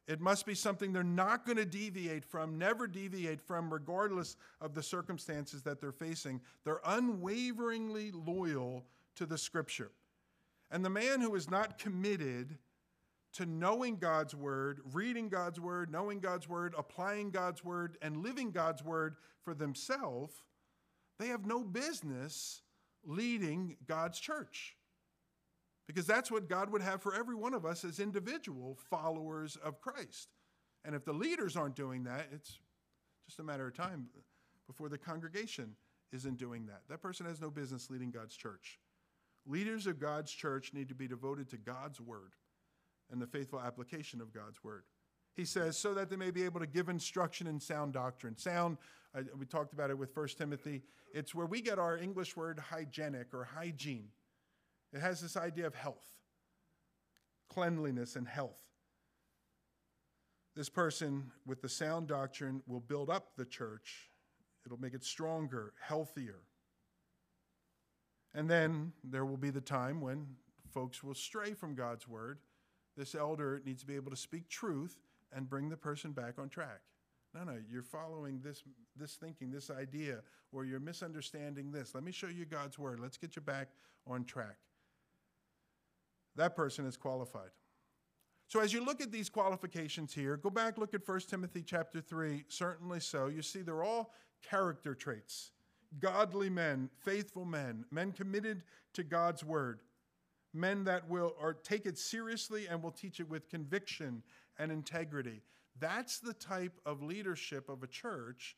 It 0.08 0.20
must 0.20 0.46
be 0.46 0.54
something 0.54 0.92
they're 0.92 1.04
not 1.04 1.46
going 1.46 1.58
to 1.58 1.64
deviate 1.64 2.24
from, 2.24 2.58
never 2.58 2.86
deviate 2.86 3.40
from, 3.40 3.72
regardless 3.72 4.36
of 4.60 4.74
the 4.74 4.82
circumstances 4.82 5.62
that 5.62 5.80
they're 5.80 5.92
facing. 5.92 6.40
They're 6.64 6.80
unwaveringly 6.84 8.10
loyal 8.10 8.84
to 9.16 9.26
the 9.26 9.38
scripture. 9.38 9.92
And 10.70 10.84
the 10.84 10.90
man 10.90 11.20
who 11.20 11.34
is 11.34 11.50
not 11.50 11.78
committed 11.78 12.58
to 13.34 13.46
knowing 13.46 13.96
God's 13.96 14.34
word, 14.34 14.80
reading 14.92 15.28
God's 15.28 15.60
word, 15.60 15.90
knowing 15.90 16.18
God's 16.18 16.48
word, 16.48 16.74
applying 16.76 17.30
God's 17.30 17.64
word, 17.64 17.96
and 18.02 18.22
living 18.22 18.50
God's 18.50 18.82
word 18.84 19.16
for 19.42 19.54
themselves, 19.54 20.34
they 21.18 21.28
have 21.28 21.46
no 21.46 21.62
business 21.62 22.62
leading 23.04 23.76
God's 23.86 24.18
church. 24.18 24.76
Because 25.92 26.06
that's 26.06 26.30
what 26.30 26.48
God 26.48 26.70
would 26.70 26.80
have 26.80 27.02
for 27.02 27.14
every 27.14 27.34
one 27.34 27.52
of 27.52 27.66
us 27.66 27.84
as 27.84 28.00
individual 28.00 28.78
followers 28.88 29.56
of 29.56 29.80
Christ. 29.80 30.28
And 30.84 30.94
if 30.94 31.04
the 31.04 31.12
leaders 31.12 31.56
aren't 31.56 31.76
doing 31.76 32.04
that, 32.04 32.28
it's 32.32 32.58
just 33.26 33.38
a 33.40 33.42
matter 33.42 33.66
of 33.66 33.76
time 33.76 34.06
before 34.66 34.88
the 34.88 34.96
congregation 34.96 35.74
isn't 36.12 36.38
doing 36.38 36.66
that. 36.66 36.80
That 36.88 37.02
person 37.02 37.26
has 37.26 37.40
no 37.40 37.50
business 37.50 37.90
leading 37.90 38.10
God's 38.10 38.36
church. 38.36 38.78
Leaders 39.46 39.86
of 39.86 39.98
God's 39.98 40.32
church 40.32 40.72
need 40.72 40.88
to 40.88 40.94
be 40.94 41.08
devoted 41.08 41.48
to 41.50 41.58
God's 41.58 42.00
word 42.00 42.32
and 43.10 43.20
the 43.20 43.26
faithful 43.26 43.60
application 43.60 44.20
of 44.20 44.32
God's 44.32 44.62
word. 44.64 44.84
He 45.34 45.44
says, 45.44 45.76
so 45.76 45.94
that 45.94 46.10
they 46.10 46.16
may 46.16 46.30
be 46.30 46.44
able 46.44 46.60
to 46.60 46.66
give 46.66 46.88
instruction 46.88 47.46
in 47.46 47.58
sound 47.58 47.94
doctrine. 47.94 48.36
Sound, 48.36 48.78
uh, 49.14 49.22
we 49.38 49.46
talked 49.46 49.72
about 49.72 49.90
it 49.90 49.98
with 49.98 50.16
1 50.16 50.28
Timothy. 50.38 50.82
It's 51.12 51.34
where 51.34 51.46
we 51.46 51.60
get 51.60 51.78
our 51.78 51.96
English 51.96 52.36
word 52.36 52.58
hygienic 52.58 53.34
or 53.34 53.44
hygiene. 53.44 54.08
It 54.92 55.00
has 55.00 55.20
this 55.20 55.36
idea 55.36 55.66
of 55.66 55.74
health, 55.74 56.06
cleanliness, 57.48 58.16
and 58.16 58.28
health. 58.28 58.60
This 60.54 60.68
person 60.68 61.30
with 61.46 61.62
the 61.62 61.68
sound 61.68 62.08
doctrine 62.08 62.62
will 62.66 62.80
build 62.80 63.08
up 63.08 63.36
the 63.36 63.46
church, 63.46 64.10
it'll 64.66 64.80
make 64.80 64.94
it 64.94 65.04
stronger, 65.04 65.72
healthier. 65.80 66.40
And 68.34 68.48
then 68.48 68.92
there 69.04 69.24
will 69.24 69.36
be 69.36 69.50
the 69.50 69.60
time 69.60 70.00
when 70.00 70.26
folks 70.72 71.02
will 71.02 71.14
stray 71.14 71.52
from 71.52 71.74
God's 71.74 72.08
word. 72.08 72.38
This 72.96 73.14
elder 73.14 73.62
needs 73.64 73.82
to 73.82 73.86
be 73.86 73.96
able 73.96 74.10
to 74.10 74.16
speak 74.16 74.48
truth 74.48 74.98
and 75.34 75.48
bring 75.48 75.68
the 75.68 75.76
person 75.76 76.12
back 76.12 76.38
on 76.38 76.48
track. 76.48 76.80
No, 77.34 77.44
no, 77.44 77.56
you're 77.70 77.82
following 77.82 78.40
this, 78.42 78.62
this 78.96 79.14
thinking, 79.14 79.50
this 79.50 79.70
idea, 79.70 80.20
or 80.50 80.64
you're 80.66 80.80
misunderstanding 80.80 81.72
this. 81.72 81.94
Let 81.94 82.04
me 82.04 82.12
show 82.12 82.26
you 82.26 82.44
God's 82.44 82.78
word. 82.78 83.00
Let's 83.00 83.16
get 83.16 83.36
you 83.36 83.42
back 83.42 83.68
on 84.06 84.24
track 84.24 84.58
that 86.36 86.56
person 86.56 86.86
is 86.86 86.96
qualified. 86.96 87.50
So 88.48 88.60
as 88.60 88.72
you 88.72 88.84
look 88.84 89.00
at 89.00 89.10
these 89.10 89.30
qualifications 89.30 90.12
here, 90.12 90.36
go 90.36 90.50
back 90.50 90.76
look 90.76 90.94
at 90.94 91.06
1 91.08 91.20
Timothy 91.20 91.62
chapter 91.62 92.00
3, 92.00 92.44
certainly 92.48 93.00
so. 93.00 93.28
You 93.28 93.42
see 93.42 93.62
they're 93.62 93.82
all 93.82 94.12
character 94.42 94.94
traits. 94.94 95.52
Godly 95.98 96.50
men, 96.50 96.90
faithful 97.02 97.44
men, 97.44 97.84
men 97.90 98.12
committed 98.12 98.62
to 98.94 99.02
God's 99.02 99.44
word, 99.44 99.80
men 100.52 100.84
that 100.84 101.08
will 101.08 101.34
or 101.40 101.54
take 101.54 101.86
it 101.86 101.98
seriously 101.98 102.66
and 102.66 102.82
will 102.82 102.90
teach 102.90 103.20
it 103.20 103.28
with 103.28 103.48
conviction 103.48 104.22
and 104.58 104.70
integrity. 104.70 105.42
That's 105.80 106.18
the 106.18 106.34
type 106.34 106.78
of 106.84 107.02
leadership 107.02 107.68
of 107.68 107.82
a 107.82 107.86
church 107.86 108.56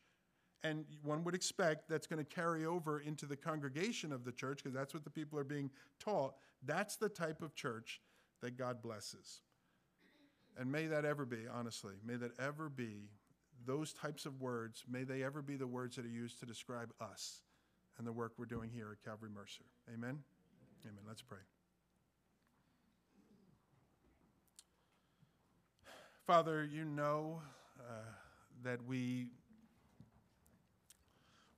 and 0.65 0.83
one 1.03 1.23
would 1.23 1.35
expect 1.35 1.87
that's 1.87 2.07
going 2.07 2.23
to 2.23 2.35
carry 2.35 2.65
over 2.65 2.99
into 2.99 3.27
the 3.27 3.35
congregation 3.35 4.11
of 4.11 4.25
the 4.25 4.31
church 4.31 4.63
because 4.63 4.73
that's 4.73 4.95
what 4.95 5.03
the 5.03 5.09
people 5.11 5.37
are 5.37 5.43
being 5.43 5.69
taught. 5.99 6.33
That's 6.65 6.95
the 6.95 7.09
type 7.09 7.43
of 7.43 7.53
church 7.53 8.01
that 8.41 8.57
God 8.57 8.81
blesses. 8.81 9.41
And 10.57 10.71
may 10.71 10.87
that 10.87 11.05
ever 11.05 11.23
be, 11.23 11.43
honestly, 11.53 11.93
may 12.03 12.15
that 12.15 12.31
ever 12.39 12.69
be 12.69 13.09
those 13.67 13.93
types 13.93 14.25
of 14.25 14.41
words, 14.41 14.83
may 14.89 15.03
they 15.03 15.23
ever 15.23 15.43
be 15.43 15.55
the 15.55 15.67
words 15.67 15.95
that 15.97 16.05
are 16.05 16.09
used 16.09 16.39
to 16.39 16.47
describe 16.47 16.91
us 16.99 17.41
and 17.99 18.07
the 18.07 18.11
work 18.11 18.33
we're 18.37 18.45
doing 18.45 18.71
here 18.73 18.87
at 18.91 19.03
Calvary 19.03 19.29
Mercer. 19.33 19.65
Amen? 19.93 20.17
Amen. 20.83 21.03
Let's 21.07 21.21
pray. 21.21 21.39
Father, 26.25 26.65
you 26.65 26.85
know 26.85 27.41
uh, 27.79 28.01
that 28.63 28.83
we 28.83 29.27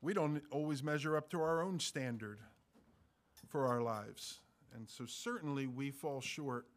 we 0.02 0.14
don't 0.14 0.42
always 0.52 0.84
measure 0.84 1.18
up 1.18 1.30
to 1.32 1.42
our 1.42 1.62
own 1.62 1.80
standard 1.80 2.40
for 3.48 3.68
our 3.68 3.82
lives. 3.82 4.40
And 4.76 4.90
so 4.90 5.06
certainly 5.06 5.68
we 5.68 5.92
fall 5.92 6.22
short 6.22 6.68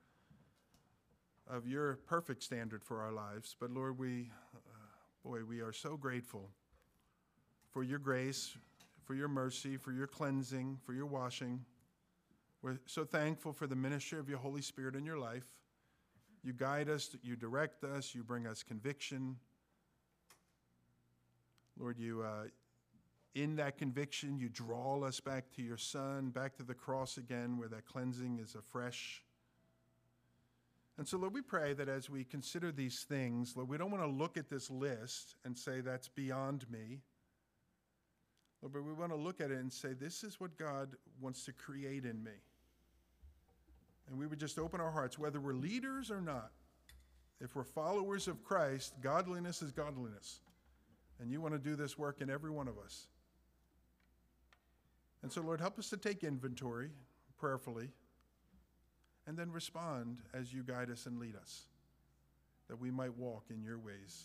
of 1.49 1.67
your 1.67 1.97
perfect 2.07 2.43
standard 2.43 2.85
for 2.85 3.03
our 3.03 3.13
lives. 3.13 3.57
But 3.59 3.71
Lord, 3.71 3.99
we, 3.99 4.31
uh, 4.55 4.59
boy, 5.25 5.45
we 5.45 5.61
are 5.61 5.73
so 5.73 5.97
grateful 5.97 6.49
for 7.71 7.83
your 7.83 7.99
grace, 7.99 8.57
for 9.05 9.15
your 9.15 9.29
mercy, 9.29 9.77
for 9.77 9.93
your 9.93 10.07
cleansing, 10.07 10.79
for 10.83 10.93
your 10.93 11.07
washing. 11.07 11.65
We're 12.63 12.79
so 12.87 13.05
thankful 13.05 13.53
for 13.53 13.67
the 13.67 13.77
ministry 13.77 14.19
of 14.19 14.29
your 14.29 14.39
Holy 14.39 14.63
Spirit 14.63 14.95
in 14.95 15.05
your 15.05 15.19
life. 15.19 15.45
You 16.43 16.53
guide 16.53 16.89
us, 16.89 17.15
you 17.23 17.37
direct 17.37 17.85
us, 17.85 18.15
you 18.15 18.23
bring 18.23 18.47
us 18.47 18.63
conviction. 18.63 19.37
Lord, 21.79 21.99
you, 21.99 22.23
uh, 22.23 22.45
in 23.35 23.57
that 23.57 23.79
conviction, 23.79 24.39
you 24.39 24.49
draw 24.49 25.03
us 25.03 25.21
back 25.21 25.45
to 25.57 25.63
your 25.63 25.77
Son, 25.77 26.31
back 26.31 26.57
to 26.57 26.63
the 26.63 26.75
cross 26.75 27.17
again, 27.17 27.59
where 27.59 27.69
that 27.69 27.87
cleansing 27.87 28.41
is 28.43 28.55
afresh. 28.55 29.23
And 30.99 31.07
so, 31.07 31.17
Lord, 31.17 31.33
we 31.33 31.41
pray 31.41 31.73
that 31.75 31.89
as 31.89 32.11
we 32.11 32.25
consider 32.25 32.73
these 32.73 33.07
things, 33.09 33.57
Lord, 33.57 33.69
we 33.69 33.79
don't 33.79 33.91
want 33.91 34.03
to 34.03 34.11
look 34.11 34.37
at 34.37 34.51
this 34.51 34.71
list 34.71 35.37
and 35.45 35.57
say, 35.57 35.81
that's 35.81 36.09
beyond 36.09 36.69
me. 36.71 37.01
Lord, 38.61 38.75
but 38.75 38.85
we 38.85 38.93
want 38.93 39.13
to 39.13 39.17
look 39.17 39.41
at 39.41 39.51
it 39.51 39.59
and 39.59 39.73
say, 39.73 39.95
this 39.95 40.23
is 40.23 40.39
what 40.39 40.59
God 40.59 40.91
wants 41.21 41.45
to 41.47 41.53
create 41.53 42.05
in 42.05 42.23
me. 42.23 42.33
And 44.09 44.19
we 44.19 44.27
would 44.27 44.41
just 44.41 44.59
open 44.59 44.81
our 44.81 44.91
hearts, 44.91 45.19
whether 45.19 45.41
we're 45.41 45.55
leaders 45.55 46.11
or 46.11 46.21
not. 46.21 46.51
If 47.41 47.55
we're 47.55 47.65
followers 47.65 48.29
of 48.29 48.45
Christ, 48.45 48.93
godliness 49.01 49.63
is 49.63 49.71
godliness. 49.71 50.41
And 51.21 51.31
you 51.31 51.41
want 51.41 51.55
to 51.55 51.59
do 51.59 51.77
this 51.77 51.97
work 51.97 52.21
in 52.21 52.29
every 52.29 52.51
one 52.51 52.69
of 52.69 52.77
us. 52.77 53.07
And 55.23 55.33
so, 55.33 55.43
Lord, 55.43 55.61
help 55.61 55.79
us 55.79 55.91
to 55.91 55.97
take 55.97 56.25
inventory 56.25 56.91
prayerfully 57.39 57.91
and 59.27 59.37
then 59.37 59.51
respond 59.53 60.19
as 60.33 60.53
you 60.53 60.63
guide 60.63 60.91
us 60.91 61.07
and 61.07 61.19
lead 61.19 61.37
us, 61.37 61.67
that 62.69 62.81
we 62.81 62.91
might 62.91 63.17
walk 63.17 63.45
in 63.51 63.63
your 63.63 63.79
ways. 63.79 64.25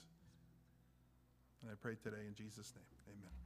And 1.61 1.71
I 1.71 1.75
pray 1.75 1.95
today 2.01 2.25
in 2.27 2.33
Jesus' 2.33 2.73
name, 2.75 3.17
amen. 3.17 3.44